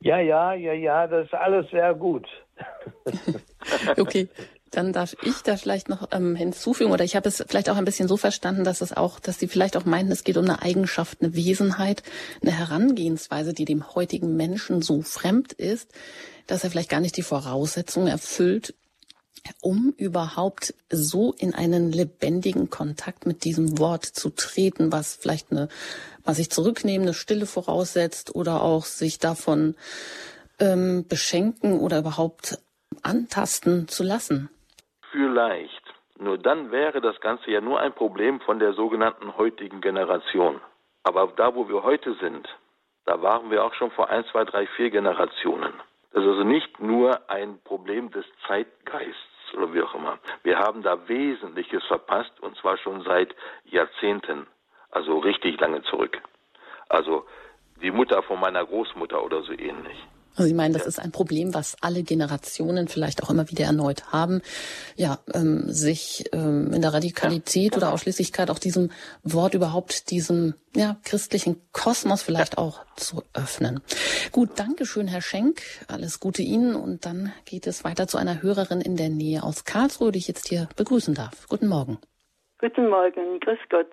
Ja, 0.00 0.18
ja, 0.18 0.52
ja, 0.52 0.72
ja, 0.72 1.06
das 1.06 1.26
ist 1.26 1.34
alles 1.34 1.70
sehr 1.70 1.94
gut. 1.94 2.26
okay. 3.96 4.28
Dann 4.72 4.92
darf 4.92 5.14
ich 5.22 5.42
da 5.42 5.56
vielleicht 5.56 5.88
noch 5.88 6.08
ähm, 6.12 6.34
hinzufügen, 6.34 6.90
oder 6.90 7.04
ich 7.04 7.14
habe 7.14 7.28
es 7.28 7.42
vielleicht 7.48 7.70
auch 7.70 7.76
ein 7.76 7.84
bisschen 7.84 8.08
so 8.08 8.16
verstanden, 8.16 8.64
dass 8.64 8.80
es 8.80 8.94
auch, 8.94 9.20
dass 9.20 9.38
Sie 9.38 9.46
vielleicht 9.46 9.76
auch 9.76 9.84
meinten, 9.84 10.12
es 10.12 10.24
geht 10.24 10.36
um 10.36 10.44
eine 10.44 10.60
Eigenschaft, 10.60 11.22
eine 11.22 11.34
Wesenheit, 11.34 12.02
eine 12.42 12.50
Herangehensweise, 12.50 13.54
die 13.54 13.64
dem 13.64 13.94
heutigen 13.94 14.36
Menschen 14.36 14.82
so 14.82 15.02
fremd 15.02 15.52
ist, 15.52 15.94
dass 16.46 16.64
er 16.64 16.70
vielleicht 16.70 16.90
gar 16.90 17.00
nicht 17.00 17.16
die 17.16 17.22
Voraussetzungen 17.22 18.08
erfüllt, 18.08 18.74
um 19.62 19.94
überhaupt 19.96 20.74
so 20.90 21.34
in 21.38 21.54
einen 21.54 21.92
lebendigen 21.92 22.70
Kontakt 22.70 23.26
mit 23.26 23.44
diesem 23.44 23.78
Wort 23.78 24.04
zu 24.04 24.30
treten, 24.30 24.92
was 24.92 25.16
vielleicht 25.16 25.50
eine, 25.50 25.68
was 26.24 26.36
sich 26.36 26.50
zurücknehmen, 26.50 27.06
eine 27.06 27.14
Stille 27.14 27.46
voraussetzt 27.46 28.34
oder 28.34 28.62
auch 28.62 28.84
sich 28.84 29.18
davon 29.18 29.74
ähm, 30.60 31.06
beschenken 31.08 31.80
oder 31.80 31.98
überhaupt 31.98 32.58
antasten 33.02 33.88
zu 33.88 34.02
lassen? 34.02 34.48
Vielleicht. 35.12 35.82
Nur 36.18 36.38
dann 36.38 36.70
wäre 36.70 37.00
das 37.00 37.20
Ganze 37.20 37.50
ja 37.50 37.60
nur 37.60 37.80
ein 37.80 37.92
Problem 37.92 38.40
von 38.40 38.58
der 38.58 38.72
sogenannten 38.72 39.36
heutigen 39.36 39.80
Generation. 39.80 40.60
Aber 41.02 41.32
da, 41.36 41.54
wo 41.54 41.68
wir 41.68 41.82
heute 41.82 42.14
sind, 42.20 42.48
da 43.04 43.20
waren 43.22 43.50
wir 43.50 43.64
auch 43.64 43.74
schon 43.74 43.90
vor 43.90 44.08
ein, 44.08 44.24
zwei, 44.32 44.44
drei, 44.44 44.66
vier 44.66 44.90
Generationen. 44.90 45.72
Das 46.12 46.24
ist 46.24 46.30
also 46.30 46.44
nicht 46.44 46.80
nur 46.80 47.30
ein 47.30 47.58
Problem 47.62 48.10
des 48.10 48.24
Zeitgeists 48.46 49.35
oder 49.54 49.72
wie 49.72 49.82
auch 49.82 49.94
immer. 49.94 50.18
Wir 50.42 50.58
haben 50.58 50.82
da 50.82 51.08
Wesentliches 51.08 51.84
verpasst 51.84 52.32
und 52.40 52.56
zwar 52.56 52.76
schon 52.78 53.02
seit 53.02 53.34
Jahrzehnten, 53.64 54.46
also 54.90 55.18
richtig 55.18 55.60
lange 55.60 55.82
zurück. 55.82 56.20
Also 56.88 57.26
die 57.82 57.90
Mutter 57.90 58.22
von 58.22 58.40
meiner 58.40 58.64
Großmutter 58.64 59.22
oder 59.22 59.42
so 59.42 59.52
ähnlich. 59.52 59.98
Also 60.36 60.48
Sie 60.48 60.54
meinen, 60.54 60.74
das 60.74 60.86
ist 60.86 60.98
ein 60.98 61.12
Problem, 61.12 61.54
was 61.54 61.76
alle 61.80 62.02
Generationen 62.02 62.88
vielleicht 62.88 63.22
auch 63.22 63.30
immer 63.30 63.50
wieder 63.50 63.64
erneut 63.64 64.12
haben, 64.12 64.42
ja, 64.94 65.18
ähm, 65.34 65.64
sich 65.68 66.24
ähm, 66.32 66.72
in 66.74 66.82
der 66.82 66.92
Radikalität 66.92 67.72
ja, 67.72 67.78
oder 67.78 67.92
Ausschließlichkeit 67.92 68.50
auch 68.50 68.58
diesem 68.58 68.90
Wort 69.22 69.54
überhaupt, 69.54 70.10
diesem 70.10 70.54
ja, 70.74 70.96
christlichen 71.04 71.62
Kosmos 71.72 72.22
vielleicht 72.22 72.54
ja. 72.54 72.58
auch 72.58 72.84
zu 72.96 73.22
öffnen. 73.34 73.80
Gut, 74.30 74.58
Dankeschön, 74.58 75.08
Herr 75.08 75.22
Schenk. 75.22 75.62
Alles 75.88 76.20
Gute 76.20 76.42
Ihnen 76.42 76.76
und 76.76 77.06
dann 77.06 77.32
geht 77.46 77.66
es 77.66 77.82
weiter 77.84 78.06
zu 78.06 78.18
einer 78.18 78.42
Hörerin 78.42 78.82
in 78.82 78.96
der 78.96 79.08
Nähe 79.08 79.42
aus 79.42 79.64
Karlsruhe, 79.64 80.12
die 80.12 80.18
ich 80.18 80.28
jetzt 80.28 80.48
hier 80.48 80.68
begrüßen 80.76 81.14
darf. 81.14 81.48
Guten 81.48 81.68
Morgen. 81.68 81.98
Guten 82.58 82.88
Morgen, 82.88 83.40
grüß 83.40 83.58
Gott. 83.70 83.90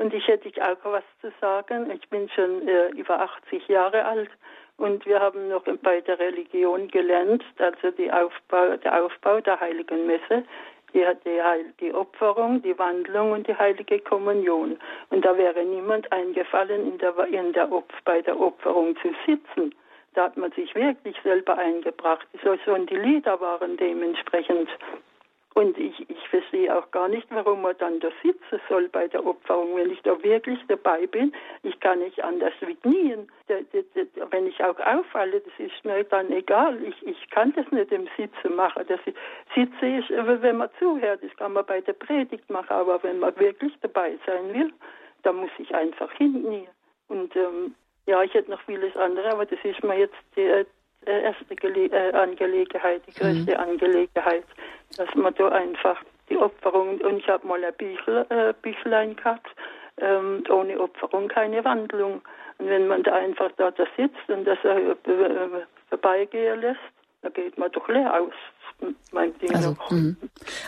Und 0.00 0.14
ich 0.14 0.26
hätte 0.26 0.48
auch 0.62 0.92
was 0.92 1.04
zu 1.20 1.30
sagen. 1.42 1.90
Ich 1.90 2.08
bin 2.08 2.28
schon 2.30 2.66
äh, 2.66 2.88
über 2.90 3.20
80 3.20 3.68
Jahre 3.68 4.06
alt 4.06 4.30
und 4.80 5.04
wir 5.04 5.20
haben 5.20 5.48
noch 5.48 5.64
bei 5.82 6.00
der 6.00 6.18
Religion 6.18 6.88
gelernt, 6.88 7.44
also 7.58 7.88
Aufbau, 8.10 8.76
der 8.78 9.04
Aufbau 9.04 9.40
der 9.40 9.60
Heiligen 9.60 10.06
Messe, 10.06 10.44
die, 10.94 11.04
die, 11.24 11.40
die 11.80 11.94
Opferung, 11.94 12.62
die 12.62 12.76
Wandlung 12.78 13.32
und 13.32 13.46
die 13.46 13.54
Heilige 13.54 14.00
Kommunion. 14.00 14.78
Und 15.10 15.24
da 15.24 15.36
wäre 15.36 15.62
niemand 15.64 16.10
eingefallen, 16.10 16.92
in 16.92 16.98
der, 16.98 17.14
in 17.26 17.52
der 17.52 17.68
bei 18.04 18.22
der 18.22 18.40
Opferung 18.40 18.96
zu 18.96 19.10
sitzen. 19.26 19.74
Da 20.14 20.24
hat 20.24 20.36
man 20.36 20.50
sich 20.52 20.74
wirklich 20.74 21.16
selber 21.22 21.56
eingebracht. 21.58 22.26
So, 22.42 22.56
und 22.72 22.90
die 22.90 22.96
Lieder 22.96 23.40
waren 23.40 23.76
dementsprechend 23.76 24.68
und 25.60 25.76
ich, 25.76 26.08
ich 26.08 26.28
verstehe 26.30 26.74
auch 26.74 26.90
gar 26.90 27.06
nicht, 27.08 27.26
warum 27.28 27.60
man 27.60 27.76
dann 27.76 28.00
da 28.00 28.08
sitzen 28.22 28.60
soll 28.66 28.88
bei 28.88 29.08
der 29.08 29.26
Opferung. 29.26 29.76
Wenn 29.76 29.90
ich 29.90 30.00
da 30.00 30.22
wirklich 30.22 30.58
dabei 30.68 31.06
bin, 31.06 31.34
ich 31.62 31.78
kann 31.80 31.98
nicht 31.98 32.24
anders 32.24 32.54
wie 32.60 32.76
knien. 32.76 33.30
Wenn 34.30 34.46
ich 34.46 34.64
auch 34.64 34.78
auffalle, 34.80 35.40
das 35.40 35.52
ist 35.58 35.84
mir 35.84 36.02
dann 36.04 36.32
egal. 36.32 36.82
Ich, 36.82 37.06
ich 37.06 37.28
kann 37.28 37.52
das 37.52 37.70
nicht 37.72 37.92
im 37.92 38.08
Sitzen 38.16 38.56
machen. 38.56 38.86
Das 38.88 39.00
Sitze 39.54 39.86
ist, 39.86 40.08
wenn 40.08 40.56
man 40.56 40.70
zuhört, 40.78 41.22
das 41.22 41.36
kann 41.36 41.52
man 41.52 41.66
bei 41.66 41.82
der 41.82 41.92
Predigt 41.92 42.48
machen. 42.48 42.70
Aber 42.72 43.02
wenn 43.02 43.18
man 43.18 43.38
wirklich 43.38 43.74
dabei 43.82 44.18
sein 44.24 44.54
will, 44.54 44.72
dann 45.24 45.36
muss 45.36 45.50
ich 45.58 45.74
einfach 45.74 46.10
hinknien. 46.12 46.68
Und 47.08 47.36
ähm, 47.36 47.74
ja, 48.06 48.22
ich 48.22 48.32
hätte 48.32 48.50
noch 48.50 48.62
vieles 48.62 48.96
andere, 48.96 49.30
aber 49.30 49.44
das 49.44 49.58
ist 49.62 49.84
mir 49.84 49.98
jetzt 49.98 50.16
die, 50.36 50.64
erste 51.06 51.56
Gele 51.56 51.86
äh, 51.86 52.12
Angelegenheit, 52.12 53.02
die 53.06 53.12
größte 53.12 53.52
mhm. 53.52 53.60
Angelegenheit, 53.60 54.44
dass 54.96 55.14
man 55.14 55.34
da 55.34 55.48
einfach 55.48 56.02
die 56.28 56.36
Opferung, 56.36 57.00
und 57.00 57.18
ich 57.18 57.28
habe 57.28 57.46
mal 57.46 57.62
ein 57.64 57.74
Büchel, 57.74 58.26
äh, 58.28 58.54
Büchlein 58.62 59.16
gehabt, 59.16 59.48
ähm, 59.98 60.44
ohne 60.48 60.80
Opferung 60.80 61.28
keine 61.28 61.64
Wandlung. 61.64 62.22
Und 62.58 62.68
wenn 62.68 62.86
man 62.86 63.02
da 63.02 63.14
einfach 63.14 63.50
da, 63.56 63.70
da 63.70 63.84
sitzt 63.96 64.28
und 64.28 64.44
das 64.44 64.58
äh, 64.64 64.94
vorbeigehen 65.88 66.60
lässt, 66.60 66.80
dann 67.22 67.32
geht 67.32 67.58
man 67.58 67.70
doch 67.72 67.88
leer 67.88 68.14
aus. 68.14 68.32
Also 69.52 69.76
mh. 69.90 70.16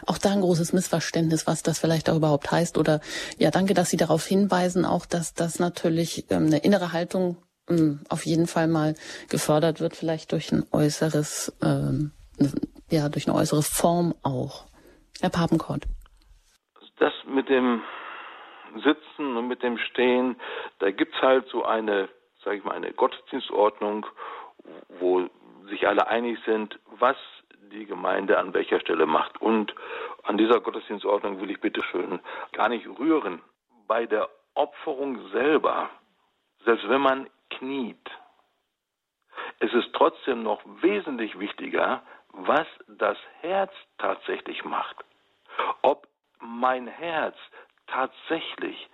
auch 0.07 0.19
da 0.19 0.33
ein 0.33 0.43
großes 0.43 0.75
Missverständnis, 0.75 1.47
was 1.47 1.63
das 1.63 1.79
vielleicht 1.79 2.11
auch 2.11 2.17
überhaupt 2.17 2.51
heißt. 2.51 2.77
Oder 2.77 3.01
ja, 3.39 3.51
danke, 3.51 3.73
dass 3.73 3.89
Sie 3.89 3.97
darauf 3.97 4.27
hinweisen, 4.27 4.85
auch 4.85 5.07
dass 5.07 5.33
das 5.33 5.59
natürlich 5.59 6.31
ähm, 6.31 6.47
eine 6.47 6.59
innere 6.59 6.93
Haltung 6.93 7.39
ähm, 7.73 8.01
auf 8.09 8.25
jeden 8.25 8.47
Fall 8.47 8.69
mal 8.69 8.95
gefördert 9.31 9.81
wird, 9.81 9.97
vielleicht 9.97 10.33
durch 10.33 10.53
ein 10.53 10.65
äußeres, 10.73 11.57
ähm, 11.63 12.13
ja, 12.91 13.09
durch 13.09 13.29
eine 13.29 13.37
äußere 13.37 13.63
Form 13.63 14.15
auch. 14.23 14.67
Herr 15.21 15.31
Papenkort. 15.31 15.85
Das 16.99 17.13
mit 17.27 17.49
dem 17.49 17.83
Sitzen 18.85 19.37
und 19.37 19.49
mit 19.49 19.63
dem 19.63 19.79
Stehen, 19.79 20.37
da 20.79 20.91
gibt 20.91 21.15
es 21.15 21.23
halt 21.23 21.47
so 21.49 21.65
eine, 21.65 22.09
sage 22.45 22.57
ich 22.57 22.65
mal, 22.65 22.75
eine 22.75 22.93
Gottesdienstordnung, 22.93 24.07
wo 25.01 25.29
sich 25.69 25.87
alle 25.87 26.07
einig 26.07 26.39
sind, 26.47 26.79
was 26.99 27.17
die 27.73 27.87
Gemeinde 27.87 28.39
an 28.39 28.55
welcher 28.55 28.81
Stelle 28.81 29.07
macht. 29.07 29.41
Und 29.41 29.75
an 30.25 30.37
dieser 30.37 30.61
Gottesdienstordnung 30.61 31.41
will 31.41 31.51
ich 31.51 31.61
bitte 31.61 31.83
schön 31.91 32.21
gar 32.53 32.69
nicht 32.69 32.87
rühren. 32.99 33.41
Bei 33.87 34.07
der 34.07 34.29
Opferung 34.55 35.31
selber, 35.31 35.91
selbst 36.65 36.89
wenn 36.89 37.01
man 37.01 37.29
kniet. 37.59 38.11
Es 39.61 39.73
ist 39.73 39.93
trotzdem 39.95 40.43
noch 40.43 40.61
wesentlich 40.83 41.39
wichtiger, 41.39 42.03
was 42.33 42.67
das 42.89 43.17
Herz 43.41 43.73
tatsächlich 43.99 44.65
macht. 44.65 44.97
Ob 45.83 46.09
mein 46.41 46.87
Herz 46.87 47.37
tatsächlich 47.87 48.89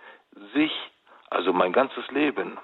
sich, 0.53 0.71
also 1.29 1.53
mein 1.53 1.73
ganzes 1.73 2.09
Leben, 2.11 2.57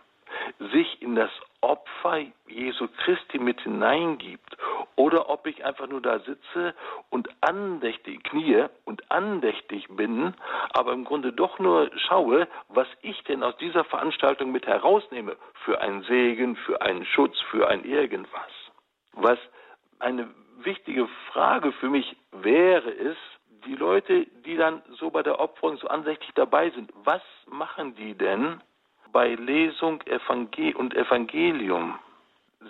sich 0.72 1.02
in 1.02 1.16
das 1.16 1.32
Opfer 1.62 2.26
Jesu 2.48 2.88
Christi 3.04 3.40
mit 3.40 3.62
hineingibt 3.62 4.58
oder 4.96 5.30
ob 5.30 5.46
ich 5.48 5.66
einfach 5.66 5.88
nur 5.88 6.02
da 6.02 6.20
sitze 6.20 6.74
und 7.10 7.30
andächtig 7.42 8.24
knie 8.24 8.66
und 8.86 9.12
andächtig 9.12 9.88
bin, 9.90 10.34
aber 10.74 10.94
im 10.94 11.04
Grunde 11.04 11.34
doch 11.34 11.60
nur 11.60 11.92
schaue, 12.08 12.48
was 12.70 12.88
ich 13.02 13.22
denn 13.24 13.44
aus 13.44 13.58
dieser 13.58 13.84
Veranstaltung 13.84 14.52
mit 14.52 14.66
herausnehme 14.68 15.36
für 15.66 15.82
einen 15.82 16.04
Segen, 16.04 16.56
für 16.56 16.82
einen 16.82 17.06
Schutz, 17.06 17.40
für 17.52 17.68
ein 17.68 17.84
irgendwas. 17.84 18.52
Was 19.14 19.40
eine 20.00 20.30
wichtige 20.60 21.08
Frage 21.32 21.72
für 21.74 21.90
mich 21.90 22.16
wäre, 22.32 22.90
ist, 22.90 23.18
die 23.66 23.76
Leute, 23.76 24.26
die 24.46 24.58
dann 24.58 24.82
so 25.00 25.10
bei 25.10 25.24
der 25.24 25.40
Opferung 25.40 25.78
so 25.78 25.88
andächtig 25.88 26.30
dabei 26.36 26.70
sind, 26.70 26.92
was 27.04 27.22
machen 27.48 27.96
die 27.96 28.16
denn, 28.16 28.62
bei 29.12 29.36
Lesung 29.36 30.02
Evangel 30.04 30.76
und 30.76 30.94
Evangelium 30.94 31.98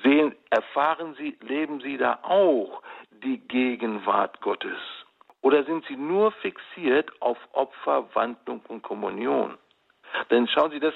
sehen, 0.04 0.36
erfahren 0.50 1.16
Sie, 1.16 1.38
leben 1.42 1.80
Sie 1.82 1.98
da 1.98 2.20
auch 2.24 2.82
die 3.24 3.40
Gegenwart 3.40 4.42
Gottes? 4.42 4.78
Oder 5.42 5.64
sind 5.64 5.86
Sie 5.86 5.96
nur 5.96 6.32
fixiert 6.32 7.12
auf 7.22 7.38
Opfer, 7.54 8.08
Wandlung 8.16 8.62
und 8.68 8.82
Kommunion? 8.82 9.58
Denn 10.30 10.48
schauen 10.48 10.72
Sie, 10.72 10.80
das, 10.80 10.94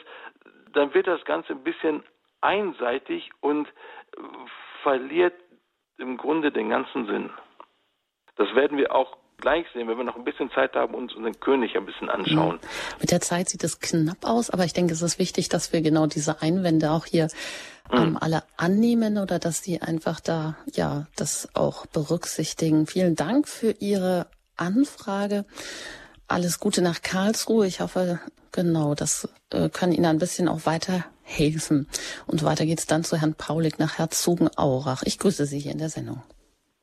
dann 0.73 0.93
wird 0.93 1.07
das 1.07 1.23
Ganze 1.25 1.53
ein 1.53 1.63
bisschen 1.63 2.03
einseitig 2.41 3.29
und 3.41 3.67
verliert 4.81 5.35
im 5.97 6.17
Grunde 6.17 6.51
den 6.51 6.69
ganzen 6.69 7.05
Sinn. 7.05 7.29
Das 8.37 8.53
werden 8.55 8.77
wir 8.77 8.95
auch 8.95 9.17
gleich 9.39 9.65
sehen, 9.73 9.87
wenn 9.87 9.97
wir 9.97 10.03
noch 10.03 10.15
ein 10.15 10.23
bisschen 10.23 10.51
Zeit 10.51 10.75
haben, 10.75 10.93
uns 10.93 11.13
unseren 11.13 11.39
König 11.39 11.75
ein 11.75 11.85
bisschen 11.85 12.09
anschauen. 12.09 12.59
Ja. 12.61 12.69
Mit 12.99 13.11
der 13.11 13.21
Zeit 13.21 13.49
sieht 13.49 13.63
es 13.63 13.79
knapp 13.79 14.23
aus, 14.25 14.49
aber 14.49 14.65
ich 14.65 14.73
denke, 14.73 14.93
es 14.93 15.01
ist 15.01 15.19
wichtig, 15.19 15.49
dass 15.49 15.73
wir 15.73 15.81
genau 15.81 16.07
diese 16.07 16.41
Einwände 16.41 16.91
auch 16.91 17.05
hier 17.05 17.27
ähm, 17.91 18.17
alle 18.19 18.43
annehmen 18.57 19.17
oder 19.17 19.39
dass 19.39 19.63
Sie 19.63 19.81
einfach 19.81 20.19
da 20.19 20.57
ja 20.71 21.07
das 21.15 21.49
auch 21.55 21.85
berücksichtigen. 21.87 22.85
Vielen 22.87 23.15
Dank 23.15 23.47
für 23.47 23.71
Ihre 23.79 24.27
Anfrage. 24.57 25.45
Alles 26.27 26.59
Gute 26.59 26.81
nach 26.81 27.01
Karlsruhe. 27.01 27.65
Ich 27.65 27.81
hoffe, 27.81 28.19
genau, 28.51 28.93
das 28.93 29.27
äh, 29.51 29.69
kann 29.69 29.91
Ihnen 29.91 30.05
ein 30.05 30.19
bisschen 30.19 30.47
auch 30.47 30.65
weiterhelfen. 30.65 31.87
Und 32.27 32.43
weiter 32.43 32.65
geht's 32.65 32.85
dann 32.85 33.03
zu 33.03 33.17
Herrn 33.17 33.33
Paulik 33.33 33.79
nach 33.79 33.97
Herzogenaurach. 33.97 35.03
Ich 35.03 35.17
grüße 35.17 35.45
Sie 35.45 35.59
hier 35.59 35.71
in 35.71 35.79
der 35.79 35.89
Sendung. 35.89 36.21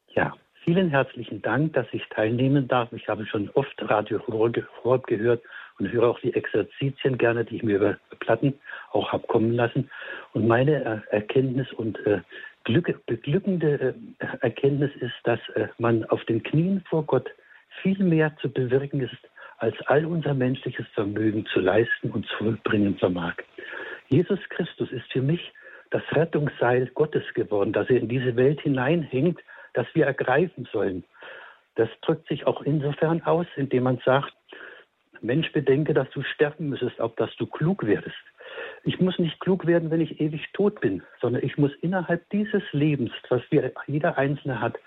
Ja, 0.09 0.33
vielen 0.67 0.91
herzlichen 0.91 1.41
Dank, 1.43 1.75
dass 1.75 1.87
ich 1.93 2.03
teilnehmen 2.11 2.67
darf. 2.67 2.93
Ich 2.93 3.09
habe 3.09 3.25
schon 3.25 3.49
oft 3.55 3.75
Radio 3.83 4.21
Horeb 4.27 5.07
gehört 5.07 5.41
und 5.79 5.93
höre 5.93 6.09
auch 6.09 6.19
die 6.19 6.35
Exerzitien 6.35 7.17
gerne, 7.19 7.45
die 7.45 7.57
ich 7.57 7.62
mir 7.62 7.77
über 7.77 7.97
Platten 8.19 8.53
auch 8.91 9.12
habe 9.12 9.25
kommen 9.29 9.53
lassen. 9.53 9.89
Und 10.33 10.49
meine 10.49 11.05
Erkenntnis 11.11 11.73
und 11.73 12.05
äh, 12.05 12.21
Glück, 12.64 13.07
beglückende 13.07 13.95
äh, 14.19 14.27
Erkenntnis 14.41 14.91
ist, 14.99 15.14
dass 15.23 15.39
äh, 15.55 15.69
man 15.79 16.05
auf 16.07 16.25
den 16.25 16.43
Knien 16.43 16.83
vor 16.91 17.05
Gott 17.05 17.31
viel 17.83 18.03
mehr 18.03 18.37
zu 18.43 18.51
bewirken 18.51 19.01
ist, 19.01 19.14
als 19.59 19.77
all 19.87 20.05
unser 20.05 20.35
menschliches 20.35 20.87
Vermögen 20.95 21.47
zu 21.47 21.61
leisten 21.61 22.11
und 22.11 22.27
zu 22.27 22.37
vollbringen 22.39 22.99
vermag. 22.99 23.35
Jesus 24.09 24.41
Christus 24.49 24.91
ist 24.91 25.12
für 25.12 25.23
mich 25.23 25.53
das 25.91 26.03
Rettungsseil 26.11 26.91
Gottes 26.95 27.23
geworden, 27.35 27.73
das 27.73 27.89
er 27.89 28.01
in 28.01 28.09
diese 28.09 28.35
Welt 28.35 28.61
hineinhängt, 28.62 29.39
das 29.77 29.87
wir 29.95 30.07
ergreifen 30.07 30.68
sollen. 30.72 31.05
Das 31.77 31.89
drückt 32.01 32.27
sich 32.29 32.47
auch 32.47 32.62
insofern 32.62 33.22
aus, 33.22 33.47
indem 33.57 33.85
man 33.85 34.01
sagt, 34.05 34.33
Mensch, 35.20 35.53
bedenke, 35.53 35.95
dass 35.95 36.11
du 36.11 36.22
sterben 36.22 36.70
müsstest, 36.70 37.01
auf 37.01 37.14
dass 37.16 37.35
du 37.37 37.47
klug 37.47 37.87
werdest. 37.87 38.16
Ich 38.85 39.01
muss 39.01 39.19
nicht 39.19 39.41
klug 39.41 39.67
werden, 39.67 39.91
wenn 39.91 40.01
ich 40.01 40.21
ewig 40.21 40.53
tot 40.53 40.81
bin, 40.81 41.03
sondern 41.21 41.43
ich 41.43 41.59
muss 41.59 41.73
innerhalb 41.81 42.29
dieses 42.31 42.63
Lebens, 42.73 43.11
was 43.29 43.43
wir, 43.51 43.73
jeder 43.87 44.17
Einzelne 44.19 44.61
hat, 44.61 44.79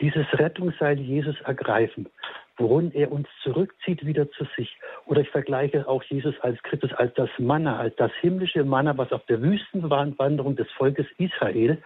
dieses 0.00 0.26
Rettungsseil 0.32 0.98
Jesus 0.98 1.38
ergreifen, 1.42 2.08
worin 2.56 2.92
er 2.92 3.12
uns 3.12 3.28
zurückzieht 3.42 4.04
wieder 4.06 4.30
zu 4.30 4.46
sich. 4.56 4.78
Oder 5.06 5.20
ich 5.22 5.28
vergleiche 5.28 5.86
auch 5.86 6.02
Jesus 6.04 6.34
als 6.40 6.62
Christus 6.62 6.92
als 6.94 7.12
das 7.14 7.30
Manna, 7.38 7.78
als 7.78 7.94
das 7.96 8.12
himmlische 8.20 8.64
Manna, 8.64 8.96
was 8.96 9.12
auf 9.12 9.24
der 9.26 9.42
Wüstenwanderung 9.42 10.56
des 10.56 10.70
Volkes 10.72 11.06
Israel 11.18 11.78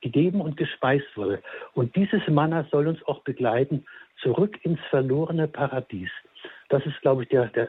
gegeben 0.00 0.40
und 0.40 0.56
gespeist 0.56 1.16
wurde. 1.16 1.42
Und 1.74 1.94
dieses 1.96 2.26
Manna 2.28 2.66
soll 2.70 2.86
uns 2.86 3.02
auch 3.06 3.22
begleiten 3.22 3.84
zurück 4.20 4.58
ins 4.62 4.80
verlorene 4.90 5.48
Paradies. 5.48 6.10
Das 6.68 6.84
ist, 6.86 7.00
glaube 7.02 7.24
ich, 7.24 7.28
der, 7.28 7.46
der 7.48 7.68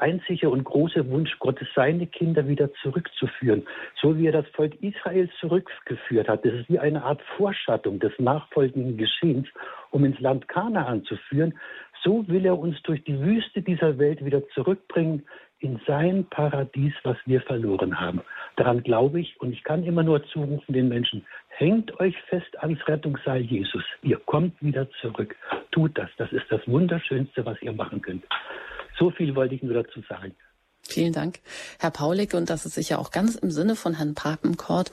einzige 0.00 0.50
und 0.50 0.64
große 0.64 1.08
Wunsch 1.10 1.38
Gottes, 1.38 1.68
seine 1.74 2.06
Kinder 2.06 2.46
wieder 2.48 2.72
zurückzuführen. 2.82 3.66
So 4.00 4.16
wie 4.18 4.26
er 4.26 4.32
das 4.32 4.48
Volk 4.48 4.74
Israel 4.82 5.28
zurückgeführt 5.40 6.28
hat. 6.28 6.44
Das 6.44 6.52
ist 6.52 6.68
wie 6.68 6.78
eine 6.78 7.02
Art 7.02 7.20
Vorschattung 7.36 7.98
des 7.98 8.12
nachfolgenden 8.18 8.96
Geschehens, 8.96 9.48
um 9.90 10.04
ins 10.04 10.20
Land 10.20 10.48
Kanaan 10.48 11.04
zu 11.04 11.16
führen. 11.28 11.54
So 12.02 12.26
will 12.28 12.46
er 12.46 12.58
uns 12.58 12.80
durch 12.82 13.04
die 13.04 13.20
Wüste 13.20 13.62
dieser 13.62 13.98
Welt 13.98 14.24
wieder 14.24 14.46
zurückbringen 14.48 15.24
in 15.60 15.78
sein 15.86 16.24
Paradies, 16.30 16.94
was 17.02 17.16
wir 17.26 17.42
verloren 17.42 18.00
haben. 18.00 18.22
Daran 18.56 18.82
glaube 18.82 19.20
ich 19.20 19.38
und 19.40 19.52
ich 19.52 19.62
kann 19.62 19.84
immer 19.84 20.02
nur 20.02 20.24
zurufen 20.28 20.72
den 20.72 20.88
Menschen, 20.88 21.24
hängt 21.48 21.98
euch 22.00 22.16
fest 22.28 22.58
ans 22.60 22.80
Rettungsseil 22.88 23.42
Jesus. 23.42 23.84
Ihr 24.02 24.18
kommt 24.18 24.60
wieder 24.62 24.88
zurück. 25.02 25.36
Tut 25.70 25.96
das. 25.98 26.08
Das 26.16 26.32
ist 26.32 26.46
das 26.48 26.66
Wunderschönste, 26.66 27.44
was 27.44 27.60
ihr 27.62 27.72
machen 27.72 28.00
könnt. 28.00 28.24
So 29.00 29.10
viel 29.10 29.34
wollte 29.34 29.54
ich 29.54 29.62
nur 29.62 29.74
dazu 29.74 30.00
sagen. 30.08 30.36
Vielen 30.82 31.12
Dank, 31.12 31.40
Herr 31.78 31.90
Paulik. 31.90 32.34
Und 32.34 32.50
das 32.50 32.66
ist 32.66 32.74
sicher 32.74 32.98
auch 32.98 33.10
ganz 33.10 33.36
im 33.36 33.50
Sinne 33.50 33.76
von 33.76 33.94
Herrn 33.94 34.14
Papenkort. 34.14 34.92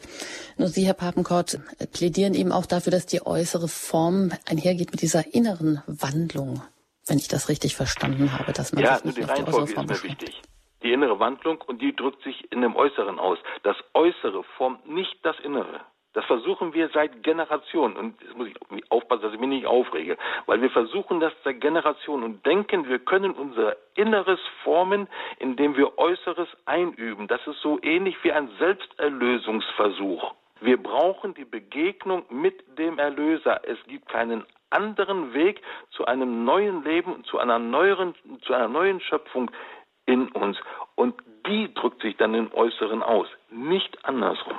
Nur 0.58 0.68
Sie, 0.68 0.86
Herr 0.86 0.94
Papenkort, 0.94 1.60
plädieren 1.92 2.34
eben 2.34 2.52
auch 2.52 2.66
dafür, 2.66 2.92
dass 2.92 3.06
die 3.06 3.26
äußere 3.26 3.68
Form 3.68 4.32
einhergeht 4.50 4.92
mit 4.92 5.02
dieser 5.02 5.34
inneren 5.34 5.82
Wandlung, 5.88 6.62
wenn 7.08 7.18
ich 7.18 7.28
das 7.28 7.50
richtig 7.50 7.76
verstanden 7.76 8.32
habe. 8.32 8.54
Dass 8.54 8.74
man 8.74 8.84
ja, 8.84 8.96
sich 8.96 9.06
nicht 9.06 9.18
die 9.18 9.24
Reihenfolge 9.24 9.72
ist 9.72 9.78
mir 9.78 10.04
wichtig. 10.04 10.42
Die 10.84 10.94
innere 10.94 11.20
Wandlung 11.20 11.62
und 11.62 11.82
die 11.82 11.96
drückt 11.96 12.24
sich 12.24 12.52
in 12.52 12.62
dem 12.62 12.76
Äußeren 12.76 13.20
aus. 13.20 13.40
Das 13.64 13.76
Äußere 13.94 14.44
formt 14.58 14.88
nicht 14.88 15.18
das 15.24 15.36
Innere. 15.44 15.82
Das 16.18 16.26
versuchen 16.26 16.74
wir 16.74 16.90
seit 16.96 17.22
Generationen. 17.22 17.96
Und 17.96 18.20
jetzt 18.24 18.36
muss 18.36 18.48
ich 18.48 18.92
aufpassen, 18.92 19.22
dass 19.22 19.34
ich 19.36 19.40
mich 19.40 19.50
nicht 19.50 19.68
aufrege. 19.68 20.18
Weil 20.48 20.60
wir 20.64 20.72
versuchen 20.72 21.20
das 21.20 21.32
seit 21.44 21.62
Generationen 21.62 22.24
und 22.24 22.44
denken, 22.44 22.90
wir 22.90 22.98
können 22.98 23.34
unser 23.34 23.76
Inneres 23.94 24.40
formen, 24.64 25.08
indem 25.38 25.78
wir 25.78 26.00
Äußeres 26.00 26.48
einüben. 26.66 27.28
Das 27.28 27.46
ist 27.46 27.62
so 27.62 27.78
ähnlich 27.84 28.16
wie 28.24 28.32
ein 28.32 28.50
Selbsterlösungsversuch. 28.58 30.34
Wir 30.60 30.82
brauchen 30.82 31.36
die 31.36 31.46
Begegnung 31.46 32.26
mit 32.32 32.64
dem 32.80 32.98
Erlöser. 32.98 33.62
Es 33.66 33.78
gibt 33.86 34.10
keinen 34.10 34.44
anderen 34.72 35.36
Weg 35.36 35.62
zu 35.92 36.06
einem 36.06 36.46
neuen 36.46 36.84
Leben, 36.84 37.26
zu 37.26 37.38
einer 37.38 37.60
neueren, 37.60 38.16
zu 38.42 38.56
einer 38.56 38.70
neuen 38.70 39.02
Schöpfung 39.02 39.52
in 40.08 40.30
uns. 40.30 40.58
Und 40.96 41.14
die 41.46 41.72
drückt 41.76 42.02
sich 42.02 42.18
dann 42.18 42.34
im 42.34 42.52
Äußeren 42.56 43.04
aus, 43.04 43.28
nicht 43.52 44.04
andersrum. 44.04 44.58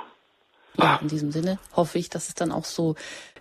Ja, 0.79 0.99
in 1.01 1.07
diesem 1.07 1.31
Sinne 1.31 1.59
hoffe 1.75 1.99
ich, 1.99 2.09
dass 2.09 2.29
es 2.29 2.35
dann 2.35 2.51
auch 2.51 2.65
so 2.65 2.95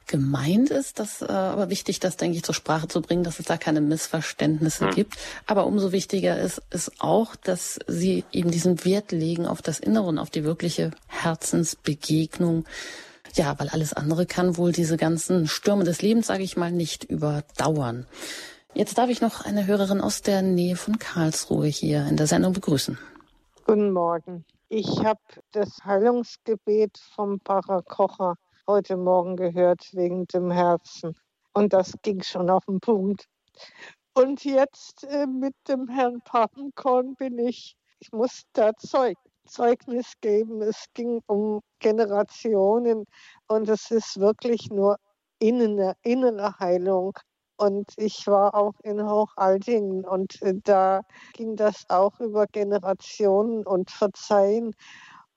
gemeint 0.09 0.71
ist. 0.71 0.99
Das 0.99 1.23
äh, 1.23 1.27
aber 1.27 1.71
wichtig, 1.71 2.01
das 2.01 2.17
denke 2.17 2.37
ich 2.37 2.43
zur 2.43 2.55
Sprache 2.55 2.89
zu 2.89 3.01
bringen, 3.01 3.23
dass 3.23 3.39
es 3.39 3.47
da 3.47 3.57
keine 3.57 3.81
Missverständnisse 3.81 4.87
mhm. 4.87 4.91
gibt. 4.91 5.15
Aber 5.47 5.67
umso 5.67 5.93
wichtiger 5.93 6.39
ist 6.39 6.63
es 6.71 6.91
auch, 6.99 7.37
dass 7.37 7.79
Sie 7.87 8.25
eben 8.33 8.51
diesen 8.51 8.85
Wert 8.85 9.13
legen 9.13 9.47
auf 9.47 9.63
das 9.63 9.79
Innere 9.79 10.07
und 10.07 10.19
auf 10.19 10.31
die 10.31 10.45
wirkliche 10.45 10.91
Herzensbegegnung. 11.07 12.65
Ja, 13.35 13.55
weil 13.59 13.69
alles 13.69 13.93
andere 13.93 14.27
kann 14.27 14.57
wohl 14.57 14.73
diese 14.73 14.97
ganzen 14.97 15.47
Stürme 15.47 15.85
des 15.85 16.03
Lebens, 16.03 16.27
sage 16.27 16.43
ich 16.43 16.57
mal, 16.57 16.73
nicht 16.73 17.05
überdauern. 17.05 18.07
Jetzt 18.75 18.99
darf 18.99 19.11
ich 19.11 19.21
noch 19.21 19.45
eine 19.45 19.67
Hörerin 19.67 20.01
aus 20.01 20.23
der 20.23 20.43
Nähe 20.43 20.77
von 20.77 20.99
Karlsruhe 20.99 21.67
hier 21.67 22.07
in 22.07 22.17
der 22.17 22.27
Sendung 22.27 22.53
begrüßen. 22.53 22.99
Guten 23.67 23.93
Morgen. 23.93 24.45
Ich 24.71 25.03
habe 25.03 25.21
das 25.53 25.83
Heilungsgebet 25.83 26.99
vom 26.99 27.41
Pfarrer 27.41 27.83
Kocher 27.85 28.35
heute 28.67 28.99
Morgen 28.99 29.35
gehört 29.35 29.89
wegen 29.95 30.27
dem 30.27 30.51
Herzen. 30.51 31.15
Und 31.55 31.73
das 31.73 31.95
ging 32.03 32.23
schon 32.23 32.51
auf 32.51 32.67
den 32.67 32.79
Punkt. 32.79 33.25
Und 34.13 34.45
jetzt 34.45 35.05
äh, 35.05 35.27
mit 35.27 35.55
dem 35.69 35.89
Herrn 35.89 36.21
Papenkorn 36.21 37.15
bin 37.15 37.39
ich, 37.39 37.77
ich 37.99 38.13
muss 38.13 38.43
da 38.53 38.77
Zeug, 38.77 39.17
Zeugnis 39.47 40.13
geben. 40.21 40.61
Es 40.61 40.85
ging 40.93 41.23
um 41.25 41.63
Generationen 41.79 43.07
und 43.47 43.71
es 43.71 43.91
ist 43.91 44.21
wirklich 44.21 44.69
nur 44.69 44.99
innere, 45.39 45.95
innere 46.03 46.59
Heilung. 46.59 47.15
Und 47.59 47.93
ich 47.97 48.29
war 48.29 48.55
auch 48.55 48.75
in 48.85 49.03
Hochaltingen 49.03 50.05
und 50.05 50.41
äh, 50.43 50.55
da 50.63 51.03
ging 51.33 51.57
das 51.57 51.91
auch 51.91 52.21
über 52.21 52.47
Generationen 52.47 53.67
und 53.67 53.91
Verzeihen. 53.91 54.77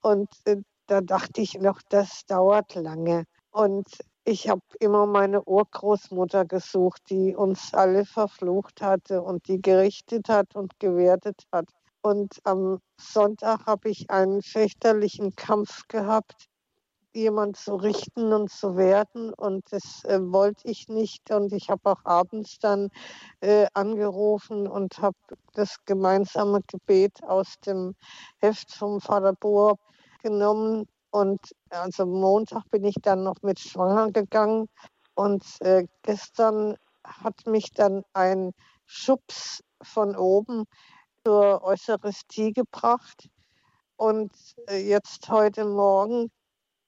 Und 0.02 0.30
äh, 0.44 0.58
da 0.86 1.00
dachte 1.00 1.40
ich 1.40 1.54
noch, 1.54 1.80
das 1.88 2.24
dauert 2.26 2.76
lange. 2.76 3.24
Und 3.50 3.88
ich 4.24 4.48
habe 4.48 4.62
immer 4.78 5.06
meine 5.06 5.42
Urgroßmutter 5.42 6.44
gesucht, 6.44 7.02
die 7.10 7.34
uns 7.34 7.74
alle 7.74 8.04
verflucht 8.04 8.82
hatte 8.82 9.20
und 9.20 9.48
die 9.48 9.60
gerichtet 9.60 10.28
hat 10.28 10.54
und 10.54 10.78
gewertet 10.78 11.42
hat. 11.50 11.70
Und 12.02 12.38
am 12.44 12.78
Sonntag 13.00 13.66
habe 13.66 13.90
ich 13.90 14.10
einen 14.10 14.42
fechterlichen 14.42 15.34
Kampf 15.34 15.88
gehabt 15.88 16.51
jemand 17.14 17.56
zu 17.56 17.74
richten 17.74 18.32
und 18.32 18.50
zu 18.50 18.76
werden. 18.76 19.32
Und 19.34 19.64
das 19.72 20.04
äh, 20.04 20.18
wollte 20.20 20.68
ich 20.68 20.88
nicht. 20.88 21.30
Und 21.30 21.52
ich 21.52 21.70
habe 21.70 21.90
auch 21.90 22.04
abends 22.04 22.58
dann 22.58 22.90
äh, 23.40 23.66
angerufen 23.74 24.66
und 24.66 24.98
habe 24.98 25.16
das 25.54 25.76
gemeinsame 25.84 26.60
Gebet 26.66 27.22
aus 27.22 27.54
dem 27.66 27.94
Heft 28.38 28.72
vom 28.72 29.00
Vater 29.00 29.34
Bohr 29.34 29.78
genommen. 30.22 30.86
Und 31.10 31.40
also 31.70 32.06
Montag 32.06 32.70
bin 32.70 32.84
ich 32.84 32.96
dann 33.02 33.22
noch 33.22 33.42
mit 33.42 33.60
schwanger 33.60 34.10
gegangen. 34.10 34.68
Und 35.14 35.44
äh, 35.60 35.86
gestern 36.02 36.76
hat 37.04 37.46
mich 37.46 37.72
dann 37.72 38.02
ein 38.12 38.52
Schubs 38.86 39.62
von 39.82 40.16
oben 40.16 40.64
zur 41.24 41.62
Eucharistie 41.62 42.52
gebracht. 42.52 43.28
Und 43.96 44.32
äh, 44.68 44.78
jetzt 44.78 45.28
heute 45.28 45.64
Morgen 45.64 46.30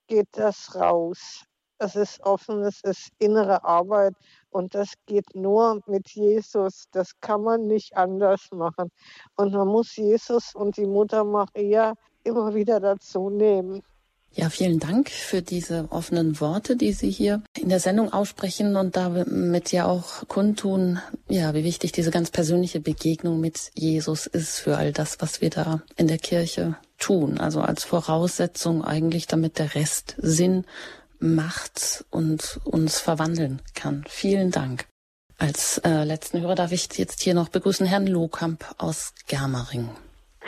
geht 0.07 0.29
das 0.33 0.75
raus. 0.75 1.45
Es 1.79 1.97
ist 1.97 2.21
offen, 2.21 2.63
es 2.63 2.81
ist 2.83 3.11
innere 3.19 3.65
Arbeit 3.65 4.15
und 4.51 4.75
das 4.75 4.93
geht 5.07 5.35
nur 5.35 5.81
mit 5.87 6.09
Jesus. 6.11 6.85
Das 6.93 7.19
kann 7.21 7.43
man 7.43 7.67
nicht 7.67 7.97
anders 7.97 8.49
machen. 8.53 8.91
Und 9.37 9.53
man 9.53 9.69
muss 9.69 9.97
Jesus 9.97 10.55
und 10.55 10.77
die 10.77 10.87
Mutter 10.87 11.25
Maria 11.25 11.95
immer 12.23 12.55
wieder 12.55 12.81
dazu 12.81 13.29
nehmen. 13.29 13.83
Ja, 14.37 14.51
vielen 14.51 14.81
Dank 14.81 15.11
für 15.11 15.43
diese 15.43 15.87
offenen 15.91 16.41
Worte, 16.41 16.77
die 16.77 16.93
Sie 16.93 17.11
hier 17.11 17.41
in 17.57 17.69
der 17.69 17.79
Sendung 17.79 18.13
aussprechen 18.13 18.75
und 18.75 18.97
damit 18.97 19.71
ja 19.71 19.87
auch 19.87 20.27
kundtun, 20.27 20.99
ja, 21.29 21.55
wie 21.55 21.63
wichtig 21.63 21.93
diese 21.93 22.11
ganz 22.11 22.33
persönliche 22.33 22.81
Begegnung 22.81 23.41
mit 23.41 23.71
Jesus 23.75 24.27
ist 24.27 24.59
für 24.59 24.77
all 24.77 24.93
das, 24.93 25.21
was 25.21 25.41
wir 25.41 25.51
da 25.51 25.83
in 25.97 26.09
der 26.09 26.19
Kirche 26.19 26.77
tun. 26.99 27.39
Also 27.39 27.61
als 27.61 27.85
Voraussetzung 27.85 28.85
eigentlich, 28.85 29.29
damit 29.29 29.61
der 29.61 29.77
Rest 29.77 30.17
Sinn 30.19 30.65
macht 31.21 32.05
und 32.11 32.59
uns 32.65 32.99
verwandeln 33.01 33.63
kann. 33.77 34.05
Vielen 34.09 34.51
Dank. 34.51 34.87
Als 35.39 35.79
äh, 35.79 36.03
letzten 36.03 36.41
Hörer 36.41 36.57
darf 36.57 36.73
ich 36.73 36.89
jetzt 36.99 37.23
hier 37.23 37.35
noch 37.35 37.51
begrüßen 37.51 37.87
Herrn 37.87 38.09
Lohkamp 38.09 38.65
aus 38.79 39.15
Germering. 39.29 39.91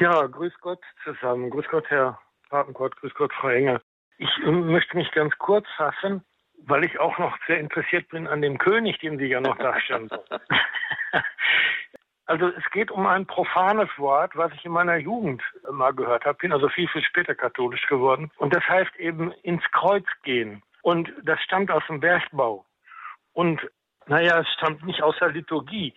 Ja, 0.00 0.26
grüß 0.26 0.52
Gott 0.60 0.80
zusammen. 1.04 1.50
Grüß 1.50 1.66
Gott, 1.70 1.84
Herr 1.88 2.18
Papenkort, 2.48 2.96
grüß 2.96 3.14
Gott, 3.14 3.32
Frau 3.32 3.48
Enger. 3.48 3.80
Ich 4.18 4.30
äh, 4.44 4.50
möchte 4.50 4.96
mich 4.96 5.10
ganz 5.12 5.36
kurz 5.38 5.66
fassen, 5.76 6.24
weil 6.64 6.84
ich 6.84 6.98
auch 6.98 7.18
noch 7.18 7.36
sehr 7.46 7.58
interessiert 7.58 8.08
bin 8.08 8.26
an 8.26 8.42
dem 8.42 8.58
König, 8.58 8.98
den 8.98 9.18
Sie 9.18 9.26
ja 9.26 9.40
noch 9.40 9.58
darstellen. 9.58 10.08
also 12.26 12.48
es 12.48 12.64
geht 12.70 12.90
um 12.90 13.06
ein 13.06 13.26
profanes 13.26 13.90
Wort, 13.98 14.36
was 14.36 14.52
ich 14.54 14.64
in 14.64 14.72
meiner 14.72 14.96
Jugend 14.96 15.42
mal 15.70 15.92
gehört 15.92 16.24
habe. 16.24 16.38
Bin 16.38 16.52
also 16.52 16.68
viel, 16.68 16.88
viel 16.88 17.02
später 17.02 17.34
katholisch 17.34 17.86
geworden. 17.88 18.30
Und 18.38 18.54
das 18.54 18.66
heißt 18.66 18.96
eben 18.96 19.32
ins 19.42 19.62
Kreuz 19.72 20.06
gehen. 20.22 20.62
Und 20.82 21.12
das 21.24 21.40
stammt 21.42 21.70
aus 21.70 21.82
dem 21.88 22.00
Bergbau. 22.00 22.64
Und 23.32 23.60
naja, 24.06 24.40
es 24.40 24.48
stammt 24.54 24.84
nicht 24.84 25.02
aus 25.02 25.16
der 25.18 25.30
Liturgie. 25.30 25.92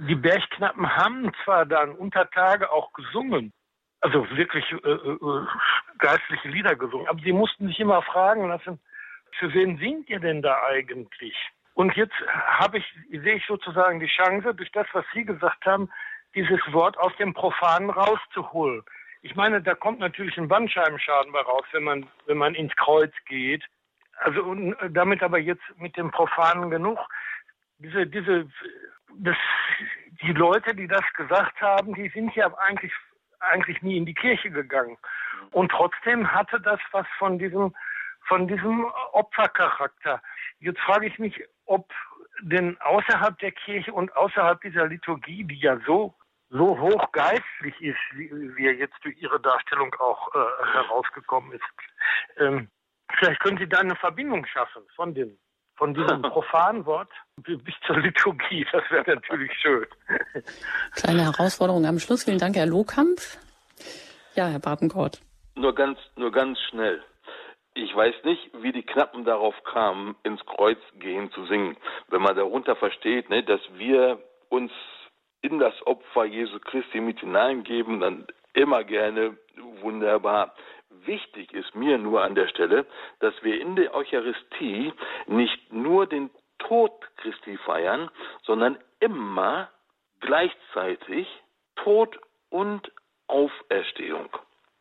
Die 0.00 0.16
Bergknappen 0.16 0.96
haben 0.96 1.32
zwar 1.44 1.64
dann 1.64 1.92
unter 1.92 2.28
Tage 2.30 2.70
auch 2.70 2.92
gesungen, 2.92 3.52
also 4.04 4.28
wirklich 4.36 4.70
äh, 4.70 4.90
äh, 4.90 5.46
geistliche 5.98 6.48
Lieder 6.48 6.76
gesungen. 6.76 7.08
Aber 7.08 7.20
sie 7.20 7.32
mussten 7.32 7.66
sich 7.68 7.80
immer 7.80 8.02
fragen 8.02 8.46
lassen, 8.48 8.78
für 9.38 9.52
wen 9.54 9.78
singt 9.78 10.10
ihr 10.10 10.20
denn 10.20 10.42
da 10.42 10.62
eigentlich? 10.68 11.34
Und 11.72 11.96
jetzt 11.96 12.14
habe 12.46 12.78
ich, 12.78 12.84
sehe 13.10 13.36
ich 13.36 13.46
sozusagen 13.46 14.00
die 14.00 14.06
Chance, 14.06 14.54
durch 14.54 14.70
das, 14.72 14.86
was 14.92 15.06
Sie 15.14 15.24
gesagt 15.24 15.64
haben, 15.64 15.90
dieses 16.34 16.60
Wort 16.70 16.98
aus 16.98 17.16
dem 17.16 17.32
Profanen 17.32 17.88
rauszuholen. 17.88 18.82
Ich 19.22 19.34
meine, 19.36 19.62
da 19.62 19.74
kommt 19.74 20.00
natürlich 20.00 20.36
ein 20.36 20.48
Bandscheibenschaden 20.48 21.32
bei 21.32 21.40
raus, 21.40 21.64
wenn 21.72 21.84
man, 21.84 22.06
wenn 22.26 22.36
man 22.36 22.54
ins 22.54 22.76
Kreuz 22.76 23.12
geht. 23.26 23.64
Also 24.18 24.54
damit 24.90 25.22
aber 25.22 25.38
jetzt 25.38 25.64
mit 25.78 25.96
dem 25.96 26.10
Profanen 26.10 26.70
genug. 26.70 26.98
Diese, 27.78 28.06
diese, 28.06 28.50
das, 29.16 29.36
die 30.20 30.32
Leute, 30.32 30.74
die 30.74 30.86
das 30.86 31.04
gesagt 31.14 31.58
haben, 31.62 31.94
die 31.94 32.10
sind 32.10 32.34
ja 32.36 32.52
eigentlich 32.58 32.92
eigentlich 33.50 33.82
nie 33.82 33.96
in 33.96 34.06
die 34.06 34.14
Kirche 34.14 34.50
gegangen. 34.50 34.96
Und 35.50 35.70
trotzdem 35.70 36.32
hatte 36.32 36.60
das 36.60 36.80
was 36.92 37.06
von 37.18 37.38
diesem, 37.38 37.74
von 38.26 38.48
diesem 38.48 38.86
Opfercharakter. 39.12 40.22
Jetzt 40.58 40.80
frage 40.80 41.06
ich 41.06 41.18
mich, 41.18 41.42
ob 41.66 41.92
denn 42.42 42.80
außerhalb 42.80 43.38
der 43.38 43.52
Kirche 43.52 43.92
und 43.92 44.14
außerhalb 44.16 44.60
dieser 44.60 44.86
Liturgie, 44.86 45.44
die 45.44 45.58
ja 45.58 45.78
so 45.86 46.14
so 46.50 46.78
hochgeistlich 46.78 47.80
ist, 47.80 47.98
wie, 48.12 48.30
wie 48.56 48.66
er 48.66 48.74
jetzt 48.74 48.96
durch 49.02 49.20
Ihre 49.20 49.40
Darstellung 49.40 49.92
auch 49.98 50.32
äh, 50.34 50.72
herausgekommen 50.72 51.52
ist. 51.52 51.64
Ähm, 52.38 52.68
vielleicht 53.18 53.40
können 53.40 53.58
Sie 53.58 53.68
da 53.68 53.78
eine 53.78 53.96
Verbindung 53.96 54.46
schaffen 54.46 54.82
von 54.94 55.14
dem 55.14 55.36
von 55.76 55.94
diesem 55.94 56.22
profanen 56.22 56.84
Wort 56.86 57.10
bis 57.36 57.74
zur 57.86 57.98
Liturgie. 57.98 58.66
Das 58.72 58.82
wäre 58.90 59.14
natürlich 59.14 59.52
schön. 59.60 59.86
Kleine 60.92 61.24
Herausforderung 61.24 61.84
am 61.86 61.98
Schluss. 61.98 62.24
Vielen 62.24 62.38
Dank, 62.38 62.56
Herr 62.56 62.66
Lohkamp. 62.66 63.20
Ja, 64.34 64.46
Herr 64.46 64.60
Badenkort. 64.60 65.20
Nur 65.54 65.74
ganz, 65.74 65.98
nur 66.16 66.32
ganz 66.32 66.58
schnell. 66.70 67.02
Ich 67.74 67.94
weiß 67.94 68.14
nicht, 68.24 68.50
wie 68.62 68.72
die 68.72 68.84
Knappen 68.84 69.24
darauf 69.24 69.54
kamen, 69.64 70.14
ins 70.22 70.44
Kreuz 70.46 70.78
gehen 70.98 71.30
zu 71.32 71.44
singen. 71.46 71.76
Wenn 72.08 72.22
man 72.22 72.36
darunter 72.36 72.76
versteht, 72.76 73.30
ne, 73.30 73.42
dass 73.42 73.60
wir 73.74 74.18
uns 74.48 74.70
in 75.42 75.58
das 75.58 75.74
Opfer 75.86 76.24
Jesu 76.24 76.58
Christi 76.60 77.00
mit 77.00 77.20
hineingeben, 77.20 78.00
dann 78.00 78.26
immer 78.54 78.84
gerne 78.84 79.36
wunderbar. 79.80 80.54
Wichtig 81.06 81.52
ist 81.52 81.74
mir 81.74 81.98
nur 81.98 82.22
an 82.22 82.34
der 82.34 82.48
Stelle, 82.48 82.86
dass 83.20 83.34
wir 83.42 83.60
in 83.60 83.76
der 83.76 83.94
Eucharistie 83.94 84.92
nicht 85.26 85.72
nur 85.72 86.06
den 86.06 86.30
Tod 86.58 86.92
Christi 87.16 87.58
feiern, 87.58 88.10
sondern 88.42 88.78
immer 89.00 89.68
gleichzeitig 90.20 91.28
Tod 91.76 92.18
und 92.50 92.90
Auferstehung. 93.26 94.30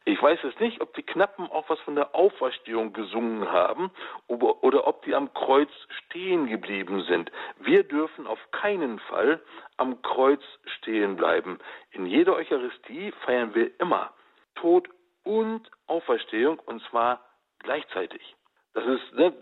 Ich 0.05 0.21
weiß 0.21 0.43
es 0.43 0.59
nicht, 0.59 0.81
ob 0.81 0.93
die 0.95 1.03
Knappen 1.03 1.49
auch 1.49 1.69
was 1.69 1.79
von 1.81 1.95
der 1.95 2.13
Auferstehung 2.13 2.91
gesungen 2.91 3.49
haben 3.49 3.89
oder 4.27 4.85
ob 4.85 5.03
die 5.03 5.15
am 5.15 5.33
Kreuz 5.33 5.69
stehen 6.05 6.47
geblieben 6.47 7.03
sind. 7.03 7.31
Wir 7.59 7.83
dürfen 7.83 8.27
auf 8.27 8.39
keinen 8.51 8.99
Fall 8.99 9.41
am 9.77 10.01
Kreuz 10.01 10.41
stehen 10.77 11.15
bleiben. 11.15 11.57
In 11.91 12.05
jeder 12.05 12.35
Eucharistie 12.35 13.13
feiern 13.25 13.55
wir 13.55 13.71
immer 13.79 14.13
Tod 14.55 14.89
und 15.23 15.69
Auferstehung 15.87 16.59
und 16.59 16.81
zwar 16.89 17.21
gleichzeitig. 17.59 18.35
Das 18.73 18.85
ist, 18.85 19.13
ne, 19.13 19.33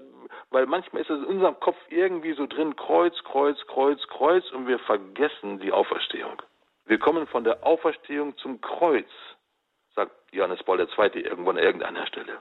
weil 0.49 0.65
manchmal 0.65 1.01
ist 1.01 1.09
es 1.09 1.19
in 1.19 1.25
unserem 1.25 1.59
Kopf 1.59 1.77
irgendwie 1.89 2.33
so 2.33 2.45
drin, 2.47 2.75
Kreuz, 2.75 3.15
Kreuz, 3.23 3.57
Kreuz, 3.67 3.99
Kreuz 4.07 4.43
und 4.51 4.67
wir 4.67 4.79
vergessen 4.79 5.59
die 5.59 5.71
Auferstehung. 5.71 6.41
Wir 6.85 6.99
kommen 6.99 7.27
von 7.27 7.43
der 7.43 7.65
Auferstehung 7.65 8.37
zum 8.37 8.59
Kreuz, 8.61 9.07
sagt 9.95 10.11
Johannes 10.31 10.63
Paul 10.63 10.79
II. 10.79 11.21
irgendwann 11.21 11.57
an 11.57 11.63
irgendeiner 11.63 12.07
Stelle. 12.07 12.39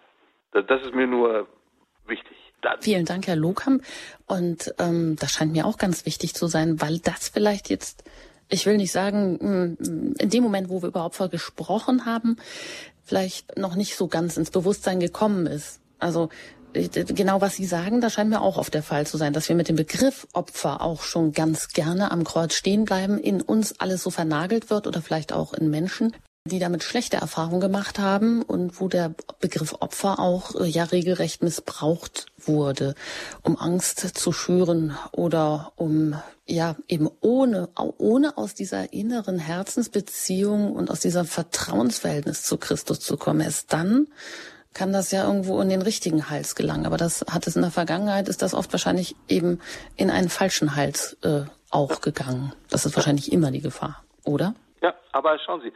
Das 0.52 0.82
ist 0.82 0.94
mir 0.94 1.06
nur 1.06 1.46
wichtig. 2.06 2.36
Dann. 2.62 2.80
Vielen 2.82 3.06
Dank, 3.06 3.26
Herr 3.26 3.36
Lohkamp. 3.36 3.82
Und 4.26 4.74
ähm, 4.78 5.16
das 5.18 5.32
scheint 5.32 5.52
mir 5.52 5.66
auch 5.66 5.78
ganz 5.78 6.04
wichtig 6.04 6.34
zu 6.34 6.46
sein, 6.46 6.80
weil 6.80 6.98
das 6.98 7.28
vielleicht 7.28 7.70
jetzt, 7.70 8.04
ich 8.50 8.66
will 8.66 8.76
nicht 8.76 8.92
sagen, 8.92 9.38
mm, 9.40 10.14
in 10.18 10.28
dem 10.28 10.42
Moment, 10.42 10.68
wo 10.68 10.82
wir 10.82 10.88
über 10.88 11.06
Opfer 11.06 11.28
gesprochen 11.28 12.04
haben, 12.04 12.36
vielleicht 13.04 13.56
noch 13.56 13.76
nicht 13.76 13.96
so 13.96 14.08
ganz 14.08 14.36
ins 14.36 14.50
Bewusstsein 14.50 15.00
gekommen 15.00 15.46
ist. 15.46 15.80
Also 15.98 16.28
genau 16.72 17.40
was 17.40 17.56
Sie 17.56 17.66
sagen, 17.66 18.00
da 18.00 18.10
scheint 18.10 18.30
mir 18.30 18.40
auch 18.40 18.56
oft 18.56 18.74
der 18.74 18.82
Fall 18.82 19.06
zu 19.06 19.16
sein, 19.16 19.32
dass 19.32 19.48
wir 19.48 19.56
mit 19.56 19.68
dem 19.68 19.76
Begriff 19.76 20.26
Opfer 20.32 20.80
auch 20.80 21.02
schon 21.02 21.32
ganz 21.32 21.68
gerne 21.68 22.10
am 22.10 22.24
Kreuz 22.24 22.54
stehen 22.54 22.84
bleiben, 22.84 23.18
in 23.18 23.42
uns 23.42 23.80
alles 23.80 24.02
so 24.02 24.10
vernagelt 24.10 24.70
wird 24.70 24.86
oder 24.86 25.02
vielleicht 25.02 25.32
auch 25.32 25.52
in 25.52 25.70
Menschen, 25.70 26.14
die 26.46 26.58
damit 26.58 26.82
schlechte 26.82 27.18
Erfahrungen 27.18 27.60
gemacht 27.60 27.98
haben 27.98 28.40
und 28.42 28.80
wo 28.80 28.88
der 28.88 29.14
Begriff 29.40 29.74
Opfer 29.80 30.18
auch 30.18 30.54
äh, 30.54 30.64
ja 30.64 30.84
regelrecht 30.84 31.42
missbraucht 31.42 32.26
wurde, 32.38 32.94
um 33.42 33.58
Angst 33.58 34.16
zu 34.18 34.32
schüren 34.32 34.96
oder 35.12 35.72
um 35.76 36.14
ja 36.46 36.76
eben 36.88 37.10
ohne 37.20 37.68
ohne 37.76 38.38
aus 38.38 38.54
dieser 38.54 38.92
inneren 38.94 39.38
Herzensbeziehung 39.38 40.72
und 40.72 40.90
aus 40.90 41.00
diesem 41.00 41.26
Vertrauensverhältnis 41.26 42.42
zu 42.42 42.56
Christus 42.56 43.00
zu 43.00 43.18
kommen. 43.18 43.40
Erst 43.40 43.72
dann 43.74 44.06
kann 44.72 44.92
das 44.92 45.10
ja 45.10 45.26
irgendwo 45.26 45.60
in 45.60 45.68
den 45.68 45.82
richtigen 45.82 46.30
Hals 46.30 46.54
gelangen. 46.54 46.86
Aber 46.86 46.96
das 46.96 47.24
hat 47.30 47.46
es 47.46 47.56
in 47.56 47.62
der 47.62 47.70
Vergangenheit, 47.70 48.28
ist 48.28 48.40
das 48.40 48.54
oft 48.54 48.72
wahrscheinlich 48.72 49.14
eben 49.28 49.60
in 49.96 50.10
einen 50.10 50.30
falschen 50.30 50.74
Hals 50.74 51.18
äh, 51.22 51.42
auch 51.70 52.00
gegangen. 52.00 52.54
Das 52.70 52.86
ist 52.86 52.96
wahrscheinlich 52.96 53.32
immer 53.32 53.50
die 53.50 53.60
Gefahr, 53.60 54.02
oder? 54.24 54.54
Ja, 54.82 54.94
aber 55.12 55.38
schauen 55.44 55.60
Sie, 55.60 55.72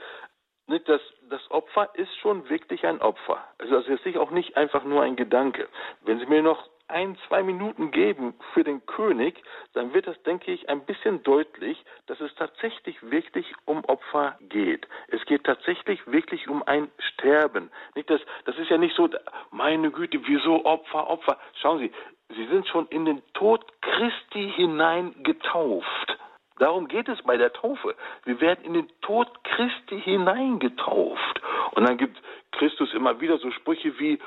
das, 0.67 1.01
das 1.29 1.51
Opfer 1.51 1.91
ist 1.95 2.15
schon 2.19 2.49
wirklich 2.49 2.87
ein 2.87 3.01
Opfer. 3.01 3.45
Also 3.59 3.81
das 3.81 3.89
ist 3.89 4.17
auch 4.17 4.31
nicht 4.31 4.57
einfach 4.57 4.85
nur 4.85 5.03
ein 5.03 5.17
Gedanke. 5.17 5.69
Wenn 6.03 6.19
Sie 6.19 6.27
mir 6.27 6.43
noch 6.43 6.69
ein, 6.89 7.17
zwei 7.29 7.43
Minuten 7.43 7.91
geben 7.91 8.35
für 8.53 8.63
den 8.63 8.85
König, 8.87 9.43
dann 9.73 9.95
wird 9.95 10.07
das, 10.07 10.23
denke 10.23 10.53
ich, 10.53 10.69
ein 10.69 10.85
bisschen 10.85 11.23
deutlich, 11.23 11.83
dass 12.07 12.21
es 12.21 12.35
tatsächlich 12.35 12.97
wirklich 13.03 13.47
um 13.65 13.85
Opfer 13.85 14.37
geht. 14.41 14.87
Es 15.09 15.25
geht 15.25 15.45
tatsächlich 15.45 16.07
wirklich 16.07 16.49
um 16.49 16.63
ein 16.63 16.91
Sterben. 16.99 17.71
Nicht 17.95 18.11
das, 18.11 18.21
das 18.45 18.59
ist 18.59 18.71
ja 18.71 18.79
nicht 18.79 18.95
so, 18.97 19.09
meine 19.51 19.91
Güte, 19.91 20.21
wieso 20.27 20.65
Opfer, 20.65 21.09
Opfer? 21.09 21.39
Schauen 21.61 21.79
Sie, 21.79 21.93
Sie 22.29 22.47
sind 22.47 22.67
schon 22.69 22.87
in 22.89 23.05
den 23.05 23.23
Tod 23.33 23.65
Christi 23.81 24.53
hinein 24.55 25.15
getauft. 25.23 26.19
Darum 26.59 26.87
geht 26.89 27.09
es 27.09 27.21
bei 27.23 27.37
der 27.37 27.53
Taufe. 27.53 27.97
Wir 28.25 28.41
werden 28.41 28.65
in 28.65 28.75
den 28.75 28.89
Tod 29.01 29.29
Christi 29.45 30.01
hineingetauft. 30.01 31.41
Und 31.73 31.89
dann 31.89 31.99
gibt 31.99 32.17
Christus 32.53 32.93
immer 32.95 33.21
wieder 33.21 33.39
so 33.39 33.51
Sprüche 33.51 33.99
wie, 33.99 34.19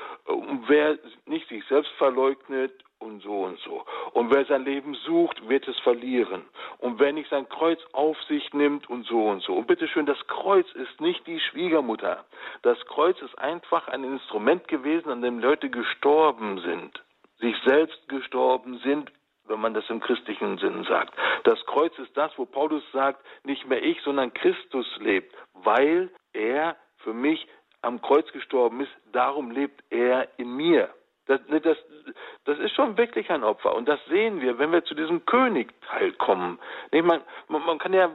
wer 0.66 0.98
nicht 1.26 1.48
sich 1.48 1.64
selbst 1.66 1.90
verleugnet 1.92 2.72
und 2.98 3.22
so 3.22 3.44
und 3.44 3.58
so. 3.60 3.84
Und 4.12 4.30
wer 4.30 4.44
sein 4.44 4.64
Leben 4.64 4.94
sucht, 4.94 5.48
wird 5.48 5.66
es 5.68 5.78
verlieren. 5.78 6.44
Und 6.78 6.98
wer 6.98 7.12
nicht 7.12 7.30
sein 7.30 7.48
Kreuz 7.48 7.80
auf 7.92 8.20
sich 8.24 8.52
nimmt 8.52 8.90
und 8.90 9.06
so 9.06 9.28
und 9.28 9.42
so. 9.42 9.54
Und 9.54 9.66
bitteschön, 9.66 10.04
das 10.04 10.18
Kreuz 10.26 10.70
ist 10.72 11.00
nicht 11.00 11.26
die 11.26 11.40
Schwiegermutter. 11.40 12.24
Das 12.62 12.78
Kreuz 12.86 13.20
ist 13.22 13.38
einfach 13.38 13.88
ein 13.88 14.04
Instrument 14.04 14.68
gewesen, 14.68 15.10
an 15.10 15.22
dem 15.22 15.38
Leute 15.38 15.70
gestorben 15.70 16.60
sind 16.60 17.00
sich 17.40 17.56
selbst 17.64 18.08
gestorben 18.08 18.78
sind 18.78 19.12
wenn 19.48 19.60
man 19.60 19.74
das 19.74 19.88
im 19.88 20.00
christlichen 20.00 20.58
Sinn 20.58 20.84
sagt. 20.84 21.14
Das 21.44 21.58
Kreuz 21.66 21.96
ist 21.98 22.16
das, 22.16 22.32
wo 22.36 22.44
Paulus 22.44 22.82
sagt, 22.92 23.24
nicht 23.44 23.66
mehr 23.66 23.82
ich, 23.82 24.00
sondern 24.02 24.32
Christus 24.34 24.86
lebt, 24.98 25.34
weil 25.54 26.10
er 26.32 26.76
für 26.98 27.12
mich 27.12 27.46
am 27.82 28.00
Kreuz 28.00 28.30
gestorben 28.32 28.80
ist, 28.80 28.90
darum 29.12 29.50
lebt 29.50 29.82
er 29.90 30.28
in 30.38 30.56
mir. 30.56 30.90
Das, 31.28 31.40
das, 31.62 31.76
das 32.46 32.58
ist 32.58 32.74
schon 32.74 32.96
wirklich 32.96 33.30
ein 33.30 33.44
Opfer. 33.44 33.74
Und 33.74 33.86
das 33.86 34.00
sehen 34.06 34.40
wir, 34.40 34.58
wenn 34.58 34.72
wir 34.72 34.82
zu 34.82 34.94
diesem 34.94 35.26
Königteil 35.26 36.12
kommen. 36.12 36.58
Nee, 36.90 37.02
man, 37.02 37.20
man, 37.48 37.64
man, 37.66 37.78
kann 37.78 37.92
ja, 37.92 38.10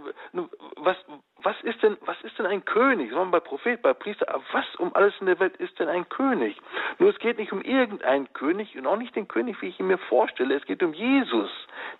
was, 0.77 0.97
was 1.43 1.55
ist 1.61 1.83
denn, 1.83 1.95
was 2.01 2.19
ist 2.23 2.39
denn 2.39 2.47
ein 2.47 2.65
König? 2.65 3.11
Sondern 3.11 3.29
bei 3.29 3.39
Prophet, 3.39 3.83
bei 3.83 3.93
Priester, 3.93 4.41
was 4.51 4.65
um 4.77 4.95
alles 4.95 5.13
in 5.19 5.27
der 5.27 5.39
Welt 5.39 5.55
ist 5.57 5.77
denn 5.77 5.89
ein 5.89 6.09
König? 6.09 6.57
Nur 6.97 7.11
es 7.11 7.19
geht 7.19 7.37
nicht 7.37 7.53
um 7.53 7.61
irgendeinen 7.61 8.33
König 8.33 8.75
und 8.75 8.87
auch 8.87 8.97
nicht 8.97 9.15
den 9.15 9.27
König, 9.27 9.61
wie 9.61 9.67
ich 9.67 9.79
ihn 9.79 9.87
mir 9.87 9.99
vorstelle. 9.99 10.55
Es 10.55 10.65
geht 10.65 10.81
um 10.81 10.93
Jesus, 10.93 11.51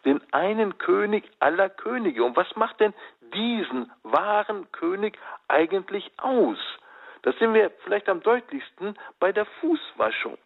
den 0.05 0.19
einen 0.33 0.79
König 0.79 1.29
aller 1.39 1.69
Könige. 1.69 2.23
Und 2.23 2.35
was 2.35 2.55
macht 2.55 2.79
denn 2.79 2.95
diesen 3.35 3.91
wahren 4.01 4.71
König 4.71 5.19
eigentlich 5.47 6.11
aus? 6.17 6.57
Das 7.21 7.37
sehen 7.37 7.53
wir 7.53 7.69
vielleicht 7.83 8.09
am 8.09 8.21
deutlichsten 8.21 8.97
bei 9.19 9.31
der 9.31 9.45
Fußwaschung. 9.61 10.39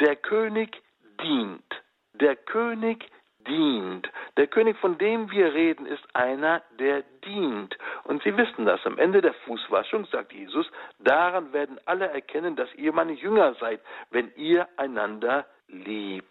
Der 0.00 0.16
König 0.16 0.82
dient. 1.20 1.82
Der 2.14 2.36
König 2.36 3.10
dient. 3.46 4.08
Der 4.36 4.46
König, 4.46 4.76
von 4.78 4.98
dem 4.98 5.30
wir 5.30 5.52
reden, 5.52 5.86
ist 5.86 6.04
einer, 6.14 6.62
der 6.78 7.02
dient. 7.24 7.76
Und 8.04 8.22
Sie 8.22 8.36
wissen 8.36 8.64
das. 8.64 8.84
Am 8.86 8.98
Ende 8.98 9.20
der 9.20 9.34
Fußwaschung 9.34 10.06
sagt 10.06 10.32
Jesus, 10.32 10.66
daran 10.98 11.52
werden 11.52 11.78
alle 11.84 12.08
erkennen, 12.08 12.56
dass 12.56 12.72
ihr 12.74 12.92
meine 12.92 13.12
Jünger 13.12 13.54
seid, 13.54 13.80
wenn 14.10 14.32
ihr 14.36 14.68
einander 14.76 15.46
liebt. 15.68 16.28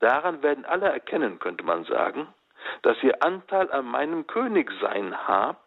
Daran 0.00 0.42
werden 0.42 0.64
alle 0.64 0.88
erkennen, 0.88 1.38
könnte 1.38 1.64
man 1.64 1.84
sagen, 1.84 2.28
dass 2.82 3.02
ihr 3.02 3.22
Anteil 3.22 3.70
an 3.70 3.86
meinem 3.86 4.26
Königsein 4.26 5.16
habt, 5.26 5.62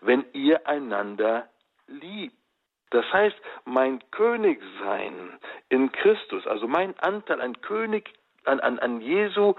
wenn 0.00 0.24
ihr 0.32 0.66
einander 0.66 1.48
liebt. 1.86 2.36
Das 2.90 3.04
heißt, 3.12 3.36
mein 3.64 4.02
Königsein 4.10 5.38
in 5.68 5.92
Christus, 5.92 6.46
also 6.46 6.66
mein 6.66 6.98
Anteil 7.00 7.40
an 7.40 7.60
König, 7.60 8.12
an, 8.44 8.60
an, 8.60 8.78
an 8.78 9.00
Jesu 9.00 9.54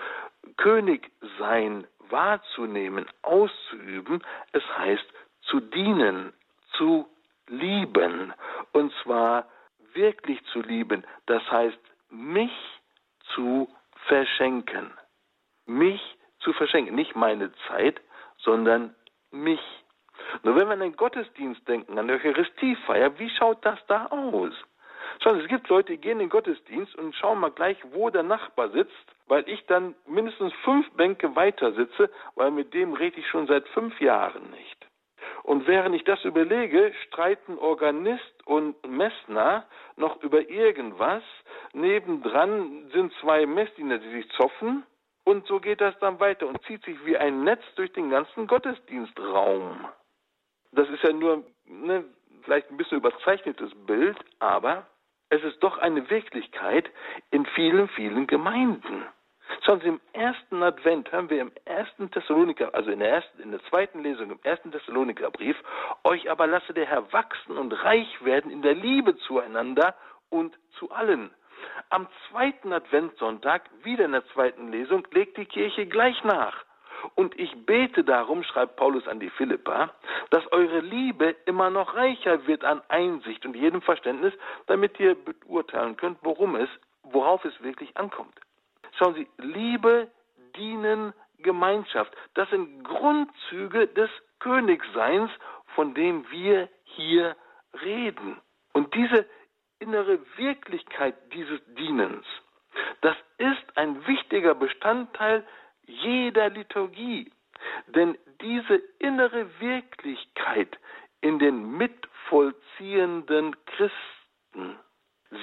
Königsein 0.57 1.86
wahrzunehmen, 2.09 3.05
auszuüben, 3.21 4.23
es 4.51 4.63
heißt 4.77 5.05
zu 5.41 5.59
dienen, 5.59 6.34
zu 6.73 7.07
lieben. 7.47 8.34
Und 8.71 8.93
zwar 9.03 9.47
wirklich 9.93 10.43
zu 10.45 10.61
lieben. 10.61 11.03
Das 11.25 11.43
heißt, 11.51 11.77
mich 12.09 12.51
zu 13.36 13.69
verschenken. 14.07 14.91
Mich 15.65 16.01
zu 16.39 16.53
verschenken. 16.53 16.95
Nicht 16.95 17.15
meine 17.15 17.51
Zeit, 17.67 18.01
sondern 18.38 18.95
mich. 19.32 19.61
Nur 20.43 20.55
wenn 20.55 20.67
wir 20.67 20.74
an 20.74 20.80
den 20.80 20.95
Gottesdienst 20.95 21.67
denken, 21.67 21.97
an 21.97 22.07
die 22.07 22.13
Eucharistiefeier, 22.13 23.17
wie 23.20 23.30
schaut 23.30 23.65
das 23.65 23.80
da 23.88 24.05
aus? 24.07 24.53
Sie, 25.24 25.30
es 25.30 25.47
gibt 25.47 25.67
Leute, 25.70 25.93
die 25.93 25.97
gehen 25.97 26.13
in 26.13 26.20
den 26.20 26.30
Gottesdienst 26.30 26.95
und 26.95 27.13
schauen 27.15 27.39
mal 27.39 27.51
gleich, 27.51 27.78
wo 27.91 28.09
der 28.09 28.24
Nachbar 28.24 28.70
sitzt, 28.70 28.93
weil 29.28 29.47
ich 29.49 29.65
dann 29.65 29.95
mindestens 30.07 30.53
fünf 30.63 30.89
Bänke 30.91 31.36
weiter 31.36 31.74
sitze, 31.74 32.09
weil 32.36 32.51
mit 32.51 32.74
dem 32.74 32.93
rede 32.93 33.20
ich 33.20 33.28
schon 33.28 33.47
seit 33.47 33.67
fünf 33.70 33.99
Jahren 33.99 34.49
nicht. 34.51 34.88
Und 35.43 35.67
während 35.67 35.95
ich 35.95 36.03
das 36.03 36.24
überlege, 36.24 36.93
streiten 37.07 37.57
Organist 37.57 38.45
und 38.45 38.76
Messner 38.88 39.65
noch 39.95 40.22
über 40.22 40.49
irgendwas. 40.49 41.24
Nebendran 41.74 42.89
sind 42.93 43.13
zwei 43.22 43.45
Messdiener, 43.45 43.97
die 43.97 44.11
sich 44.11 44.30
zoffen. 44.32 44.84
Und 45.26 45.45
so 45.47 45.59
geht 45.59 45.82
das 45.82 45.97
dann 45.99 46.20
weiter 46.20 46.47
und 46.47 46.61
zieht 46.63 46.84
sich 46.86 47.03
wie 47.05 47.17
ein 47.17 47.43
Netz 47.43 47.61
durch 47.76 47.91
den 47.93 48.09
ganzen 48.09 48.47
Gottesdienstraum. 48.47 49.88
Das 50.72 50.89
ist 50.89 51.03
ja 51.03 51.11
nur 51.11 51.43
ne, 51.65 52.05
vielleicht 52.43 52.70
ein 52.70 52.78
bisschen 52.78 52.97
überzeichnetes 52.97 53.72
Bild, 53.86 54.17
aber 54.39 54.86
es 55.30 55.43
ist 55.43 55.61
doch 55.61 55.78
eine 55.78 56.09
Wirklichkeit 56.09 56.89
in 57.32 57.45
vielen, 57.45 57.88
vielen 57.89 58.28
Gemeinden. 58.28 59.05
Schauen 59.65 59.82
Sie, 59.82 59.88
im 59.88 60.01
ersten 60.13 60.61
Advent 60.61 61.11
hören 61.11 61.30
wir 61.30 61.41
im 61.41 61.51
ersten 61.65 62.11
Thessaloniker, 62.11 62.74
also 62.74 62.91
in 62.91 62.99
der 62.99 63.09
ersten, 63.09 63.41
in 63.41 63.51
der 63.51 63.63
zweiten 63.63 64.01
Lesung 64.01 64.32
im 64.32 64.39
ersten 64.43 64.72
Thessalonikerbrief, 64.72 65.57
euch 66.03 66.30
aber 66.30 66.47
lasse 66.47 66.74
der 66.74 66.86
Herr 66.86 67.11
wachsen 67.11 67.57
und 67.57 67.72
reich 67.84 68.24
werden 68.24 68.51
in 68.51 68.61
der 68.61 68.76
Liebe 68.76 69.17
zueinander 69.17 69.95
und 70.30 70.57
zu 70.78 70.91
allen. 70.91 71.32
Am 71.89 72.07
zweiten 72.30 72.72
Adventssonntag, 72.72 73.70
wieder 73.84 74.05
in 74.05 74.11
der 74.11 74.26
zweiten 74.28 74.72
Lesung, 74.72 75.05
legt 75.11 75.38
die 75.38 75.45
Kirche 75.45 75.88
gleich 75.88 76.24
nach. 76.24 76.65
Und 77.16 77.38
ich 77.39 77.54
bete 77.66 78.04
darum, 78.04 78.43
schreibt 78.43 78.76
Paulus 78.76 79.08
an 79.08 79.20
die 79.20 79.30
Philippa, 79.30 79.93
dass 80.30 80.50
eure 80.52 80.80
Liebe 80.80 81.36
immer 81.45 81.70
noch 81.70 81.95
reicher 81.95 82.47
wird 82.47 82.64
an 82.64 82.82
Einsicht 82.89 83.45
und 83.45 83.56
jedem 83.56 83.82
Verständnis, 83.82 84.34
damit 84.68 85.00
ihr 85.00 85.16
beurteilen 85.16 85.97
könnt, 85.97 86.20
worum 86.22 86.56
es, 86.56 86.70
worauf 87.04 87.43
es 87.45 87.62
wirklich 87.62 87.95
ankommt. 87.97 88.39
Schauen 88.97 89.14
Sie, 89.14 89.28
Liebe, 89.38 90.10
Dienen, 90.56 91.14
Gemeinschaft, 91.39 92.14
das 92.34 92.50
sind 92.50 92.84
Grundzüge 92.84 93.88
des 93.88 94.10
Königseins, 94.39 95.32
von 95.76 95.93
dem 95.93 96.30
wir 96.32 96.70
hier 96.84 97.36
reden. 97.84 98.41
Und 98.74 98.93
diese 98.93 99.26
innere 99.80 100.20
Wirklichkeit 100.38 101.16
dieses 101.34 101.60
Dienens, 101.76 102.26
das 103.02 103.16
ist 103.38 103.78
ein 103.78 104.06
wichtiger 104.08 104.56
Bestandteil 104.56 105.45
jeder 105.90 106.50
Liturgie. 106.50 107.32
Denn 107.88 108.18
diese 108.42 108.76
innere 109.00 109.48
Wirklichkeit 109.60 110.78
in 111.22 111.40
den 111.40 111.78
mitvollziehenden 111.78 113.56
Christen, 113.66 114.80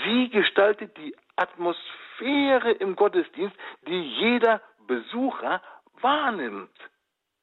sie 0.04 0.30
gestaltet 0.30 0.96
die 0.96 1.14
Atmosphäre 1.36 2.72
im 2.72 2.96
Gottesdienst, 2.96 3.56
die 3.86 4.00
jeder 4.00 4.62
Besucher 4.86 5.60
wahrnimmt. 6.00 6.70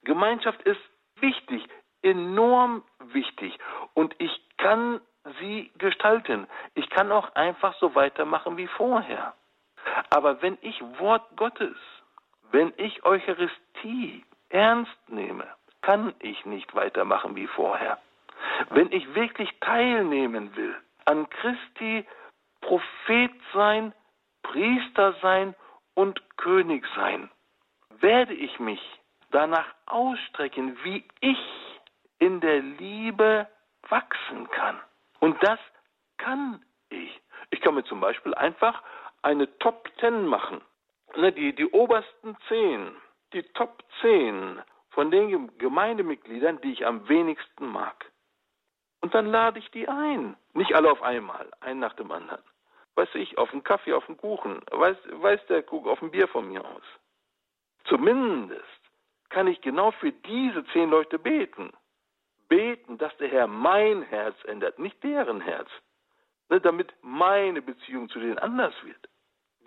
Gemeinschaft 0.03 0.61
ist 0.63 0.81
wichtig, 1.19 1.63
enorm 2.01 2.83
wichtig. 2.99 3.57
Und 3.93 4.15
ich 4.17 4.31
kann 4.57 4.99
sie 5.39 5.71
gestalten. 5.77 6.47
Ich 6.73 6.89
kann 6.89 7.11
auch 7.11 7.33
einfach 7.35 7.75
so 7.79 7.95
weitermachen 7.95 8.57
wie 8.57 8.67
vorher. 8.67 9.33
Aber 10.09 10.41
wenn 10.41 10.57
ich 10.61 10.81
Wort 10.99 11.23
Gottes 11.35 11.75
wenn 12.53 12.71
ich 12.77 13.03
Eucharistie 13.03 14.23
ernst 14.49 15.09
nehme, 15.09 15.47
kann 15.81 16.13
ich 16.19 16.45
nicht 16.45 16.73
weitermachen 16.75 17.35
wie 17.35 17.47
vorher. 17.47 17.97
Wenn 18.69 18.91
ich 18.91 19.15
wirklich 19.15 19.49
teilnehmen 19.59 20.55
will 20.55 20.75
an 21.05 21.27
Christi 21.29 22.05
Prophet 22.61 23.31
sein, 23.53 23.91
Priester 24.43 25.15
sein 25.21 25.55
und 25.95 26.21
König 26.37 26.85
sein, 26.95 27.29
werde 27.99 28.33
ich 28.33 28.59
mich 28.59 28.81
danach 29.31 29.73
ausstrecken, 29.87 30.77
wie 30.83 31.03
ich 31.21 31.39
in 32.19 32.39
der 32.39 32.59
Liebe 32.59 33.47
wachsen 33.89 34.47
kann. 34.51 34.79
Und 35.19 35.41
das 35.43 35.59
kann 36.17 36.63
ich. 36.89 37.19
Ich 37.49 37.61
kann 37.61 37.73
mir 37.73 37.83
zum 37.85 37.99
Beispiel 37.99 38.35
einfach 38.35 38.83
eine 39.23 39.57
Top 39.57 39.89
Ten 39.97 40.27
machen 40.27 40.61
ne, 41.15 41.31
die, 41.31 41.53
die 41.53 41.67
obersten 41.67 42.37
zehn, 42.47 42.95
die 43.33 43.43
Top 43.53 43.83
zehn 44.01 44.61
von 44.91 45.11
den 45.11 45.57
Gemeindemitgliedern, 45.57 46.61
die 46.61 46.73
ich 46.73 46.85
am 46.85 47.07
wenigsten 47.09 47.67
mag. 47.67 48.11
Und 49.01 49.13
dann 49.13 49.25
lade 49.27 49.59
ich 49.59 49.69
die 49.71 49.87
ein. 49.87 50.37
Nicht 50.53 50.73
alle 50.75 50.91
auf 50.91 51.01
einmal, 51.01 51.51
einen 51.59 51.79
nach 51.79 51.93
dem 51.93 52.11
anderen. 52.11 52.41
Weiß 52.95 53.09
ich, 53.15 53.37
auf 53.37 53.51
einen 53.51 53.63
Kaffee, 53.63 53.93
auf 53.93 54.07
einen 54.07 54.17
Kuchen, 54.17 54.61
weiß, 54.71 54.97
weiß 55.11 55.45
der 55.47 55.63
Kuchen, 55.63 55.89
auf 55.89 56.01
ein 56.01 56.11
Bier 56.11 56.27
von 56.27 56.47
mir 56.47 56.63
aus. 56.63 56.83
Zumindest 57.85 58.63
kann 59.29 59.47
ich 59.47 59.59
genau 59.61 59.91
für 59.91 60.11
diese 60.11 60.63
zehn 60.67 60.89
Leute 60.89 61.17
beten. 61.17 61.73
Beten, 62.47 62.97
dass 62.99 63.15
der 63.17 63.29
Herr 63.29 63.47
mein 63.47 64.03
Herz 64.03 64.35
ändert, 64.45 64.77
nicht 64.77 65.03
deren 65.03 65.41
Herz. 65.41 65.69
Ne, 66.49 66.61
damit 66.61 66.93
meine 67.01 67.61
Beziehung 67.61 68.09
zu 68.09 68.19
denen 68.19 68.37
anders 68.37 68.75
wird. 68.83 69.09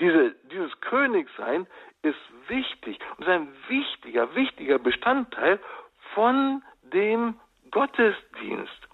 Diese, 0.00 0.34
dieses 0.50 0.80
Königsein 0.80 1.66
ist 2.02 2.18
wichtig 2.48 2.98
und 3.16 3.24
ist 3.24 3.28
ein 3.28 3.48
wichtiger, 3.68 4.34
wichtiger 4.34 4.78
Bestandteil 4.78 5.58
von 6.14 6.62
dem 6.82 7.40
Gottesdienst. 7.70 8.88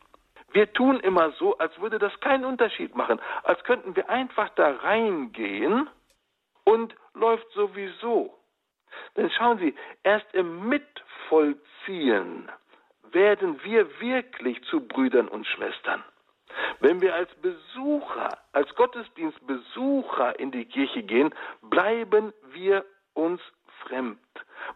Wir 0.53 0.73
tun 0.73 1.01
immer 1.01 1.33
so, 1.33 1.57
als 1.59 1.79
würde 1.81 1.99
das 1.99 2.19
keinen 2.21 2.45
Unterschied 2.45 2.95
machen, 2.95 3.21
als 3.45 3.63
könnten 3.65 3.97
wir 3.97 4.09
einfach 4.11 4.51
da 4.51 4.71
reingehen 4.71 5.89
und 6.65 6.95
läuft 7.15 7.51
sowieso. 7.53 8.39
Denn 9.17 9.31
schauen 9.31 9.59
Sie, 9.59 9.75
erst 10.03 10.33
im 10.35 10.69
Mitvollziehen 10.69 12.51
werden 13.11 13.63
wir 13.65 14.01
wirklich 14.01 14.63
zu 14.65 14.87
Brüdern 14.87 15.29
und 15.29 15.47
Schwestern. 15.47 16.03
Wenn 16.81 17.01
wir 17.01 17.15
als 17.15 17.33
Besucher, 17.37 18.39
als 18.53 18.75
Gottesdienstbesucher 18.75 20.39
in 20.39 20.51
die 20.51 20.65
Kirche 20.65 21.03
gehen, 21.03 21.35
bleiben 21.63 22.33
wir 22.53 22.85
uns 23.15 23.41
fremd, 23.87 24.19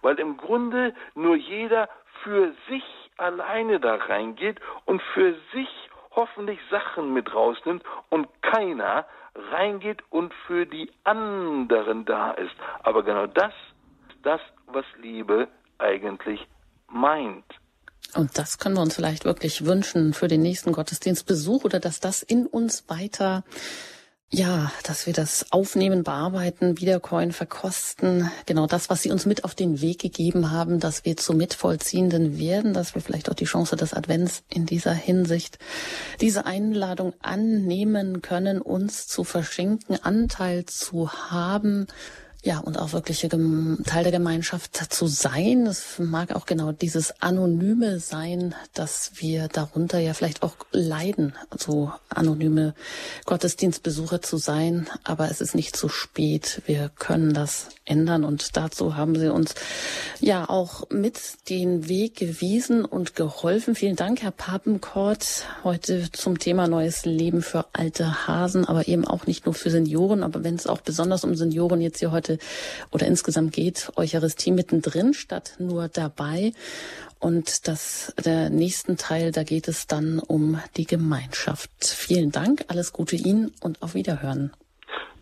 weil 0.03 0.19
im 0.19 0.37
Grunde 0.37 0.95
nur 1.15 1.37
jeder 1.37 1.89
für 2.23 2.53
sich 2.69 2.85
alleine 3.17 3.81
da 3.81 3.95
reingeht 3.97 4.61
und 4.85 5.03
für 5.15 5.35
sich 5.53 5.69
hoffentlich 6.11 6.59
Sachen 6.71 7.13
mit 7.13 7.35
rausnimmt 7.35 7.83
und 8.09 8.29
keiner 8.43 9.07
reingeht 9.35 10.03
und 10.11 10.33
für 10.47 10.67
die 10.67 10.91
anderen 11.05 12.05
da 12.05 12.33
ist. 12.33 12.57
Aber 12.83 13.03
genau 13.03 13.27
das 13.27 13.53
ist 14.09 14.19
das, 14.25 14.41
was 14.67 14.85
Liebe 14.99 15.49
eigentlich 15.79 16.47
meint. 16.89 17.45
Und 18.15 18.39
das 18.39 18.59
können 18.59 18.77
wir 18.77 18.83
uns 18.83 18.95
vielleicht 18.95 19.25
wirklich 19.25 19.65
wünschen 19.65 20.15
für 20.15 20.29
den 20.29 20.43
nächsten 20.43 20.73
Gottesdienstbesuch 20.73 21.65
oder 21.65 21.81
dass 21.81 22.01
das 22.01 22.23
in 22.23 22.47
uns 22.47 22.85
weiter 22.89 23.45
ja, 24.31 24.73
dass 24.83 25.07
wir 25.07 25.13
das 25.13 25.53
aufnehmen, 25.53 26.03
bearbeiten, 26.03 26.81
wiederkäuen, 26.81 27.31
verkosten. 27.31 28.29
Genau 28.47 28.67
das, 28.67 28.91
was 28.91 29.03
Sie 29.03 29.13
uns 29.13 29.25
mit 29.25 29.45
auf 29.45 29.55
den 29.55 29.81
Weg 29.81 30.01
gegeben 30.01 30.51
haben, 30.51 30.81
dass 30.81 31.05
wir 31.05 31.17
zu 31.17 31.33
Mitvollziehenden 31.33 32.37
werden, 32.37 32.75
dass 32.75 32.97
wir 32.97 33.03
vielleicht 33.03 33.31
auch 33.31 33.35
die 33.35 33.45
Chance 33.45 33.77
des 33.77 33.95
Advents 33.95 34.43
in 34.53 34.67
dieser 34.67 34.93
Hinsicht 34.93 35.61
diese 36.21 36.45
Einladung 36.45 37.15
annehmen 37.23 38.21
können, 38.21 38.61
uns 38.61 39.07
zu 39.07 39.23
verschenken, 39.23 39.97
Anteil 40.03 40.67
zu 40.67 41.13
haben 41.13 41.87
ja, 42.47 42.61
und 42.61 42.79
auch 42.79 42.93
wirklich 42.93 43.27
Teil 43.29 44.05
der 44.05 44.13
Gemeinschaft 44.13 44.93
zu 44.93 45.09
sein. 45.09 45.67
Es 45.67 45.99
mag 45.99 46.33
auch 46.33 46.47
genau 46.47 46.71
dieses 46.71 47.21
Anonyme 47.21 47.99
sein, 47.99 48.55
dass 48.73 49.11
wir 49.17 49.49
darunter 49.49 49.99
ja 49.99 50.15
vielleicht 50.15 50.45
auch 50.45 50.55
leiden, 50.71 51.35
so 51.59 51.91
anonyme 52.09 52.75
Gottesdienstbesucher 53.25 54.23
zu 54.23 54.37
sein. 54.37 54.87
Aber 55.03 55.29
es 55.29 55.41
ist 55.41 55.57
nicht 55.57 55.75
zu 55.75 55.89
spät. 55.89 56.63
Wir 56.67 56.89
können 56.97 57.35
das 57.35 57.71
ändern 57.85 58.25
und 58.25 58.57
dazu 58.57 58.97
haben 58.97 59.19
Sie 59.19 59.33
uns 59.33 59.57
ja 60.21 60.49
auch 60.49 60.89
mit 60.91 61.19
den 61.49 61.89
Weg 61.89 62.17
gewiesen 62.17 62.85
und 62.85 63.17
geholfen. 63.17 63.75
Vielen 63.75 63.97
Dank, 63.97 64.23
Herr 64.23 64.31
Papenkort, 64.31 65.47
heute 65.65 66.11
zum 66.13 66.39
Thema 66.39 66.69
neues 66.69 67.05
Leben 67.07 67.43
für 67.43 67.67
alte 67.73 68.29
Hasen, 68.29 68.67
aber 68.67 68.87
eben 68.87 69.05
auch 69.05 69.27
nicht 69.27 69.47
nur 69.47 69.55
für 69.55 69.71
Senioren, 69.71 70.23
aber 70.23 70.45
wenn 70.45 70.55
es 70.55 70.69
auch 70.69 70.81
besonders 70.81 71.25
um 71.25 71.35
Senioren 71.35 71.81
jetzt 71.81 71.99
hier 71.99 72.13
heute 72.13 72.36
oder 72.91 73.07
insgesamt 73.07 73.53
geht 73.53 73.91
Eucharistie 73.97 74.53
mittendrin 74.53 75.15
statt 75.15 75.55
nur 75.59 75.89
dabei. 75.89 76.53
Und 77.19 77.67
das, 77.67 78.15
der 78.25 78.51
nächsten 78.51 78.97
Teil, 78.97 79.33
da 79.33 79.43
geht 79.43 79.69
es 79.69 79.87
dann 79.87 80.19
um 80.19 80.61
die 80.77 80.87
Gemeinschaft. 80.87 81.71
Vielen 81.85 82.31
Dank, 82.31 82.65
alles 82.69 82.93
Gute 82.93 83.17
Ihnen 83.17 83.53
und 83.61 83.83
auf 83.83 83.95
Wiederhören. 83.95 84.53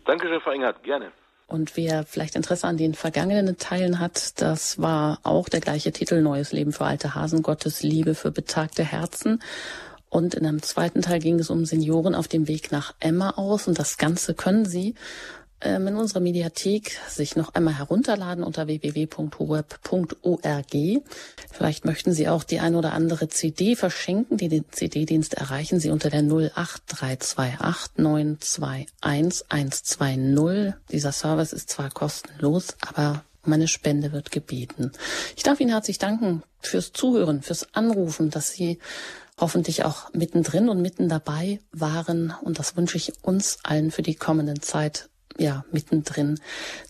Dankeschön, 0.05 0.41
Frau 0.41 0.51
Engert, 0.51 0.83
gerne. 0.83 1.11
Und 1.47 1.77
wer 1.77 2.03
vielleicht 2.03 2.35
Interesse 2.35 2.67
an 2.67 2.77
den 2.77 2.95
vergangenen 2.95 3.57
Teilen 3.57 3.99
hat, 3.99 4.41
das 4.41 4.81
war 4.81 5.19
auch 5.23 5.47
der 5.47 5.59
gleiche 5.59 5.91
Titel 5.91 6.21
Neues 6.21 6.51
Leben 6.51 6.73
für 6.73 6.85
alte 6.85 7.13
Hasen, 7.13 7.43
Gottes 7.43 7.83
Liebe 7.83 8.15
für 8.15 8.31
betagte 8.31 8.83
Herzen. 8.83 9.41
Und 10.09 10.33
in 10.33 10.45
einem 10.45 10.61
zweiten 10.61 11.01
Teil 11.01 11.19
ging 11.19 11.39
es 11.39 11.49
um 11.49 11.65
Senioren 11.65 12.15
auf 12.15 12.27
dem 12.27 12.47
Weg 12.47 12.71
nach 12.71 12.95
Emma 12.99 13.31
aus. 13.31 13.67
Und 13.67 13.77
das 13.77 13.97
Ganze 13.97 14.33
können 14.33 14.65
Sie 14.65 14.95
in 15.63 15.95
unserer 15.95 16.19
Mediathek 16.19 16.99
sich 17.09 17.35
noch 17.35 17.53
einmal 17.53 17.77
herunterladen 17.77 18.43
unter 18.43 18.67
www.horeb.org. 18.67 20.65
Vielleicht 21.51 21.85
möchten 21.85 22.11
Sie 22.13 22.27
auch 22.27 22.43
die 22.43 22.59
ein 22.59 22.75
oder 22.75 22.93
andere 22.93 23.29
CD 23.29 23.75
verschenken. 23.75 24.37
Den 24.37 24.65
CD-Dienst 24.69 25.33
erreichen 25.35 25.79
Sie 25.79 25.89
unter 25.89 26.09
der 26.09 26.21
08328 26.21 27.97
921 27.97 29.45
120. 29.49 30.73
Dieser 30.91 31.11
Service 31.11 31.53
ist 31.53 31.69
zwar 31.69 31.89
kostenlos, 31.89 32.75
aber 32.85 33.23
meine 33.43 33.67
Spende 33.67 34.11
wird 34.11 34.31
gebeten. 34.31 34.91
Ich 35.35 35.43
darf 35.43 35.59
Ihnen 35.59 35.71
herzlich 35.71 35.97
danken 35.99 36.43
fürs 36.59 36.91
Zuhören, 36.91 37.41
fürs 37.41 37.73
Anrufen, 37.73 38.29
dass 38.29 38.51
Sie 38.51 38.79
hoffentlich 39.39 39.83
auch 39.83 40.13
mittendrin 40.13 40.69
und 40.69 40.81
mitten 40.81 41.09
dabei 41.09 41.59
waren. 41.71 42.33
Und 42.41 42.59
das 42.59 42.75
wünsche 42.77 42.97
ich 42.97 43.13
uns 43.21 43.59
allen 43.63 43.91
für 43.91 44.01
die 44.01 44.15
kommenden 44.15 44.61
Zeit 44.61 45.09
ja, 45.37 45.65
mittendrin 45.71 46.39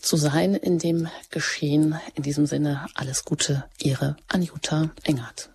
zu 0.00 0.16
sein 0.16 0.54
in 0.54 0.78
dem 0.78 1.08
Geschehen. 1.30 1.98
In 2.14 2.22
diesem 2.22 2.46
Sinne 2.46 2.86
alles 2.94 3.24
Gute, 3.24 3.64
Ihre 3.78 4.16
Anjuta 4.28 4.90
Engert. 5.04 5.50